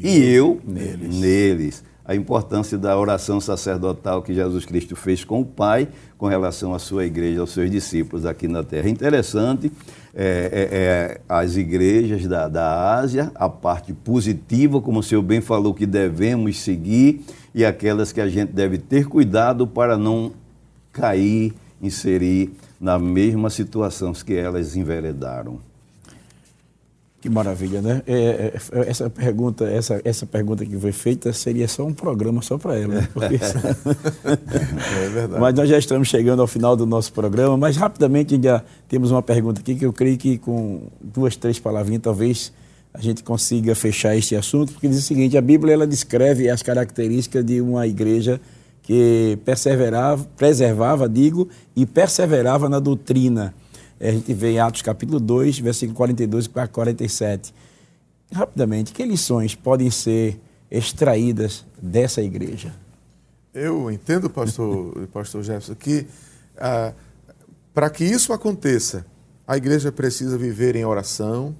e 0.02 0.24
eu 0.24 0.60
neles. 0.64 1.20
neles. 1.20 1.84
A 2.04 2.14
importância 2.14 2.78
da 2.78 2.96
oração 2.96 3.40
sacerdotal 3.40 4.22
que 4.22 4.32
Jesus 4.32 4.64
Cristo 4.64 4.94
fez 4.94 5.24
com 5.24 5.40
o 5.40 5.44
Pai 5.44 5.88
com 6.16 6.26
relação 6.26 6.72
à 6.72 6.78
sua 6.78 7.04
igreja, 7.04 7.40
aos 7.40 7.50
seus 7.50 7.68
discípulos 7.68 8.24
aqui 8.24 8.46
na 8.46 8.62
terra. 8.62 8.88
Interessante 8.88 9.72
é, 10.14 10.22
é, 10.24 10.68
é, 10.72 11.20
as 11.28 11.56
igrejas 11.56 12.26
da, 12.26 12.48
da 12.48 12.94
Ásia, 12.94 13.32
a 13.34 13.48
parte 13.48 13.92
positiva, 13.92 14.80
como 14.80 15.00
o 15.00 15.02
senhor 15.02 15.22
bem 15.22 15.40
falou, 15.40 15.74
que 15.74 15.84
devemos 15.84 16.60
seguir, 16.60 17.24
e 17.54 17.64
aquelas 17.64 18.12
que 18.12 18.20
a 18.20 18.28
gente 18.28 18.52
deve 18.52 18.78
ter 18.78 19.06
cuidado 19.06 19.66
para 19.66 19.98
não 19.98 20.32
cair, 20.92 21.52
inserir 21.82 22.52
na 22.80 22.98
mesma 22.98 23.50
situação 23.50 24.12
que 24.12 24.34
elas 24.34 24.76
enveredaram. 24.76 25.58
Que 27.26 27.30
maravilha, 27.30 27.82
né? 27.82 28.02
É, 28.06 28.14
é, 28.14 28.52
é, 28.54 28.88
essa 28.88 29.10
pergunta, 29.10 29.64
essa, 29.64 30.00
essa 30.04 30.24
pergunta 30.24 30.64
que 30.64 30.78
foi 30.78 30.92
feita 30.92 31.32
seria 31.32 31.66
só 31.66 31.84
um 31.84 31.92
programa 31.92 32.40
só 32.40 32.56
para 32.56 32.78
ela. 32.78 32.94
Né? 32.94 33.08
Porque... 33.12 33.34
é 34.94 35.08
verdade. 35.08 35.40
Mas 35.40 35.52
nós 35.52 35.68
já 35.68 35.76
estamos 35.76 36.06
chegando 36.06 36.40
ao 36.40 36.46
final 36.46 36.76
do 36.76 36.86
nosso 36.86 37.12
programa, 37.12 37.56
mas 37.56 37.76
rapidamente 37.76 38.40
já 38.40 38.62
temos 38.88 39.10
uma 39.10 39.22
pergunta 39.22 39.60
aqui 39.60 39.74
que 39.74 39.84
eu 39.84 39.92
creio 39.92 40.16
que 40.16 40.38
com 40.38 40.82
duas, 41.00 41.34
três 41.34 41.58
palavrinhas 41.58 42.00
talvez 42.00 42.52
a 42.94 43.00
gente 43.00 43.24
consiga 43.24 43.74
fechar 43.74 44.16
este 44.16 44.36
assunto, 44.36 44.74
porque 44.74 44.86
diz 44.86 44.98
o 44.98 45.02
seguinte, 45.02 45.36
a 45.36 45.42
Bíblia 45.42 45.74
ela 45.74 45.86
descreve 45.86 46.48
as 46.48 46.62
características 46.62 47.44
de 47.44 47.60
uma 47.60 47.88
igreja 47.88 48.40
que 48.84 49.36
perseverava, 49.44 50.24
preservava, 50.36 51.08
digo, 51.08 51.48
e 51.74 51.84
perseverava 51.84 52.68
na 52.68 52.78
doutrina 52.78 53.52
a 54.00 54.10
gente 54.10 54.32
vê 54.34 54.52
em 54.52 54.58
Atos 54.58 54.82
capítulo 54.82 55.18
2, 55.18 55.58
versículo 55.58 55.96
42 55.96 56.50
a 56.54 56.68
47. 56.68 57.54
Rapidamente, 58.32 58.92
que 58.92 59.04
lições 59.04 59.54
podem 59.54 59.90
ser 59.90 60.40
extraídas 60.70 61.64
dessa 61.80 62.20
igreja? 62.20 62.74
Eu 63.54 63.90
entendo, 63.90 64.28
pastor, 64.28 65.06
pastor 65.12 65.42
Jefferson, 65.42 65.74
que 65.74 66.06
ah, 66.58 66.92
para 67.72 67.90
que 67.90 68.04
isso 68.04 68.32
aconteça, 68.32 69.06
a 69.46 69.56
igreja 69.56 69.92
precisa 69.92 70.36
viver 70.36 70.76
em 70.76 70.84
oração, 70.84 71.54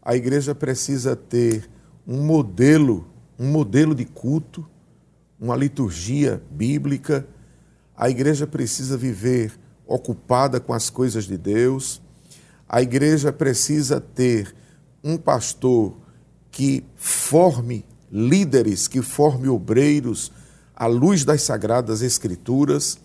a 0.00 0.16
igreja 0.16 0.54
precisa 0.54 1.14
ter 1.14 1.68
um 2.06 2.22
modelo, 2.22 3.06
um 3.38 3.50
modelo 3.50 3.94
de 3.94 4.04
culto, 4.04 4.66
uma 5.38 5.56
liturgia 5.56 6.42
bíblica, 6.50 7.26
a 7.96 8.08
igreja 8.08 8.46
precisa 8.46 8.96
viver 8.96 9.52
ocupada 9.86 10.60
com 10.60 10.72
as 10.72 10.90
coisas 10.90 11.24
de 11.24 11.36
Deus. 11.36 12.00
A 12.68 12.82
igreja 12.82 13.32
precisa 13.32 14.00
ter 14.00 14.54
um 15.02 15.16
pastor 15.16 15.94
que 16.50 16.84
forme 16.96 17.84
líderes, 18.10 18.88
que 18.88 19.02
forme 19.02 19.48
obreiros 19.48 20.32
à 20.74 20.86
luz 20.86 21.24
das 21.24 21.42
sagradas 21.42 22.00
escrituras. 22.00 22.98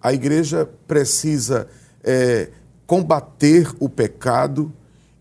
A 0.00 0.12
igreja 0.12 0.68
precisa 0.86 1.66
é, 2.02 2.50
combater 2.86 3.74
o 3.80 3.88
pecado 3.88 4.72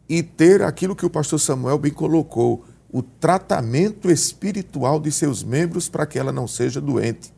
e 0.07 0.21
ter 0.21 0.61
aquilo 0.61 0.95
que 0.95 1.05
o 1.05 1.09
pastor 1.09 1.39
Samuel 1.39 1.77
bem 1.77 1.91
colocou, 1.91 2.65
o 2.91 3.01
tratamento 3.01 4.11
espiritual 4.11 4.99
de 4.99 5.11
seus 5.11 5.43
membros 5.43 5.89
para 5.89 6.05
que 6.05 6.19
ela 6.19 6.31
não 6.31 6.47
seja 6.47 6.79
doente. 6.79 7.33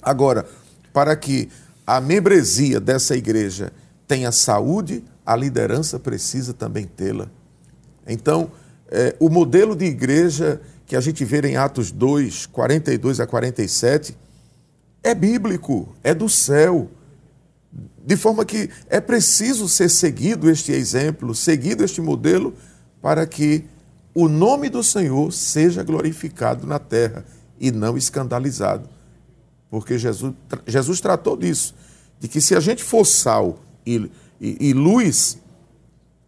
Agora, 0.00 0.46
para 0.92 1.16
que 1.16 1.48
a 1.96 2.00
membresia 2.00 2.78
dessa 2.78 3.16
igreja 3.16 3.72
tenha 4.06 4.30
saúde, 4.30 5.02
a 5.26 5.34
liderança 5.34 5.98
precisa 5.98 6.54
também 6.54 6.86
tê-la. 6.86 7.28
Então, 8.06 8.52
é, 8.88 9.16
o 9.18 9.28
modelo 9.28 9.74
de 9.74 9.86
igreja 9.86 10.60
que 10.86 10.94
a 10.94 11.00
gente 11.00 11.24
vê 11.24 11.40
em 11.40 11.56
Atos 11.56 11.90
2, 11.90 12.46
42 12.46 13.18
a 13.18 13.26
47, 13.26 14.16
é 15.02 15.12
bíblico, 15.16 15.92
é 16.04 16.14
do 16.14 16.28
céu. 16.28 16.88
De 18.06 18.16
forma 18.16 18.44
que 18.44 18.70
é 18.88 19.00
preciso 19.00 19.68
ser 19.68 19.88
seguido 19.88 20.48
este 20.48 20.70
exemplo, 20.70 21.34
seguido 21.34 21.82
este 21.82 22.00
modelo, 22.00 22.54
para 23.02 23.26
que 23.26 23.64
o 24.14 24.28
nome 24.28 24.68
do 24.68 24.84
Senhor 24.84 25.32
seja 25.32 25.82
glorificado 25.82 26.68
na 26.68 26.78
terra 26.78 27.24
e 27.58 27.72
não 27.72 27.98
escandalizado. 27.98 28.88
Porque 29.70 29.96
Jesus, 29.96 30.34
Jesus 30.66 31.00
tratou 31.00 31.36
disso, 31.36 31.74
de 32.18 32.26
que 32.26 32.40
se 32.40 32.56
a 32.56 32.60
gente 32.60 32.82
for 32.82 33.04
sal 33.04 33.60
e, 33.86 34.10
e, 34.40 34.68
e 34.68 34.72
luz, 34.72 35.38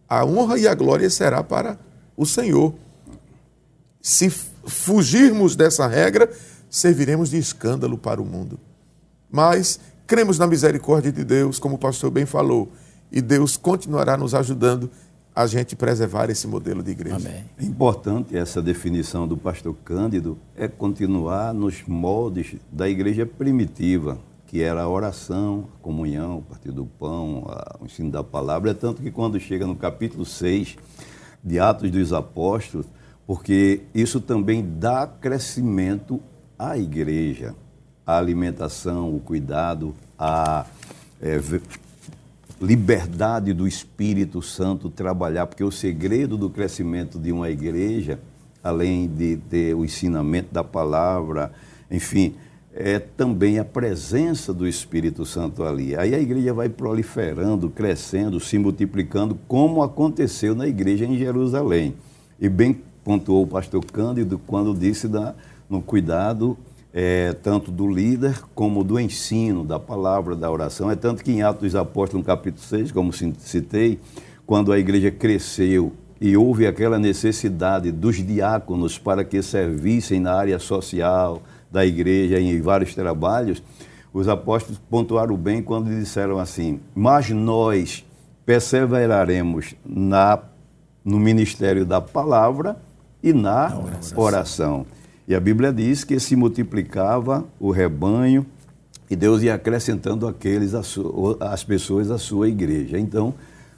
a 0.07 0.23
honra 0.23 0.57
e 0.57 0.67
a 0.67 0.73
glória 0.73 1.09
será 1.09 1.43
para 1.43 1.77
o 2.15 2.25
Senhor. 2.25 2.73
Se 4.01 4.29
fugirmos 4.29 5.55
dessa 5.55 5.85
regra, 5.87 6.31
serviremos 6.69 7.29
de 7.29 7.37
escândalo 7.37 7.97
para 7.97 8.21
o 8.21 8.25
mundo. 8.25 8.59
Mas 9.29 9.79
cremos 10.07 10.39
na 10.39 10.47
misericórdia 10.47 11.11
de 11.11 11.23
Deus, 11.23 11.59
como 11.59 11.75
o 11.75 11.79
pastor 11.79 12.11
bem 12.11 12.25
falou, 12.25 12.71
e 13.11 13.21
Deus 13.21 13.57
continuará 13.57 14.17
nos 14.17 14.33
ajudando 14.33 14.89
a 15.35 15.47
gente 15.47 15.75
preservar 15.75 16.29
esse 16.29 16.45
modelo 16.47 16.83
de 16.83 16.91
igreja. 16.91 17.15
Amém. 17.15 17.43
É 17.57 17.63
importante 17.63 18.37
essa 18.37 18.61
definição 18.61 19.27
do 19.27 19.35
pastor 19.35 19.75
Cândido 19.83 20.37
é 20.55 20.67
continuar 20.67 21.53
nos 21.53 21.83
moldes 21.87 22.55
da 22.71 22.87
igreja 22.87 23.25
primitiva, 23.25 24.19
que 24.45 24.61
era 24.61 24.83
a 24.83 24.87
oração, 24.87 25.67
a 25.75 25.83
comunhão, 25.83 26.37
o 26.37 26.41
partido 26.43 26.75
do 26.75 26.85
pão, 26.85 27.45
o 27.79 27.85
ensino 27.85 28.11
da 28.11 28.23
palavra. 28.23 28.71
É 28.71 28.73
tanto 28.73 29.01
que 29.01 29.09
quando 29.09 29.39
chega 29.39 29.65
no 29.65 29.75
capítulo 29.75 30.25
6 30.25 30.77
de 31.43 31.59
Atos 31.59 31.89
dos 31.89 32.13
Apóstolos, 32.13 32.85
porque 33.25 33.81
isso 33.95 34.21
também 34.21 34.63
dá 34.77 35.07
crescimento 35.07 36.21
à 36.59 36.77
igreja, 36.77 37.55
a 38.05 38.17
alimentação, 38.17 39.15
o 39.15 39.19
cuidado, 39.19 39.95
a 40.19 40.65
é, 41.19 41.39
liberdade 42.63 43.53
do 43.53 43.67
Espírito 43.67 44.41
Santo 44.41 44.89
trabalhar, 44.89 45.45
porque 45.47 45.63
o 45.63 45.71
segredo 45.71 46.37
do 46.37 46.49
crescimento 46.49 47.19
de 47.19 47.31
uma 47.31 47.49
igreja, 47.49 48.19
além 48.63 49.07
de 49.07 49.35
ter 49.49 49.75
o 49.75 49.83
ensinamento 49.83 50.53
da 50.53 50.63
palavra, 50.63 51.51
enfim, 51.91 52.35
é 52.73 52.99
também 52.99 53.59
a 53.59 53.65
presença 53.65 54.53
do 54.53 54.65
Espírito 54.65 55.25
Santo 55.25 55.61
ali. 55.63 55.95
Aí 55.95 56.15
a 56.15 56.19
igreja 56.19 56.53
vai 56.53 56.69
proliferando, 56.69 57.69
crescendo, 57.69 58.39
se 58.39 58.57
multiplicando, 58.57 59.37
como 59.47 59.83
aconteceu 59.83 60.55
na 60.55 60.65
igreja 60.65 61.05
em 61.05 61.17
Jerusalém. 61.17 61.93
E 62.39 62.47
bem 62.47 62.81
pontuou 63.03 63.43
o 63.43 63.47
pastor 63.47 63.83
Cândido 63.85 64.39
quando 64.47 64.73
disse 64.73 65.07
da, 65.09 65.35
no 65.69 65.81
cuidado 65.81 66.57
é, 66.93 67.33
tanto 67.33 67.71
do 67.71 67.87
líder 67.87 68.39
como 68.53 68.83
do 68.83 68.99
ensino, 68.99 69.63
da 69.63 69.79
palavra, 69.79 70.35
da 70.35 70.51
oração. 70.51 70.91
É 70.91 70.95
tanto 70.95 71.23
que 71.23 71.31
em 71.31 71.41
Atos 71.41 71.63
dos 71.63 71.75
Apóstolos, 71.75 72.23
no 72.23 72.25
capítulo 72.25 72.63
6, 72.63 72.91
como 72.91 73.11
citei, 73.11 73.99
quando 74.45 74.71
a 74.71 74.77
igreja 74.77 75.09
cresceu 75.09 75.91
e 76.21 76.37
houve 76.37 76.67
aquela 76.67 76.99
necessidade 76.99 77.91
dos 77.91 78.15
diáconos 78.25 78.99
para 78.99 79.23
que 79.23 79.41
servissem 79.41 80.19
na 80.19 80.33
área 80.33 80.59
social 80.59 81.41
da 81.71 81.83
igreja 81.85 82.39
em 82.39 82.61
vários 82.61 82.93
trabalhos, 82.93 83.63
os 84.13 84.27
apóstolos 84.27 84.79
pontuaram 84.89 85.35
bem 85.35 85.63
quando 85.63 85.89
disseram 85.89 86.37
assim: 86.37 86.79
Mas 86.93 87.31
nós 87.31 88.05
perseveraremos 88.45 89.73
na, 89.83 90.39
no 91.03 91.19
ministério 91.19 91.83
da 91.83 91.99
palavra 91.99 92.77
e 93.23 93.33
na 93.33 93.75
oração. 93.75 94.19
oração. 94.19 94.85
E 95.27 95.33
a 95.33 95.39
Bíblia 95.39 95.71
diz 95.71 96.03
que 96.03 96.19
se 96.19 96.35
multiplicava 96.35 97.45
o 97.59 97.71
rebanho 97.71 98.45
e 99.09 99.15
Deus 99.15 99.41
ia 99.43 99.53
acrescentando 99.53 100.27
aqueles 100.27 100.73
as 100.73 101.63
pessoas 101.63 102.09
à 102.09 102.17
sua 102.17 102.49
igreja. 102.49 102.97
Então, 102.97 103.33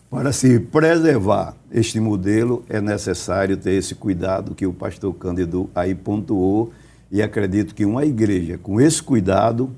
para 0.10 0.32
se 0.32 0.60
preservar 0.60 1.56
este 1.72 2.00
modelo, 2.00 2.64
é 2.70 2.80
necessário 2.80 3.58
ter 3.58 3.74
esse 3.74 3.96
cuidado 3.96 4.56
que 4.56 4.66
o 4.66 4.74
pastor 4.74 5.14
Cândido 5.14 5.70
aí 5.76 5.93
pontuou, 5.93 6.72
e 7.12 7.22
acredito 7.22 7.76
que 7.76 7.86
uma 7.86 8.06
igreja 8.06 8.58
com 8.58 8.80
esse 8.80 9.02
cuidado 9.02 9.70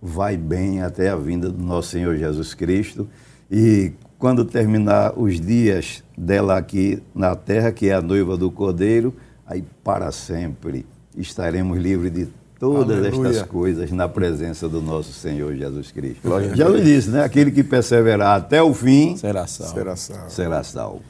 vai 0.00 0.36
bem 0.36 0.82
até 0.82 1.08
a 1.08 1.16
vinda 1.16 1.50
do 1.50 1.62
nosso 1.62 1.90
Senhor 1.90 2.16
Jesus 2.16 2.54
Cristo. 2.54 3.08
E 3.50 3.92
quando 4.18 4.44
terminar 4.44 5.18
os 5.18 5.40
dias 5.40 6.04
dela 6.16 6.56
aqui 6.56 7.02
na 7.14 7.34
terra, 7.34 7.72
que 7.72 7.88
é 7.88 7.94
a 7.94 8.02
noiva 8.02 8.36
do 8.36 8.50
Cordeiro, 8.50 9.14
aí 9.46 9.64
para 9.82 10.12
sempre 10.12 10.86
estaremos 11.16 11.78
livres 11.78 12.12
de 12.12 12.28
todas 12.58 12.98
Aleluia. 12.98 13.28
estas 13.30 13.48
coisas 13.48 13.90
na 13.92 14.08
presença 14.08 14.68
do 14.68 14.80
nosso 14.80 15.12
Senhor 15.12 15.54
Jesus 15.54 15.90
Cristo. 15.92 16.28
Já 16.54 16.68
lhe 16.68 16.82
disse, 16.82 17.10
né? 17.10 17.24
Aquele 17.24 17.50
que 17.50 17.62
perseverar 17.62 18.36
até 18.36 18.62
o 18.62 18.72
fim 18.72 19.16
será 19.16 19.46
salvo. 19.46 19.74
Será 19.74 19.96
salvo. 19.96 20.30
Será 20.30 20.62
salvo. 20.62 21.02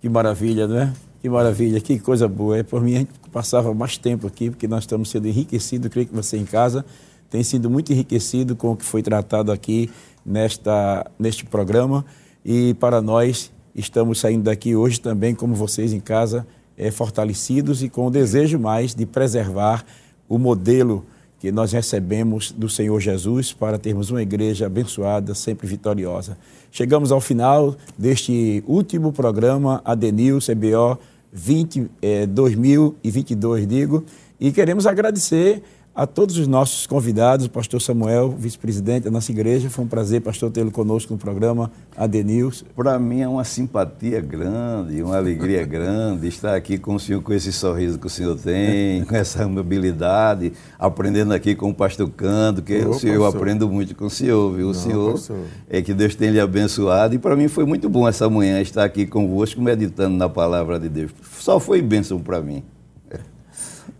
Que 0.00 0.08
maravilha, 0.08 0.66
né? 0.68 0.92
Que 1.20 1.28
maravilha, 1.28 1.80
que 1.80 1.98
coisa 1.98 2.28
boa. 2.28 2.58
É, 2.58 2.62
por 2.62 2.82
mim, 2.82 2.96
a 2.96 2.98
gente 2.98 3.12
passava 3.32 3.72
mais 3.72 3.96
tempo 3.96 4.26
aqui, 4.26 4.50
porque 4.50 4.68
nós 4.68 4.82
estamos 4.82 5.10
sendo 5.10 5.26
enriquecidos. 5.26 5.88
Creio 5.90 6.06
que 6.06 6.14
você 6.14 6.36
em 6.36 6.44
casa 6.44 6.84
tem 7.30 7.42
sido 7.42 7.70
muito 7.70 7.92
enriquecido 7.92 8.54
com 8.54 8.72
o 8.72 8.76
que 8.76 8.84
foi 8.84 9.02
tratado 9.02 9.50
aqui 9.50 9.90
nesta, 10.24 11.10
neste 11.18 11.44
programa. 11.44 12.04
E 12.44 12.74
para 12.74 13.00
nós, 13.00 13.50
estamos 13.74 14.20
saindo 14.20 14.44
daqui 14.44 14.76
hoje 14.76 15.00
também, 15.00 15.34
como 15.34 15.54
vocês 15.54 15.92
em 15.92 16.00
casa, 16.00 16.46
é, 16.76 16.90
fortalecidos 16.90 17.82
e 17.82 17.88
com 17.88 18.06
o 18.06 18.10
desejo 18.10 18.58
mais 18.58 18.94
de 18.94 19.06
preservar 19.06 19.84
o 20.28 20.38
modelo 20.38 21.04
que 21.38 21.52
nós 21.52 21.72
recebemos 21.72 22.50
do 22.52 22.68
Senhor 22.68 22.98
Jesus 23.00 23.52
para 23.52 23.78
termos 23.78 24.10
uma 24.10 24.22
igreja 24.22 24.66
abençoada, 24.66 25.34
sempre 25.34 25.66
vitoriosa. 25.66 26.38
Chegamos 26.72 27.12
ao 27.12 27.20
final 27.20 27.76
deste 27.98 28.64
último 28.66 29.12
programa 29.12 29.82
Adenil 29.84 30.38
CBO 30.38 30.98
20, 31.30 31.90
é, 32.00 32.26
2022, 32.26 33.66
digo, 33.66 34.04
e 34.40 34.52
queremos 34.52 34.86
agradecer 34.86 35.62
a 35.94 36.06
todos 36.08 36.36
os 36.38 36.48
nossos 36.48 36.86
convidados, 36.88 37.46
o 37.46 37.50
pastor 37.50 37.80
Samuel, 37.80 38.34
vice-presidente 38.36 39.04
da 39.04 39.10
nossa 39.12 39.30
igreja. 39.30 39.70
Foi 39.70 39.84
um 39.84 39.88
prazer, 39.88 40.20
pastor, 40.20 40.50
tê-lo 40.50 40.72
conosco 40.72 41.12
no 41.12 41.18
programa 41.18 41.70
ADNews. 41.96 42.64
Para 42.74 42.98
mim 42.98 43.20
é 43.20 43.28
uma 43.28 43.44
simpatia 43.44 44.20
grande, 44.20 45.00
uma 45.00 45.16
alegria 45.16 45.62
grande 45.66 46.26
estar 46.26 46.56
aqui 46.56 46.78
com 46.78 46.96
o 46.96 47.00
senhor, 47.00 47.22
com 47.22 47.32
esse 47.32 47.52
sorriso 47.52 47.96
que 47.96 48.08
o 48.08 48.10
senhor 48.10 48.36
tem, 48.36 49.04
com 49.06 49.14
essa 49.14 49.44
amabilidade, 49.44 50.52
aprendendo 50.76 51.32
aqui 51.32 51.54
com 51.54 51.70
o 51.70 51.74
pastor 51.74 52.10
Cando, 52.10 52.60
que 52.60 52.76
o 52.78 52.94
senhor, 52.94 53.14
eu 53.14 53.26
aprendo 53.26 53.68
muito 53.68 53.94
com 53.94 54.06
o 54.06 54.10
senhor, 54.10 54.52
viu? 54.52 54.70
O 54.70 54.72
Não, 54.72 54.74
senhor 54.74 55.12
pastor. 55.12 55.38
é 55.70 55.80
que 55.80 55.94
Deus 55.94 56.16
tenha 56.16 56.32
lhe 56.32 56.40
abençoado. 56.40 57.14
E 57.14 57.18
para 57.18 57.36
mim 57.36 57.46
foi 57.46 57.64
muito 57.64 57.88
bom 57.88 58.08
essa 58.08 58.28
manhã 58.28 58.60
estar 58.60 58.82
aqui 58.82 59.06
convosco, 59.06 59.62
meditando 59.62 60.16
na 60.16 60.28
palavra 60.28 60.80
de 60.80 60.88
Deus. 60.88 61.12
Só 61.38 61.60
foi 61.60 61.80
bênção 61.80 62.18
para 62.18 62.40
mim. 62.40 62.64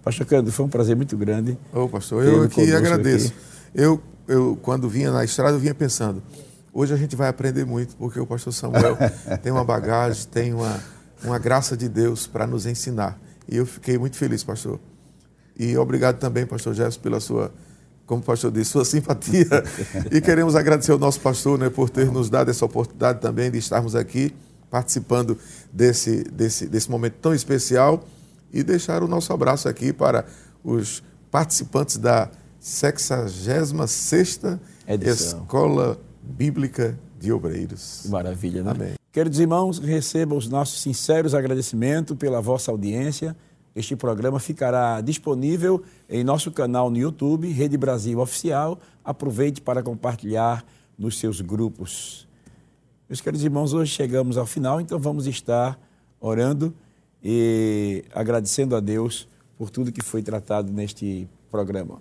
Pastor 0.05 0.27
Cândido, 0.27 0.53
foi 0.53 0.67
um 0.67 0.69
prazer 0.69 0.95
muito 0.95 1.17
grande. 1.17 1.57
Ô, 1.73 1.89
pastor, 1.89 2.23
eu 2.23 2.43
aqui 2.43 2.71
agradeço. 2.75 3.29
Aqui. 3.29 3.37
Eu, 3.75 4.03
eu, 4.29 4.59
quando 4.61 4.87
vinha 4.87 5.11
na 5.11 5.25
estrada, 5.25 5.57
eu 5.57 5.59
vinha 5.59 5.75
pensando, 5.75 6.23
hoje 6.75 6.93
a 6.93 6.97
gente 6.97 7.17
vai 7.17 7.27
aprender 7.27 7.65
muito, 7.65 7.97
porque 7.97 8.21
o 8.21 8.27
pastor 8.27 8.53
Samuel 8.53 8.99
tem 9.43 9.51
uma 9.51 9.65
bagagem, 9.65 10.27
tem 10.27 10.53
uma, 10.53 10.79
uma 11.25 11.39
graça 11.39 11.75
de 11.75 11.89
Deus 11.89 12.27
para 12.27 12.47
nos 12.47 12.67
ensinar. 12.67 13.19
E 13.49 13.57
eu 13.57 13.65
fiquei 13.65 13.97
muito 13.97 14.19
feliz, 14.19 14.45
pastor. 14.45 14.79
E 15.59 15.75
obrigado 15.79 16.19
também, 16.19 16.45
pastor 16.45 16.75
Jefferson, 16.75 17.01
pela 17.01 17.19
sua, 17.19 17.51
como 18.05 18.21
o 18.21 18.25
pastor 18.25 18.53
disse, 18.53 18.73
sua 18.73 18.85
simpatia. 18.85 19.47
e 20.13 20.21
queremos 20.21 20.55
agradecer 20.55 20.93
ao 20.93 20.99
nosso 20.99 21.21
pastor 21.21 21.59
né, 21.59 21.71
por 21.71 21.89
ter 21.89 22.13
nos 22.13 22.29
dado 22.29 22.51
essa 22.51 22.67
oportunidade 22.67 23.23
também 23.23 23.51
de 23.51 23.57
estarmos 23.57 23.97
aqui 23.97 24.35
participando 24.71 25.39
desse, 25.73 26.25
desse, 26.25 26.67
desse 26.67 26.91
momento 26.91 27.15
tão 27.23 27.33
especial 27.35 28.05
e 28.55 28.63
deixar 28.63 29.03
o 29.03 29.09
nosso 29.09 29.33
abraço 29.33 29.69
aqui 29.69 29.93
para 29.93 30.25
os 30.63 31.03
participantes 31.31 31.99
da 31.99 32.31
66 32.61 34.45
Escola 35.03 36.01
Bíblica 36.23 36.97
de 37.19 37.33
Obreiros. 37.33 38.07
Maravilha, 38.09 38.63
né? 38.63 38.71
Amém. 38.71 38.95
Queridos 39.11 39.41
irmãos, 39.41 39.79
recebam 39.81 40.39
os 40.39 40.49
nossos 40.49 40.81
sinceros 40.81 41.35
agradecimentos 41.35 42.17
pela 42.17 42.41
vossa 42.41 42.71
audiência. 42.71 43.37
Este 43.75 43.97
programa 43.97 44.39
ficará 44.39 45.01
disponível 45.01 45.83
em 46.09 46.23
nosso 46.23 46.53
canal 46.53 46.89
no 46.89 46.97
YouTube, 46.97 47.51
Rede 47.51 47.77
Brasil 47.77 48.21
Oficial. 48.21 48.79
Aproveite 49.05 49.61
para 49.61 49.83
compartilhar 49.83 50.65
nos 50.97 51.19
seus 51.19 51.41
grupos. 51.41 52.29
Meus 53.09 53.21
queridos 53.21 53.45
irmãos, 53.45 53.73
hoje 53.73 53.91
chegamos 53.93 54.39
ao 54.39 54.47
final, 54.47 54.81
então 54.81 54.99
vamos 54.99 55.27
estar 55.27 55.79
orando 56.21 56.73
e 57.25 58.05
agradecendo 58.15 58.77
a 58.77 58.81
Deus 58.81 59.27
por 59.57 59.71
tudo 59.71 59.91
que 59.91 60.03
foi 60.03 60.23
tratado 60.23 60.71
neste 60.71 61.27
programa. 61.51 62.01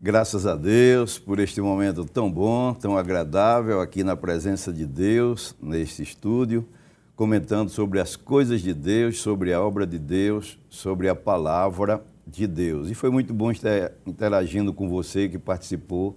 Graças 0.00 0.46
a 0.46 0.56
Deus 0.56 1.18
por 1.18 1.38
este 1.38 1.60
momento 1.60 2.04
tão 2.04 2.30
bom, 2.30 2.74
tão 2.74 2.96
agradável 2.96 3.80
aqui 3.80 4.02
na 4.02 4.16
presença 4.16 4.72
de 4.72 4.86
Deus, 4.86 5.54
neste 5.62 6.02
estúdio, 6.02 6.66
comentando 7.14 7.68
sobre 7.68 8.00
as 8.00 8.16
coisas 8.16 8.62
de 8.62 8.72
Deus, 8.72 9.20
sobre 9.20 9.52
a 9.52 9.62
obra 9.62 9.86
de 9.86 9.98
Deus, 9.98 10.58
sobre 10.68 11.08
a 11.08 11.14
palavra 11.14 12.02
de 12.26 12.46
Deus. 12.46 12.90
E 12.90 12.94
foi 12.94 13.10
muito 13.10 13.32
bom 13.32 13.52
estar 13.52 13.92
interagindo 14.06 14.72
com 14.72 14.88
você 14.88 15.28
que 15.28 15.38
participou 15.38 16.16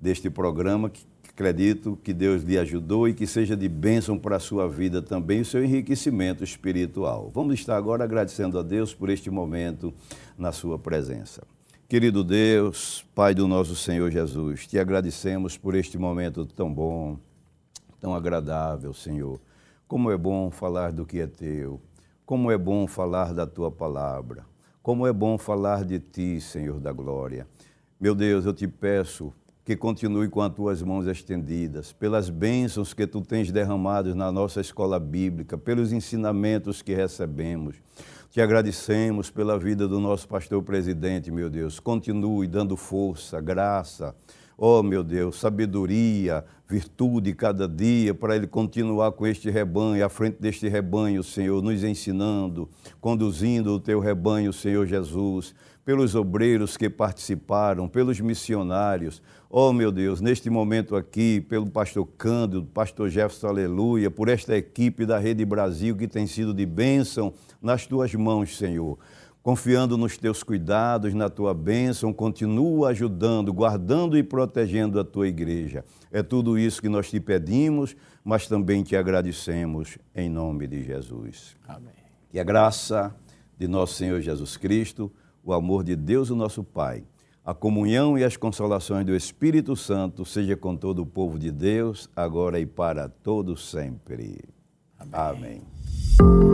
deste 0.00 0.30
programa, 0.30 0.88
que 0.88 1.04
acredito 1.38 1.96
que 2.02 2.12
Deus 2.12 2.42
lhe 2.42 2.58
ajudou 2.58 3.08
e 3.08 3.14
que 3.14 3.24
seja 3.24 3.56
de 3.56 3.68
bênção 3.68 4.18
para 4.18 4.34
a 4.34 4.40
sua 4.40 4.68
vida 4.68 5.00
também, 5.00 5.42
o 5.42 5.44
seu 5.44 5.64
enriquecimento 5.64 6.42
espiritual. 6.42 7.30
Vamos 7.32 7.54
estar 7.54 7.76
agora 7.76 8.02
agradecendo 8.02 8.58
a 8.58 8.62
Deus 8.62 8.92
por 8.92 9.08
este 9.08 9.30
momento 9.30 9.94
na 10.36 10.50
sua 10.50 10.80
presença. 10.80 11.46
Querido 11.88 12.24
Deus, 12.24 13.06
Pai 13.14 13.36
do 13.36 13.46
nosso 13.46 13.76
Senhor 13.76 14.10
Jesus, 14.10 14.66
te 14.66 14.80
agradecemos 14.80 15.56
por 15.56 15.76
este 15.76 15.96
momento 15.96 16.44
tão 16.44 16.74
bom, 16.74 17.16
tão 18.00 18.16
agradável, 18.16 18.92
Senhor. 18.92 19.40
Como 19.86 20.10
é 20.10 20.16
bom 20.16 20.50
falar 20.50 20.90
do 20.90 21.06
que 21.06 21.20
é 21.20 21.28
teu, 21.28 21.80
como 22.26 22.50
é 22.50 22.58
bom 22.58 22.88
falar 22.88 23.32
da 23.32 23.46
tua 23.46 23.70
palavra, 23.70 24.44
como 24.82 25.06
é 25.06 25.12
bom 25.12 25.38
falar 25.38 25.84
de 25.84 26.00
ti, 26.00 26.40
Senhor 26.40 26.80
da 26.80 26.90
glória. 26.90 27.46
Meu 28.00 28.12
Deus, 28.12 28.44
eu 28.44 28.52
te 28.52 28.66
peço 28.66 29.32
que 29.68 29.76
continue 29.76 30.30
com 30.30 30.40
as 30.40 30.54
tuas 30.54 30.82
mãos 30.82 31.06
estendidas, 31.06 31.92
pelas 31.92 32.30
bênçãos 32.30 32.94
que 32.94 33.06
tu 33.06 33.20
tens 33.20 33.52
derramadas 33.52 34.14
na 34.14 34.32
nossa 34.32 34.62
escola 34.62 34.98
bíblica, 34.98 35.58
pelos 35.58 35.92
ensinamentos 35.92 36.80
que 36.80 36.94
recebemos. 36.94 37.76
Te 38.30 38.40
agradecemos 38.40 39.28
pela 39.28 39.58
vida 39.58 39.86
do 39.86 40.00
nosso 40.00 40.26
pastor 40.26 40.62
presidente, 40.62 41.30
meu 41.30 41.50
Deus. 41.50 41.78
Continue 41.78 42.48
dando 42.48 42.78
força, 42.78 43.42
graça, 43.42 44.16
oh 44.56 44.82
meu 44.82 45.04
Deus, 45.04 45.38
sabedoria, 45.38 46.46
virtude 46.66 47.34
cada 47.34 47.68
dia 47.68 48.14
para 48.14 48.36
ele 48.36 48.46
continuar 48.46 49.12
com 49.12 49.26
este 49.26 49.50
rebanho, 49.50 50.02
à 50.02 50.08
frente 50.08 50.40
deste 50.40 50.66
rebanho, 50.66 51.22
Senhor, 51.22 51.62
nos 51.62 51.84
ensinando, 51.84 52.70
conduzindo 53.02 53.74
o 53.74 53.80
teu 53.80 54.00
rebanho, 54.00 54.50
Senhor 54.50 54.86
Jesus, 54.86 55.54
pelos 55.88 56.14
obreiros 56.14 56.76
que 56.76 56.90
participaram, 56.90 57.88
pelos 57.88 58.20
missionários. 58.20 59.22
Oh, 59.50 59.72
meu 59.72 59.90
Deus, 59.90 60.20
neste 60.20 60.50
momento 60.50 60.94
aqui, 60.94 61.40
pelo 61.40 61.70
pastor 61.70 62.06
Cândido, 62.18 62.66
pastor 62.66 63.08
Jefferson 63.08 63.46
Aleluia, 63.46 64.10
por 64.10 64.28
esta 64.28 64.54
equipe 64.54 65.06
da 65.06 65.18
Rede 65.18 65.42
Brasil 65.42 65.96
que 65.96 66.06
tem 66.06 66.26
sido 66.26 66.52
de 66.52 66.66
bênção 66.66 67.32
nas 67.62 67.86
tuas 67.86 68.14
mãos, 68.14 68.58
Senhor. 68.58 68.98
Confiando 69.42 69.96
nos 69.96 70.18
teus 70.18 70.42
cuidados, 70.42 71.14
na 71.14 71.30
tua 71.30 71.54
bênção, 71.54 72.12
continua 72.12 72.90
ajudando, 72.90 73.50
guardando 73.50 74.18
e 74.18 74.22
protegendo 74.22 75.00
a 75.00 75.04
tua 75.04 75.26
igreja. 75.26 75.82
É 76.12 76.22
tudo 76.22 76.58
isso 76.58 76.82
que 76.82 76.88
nós 76.90 77.08
te 77.08 77.18
pedimos, 77.18 77.96
mas 78.22 78.46
também 78.46 78.82
te 78.82 78.96
agradecemos 78.96 79.96
em 80.14 80.28
nome 80.28 80.66
de 80.66 80.82
Jesus. 80.82 81.56
Amém. 81.66 81.94
Que 82.28 82.38
a 82.38 82.44
graça 82.44 83.16
de 83.56 83.66
nosso 83.66 83.94
Senhor 83.94 84.20
Jesus 84.20 84.58
Cristo, 84.58 85.10
o 85.42 85.54
amor 85.54 85.84
de 85.84 85.96
Deus, 85.96 86.28
o 86.28 86.36
nosso 86.36 86.62
Pai, 86.62 87.02
a 87.48 87.54
comunhão 87.54 88.18
e 88.18 88.22
as 88.22 88.36
consolações 88.36 89.06
do 89.06 89.16
Espírito 89.16 89.74
Santo 89.74 90.22
seja 90.22 90.54
com 90.54 90.76
todo 90.76 91.00
o 91.00 91.06
povo 91.06 91.38
de 91.38 91.50
Deus, 91.50 92.10
agora 92.14 92.60
e 92.60 92.66
para 92.66 93.08
todos 93.08 93.70
sempre. 93.70 94.38
Amém. 94.98 95.62
Amém. 96.20 96.47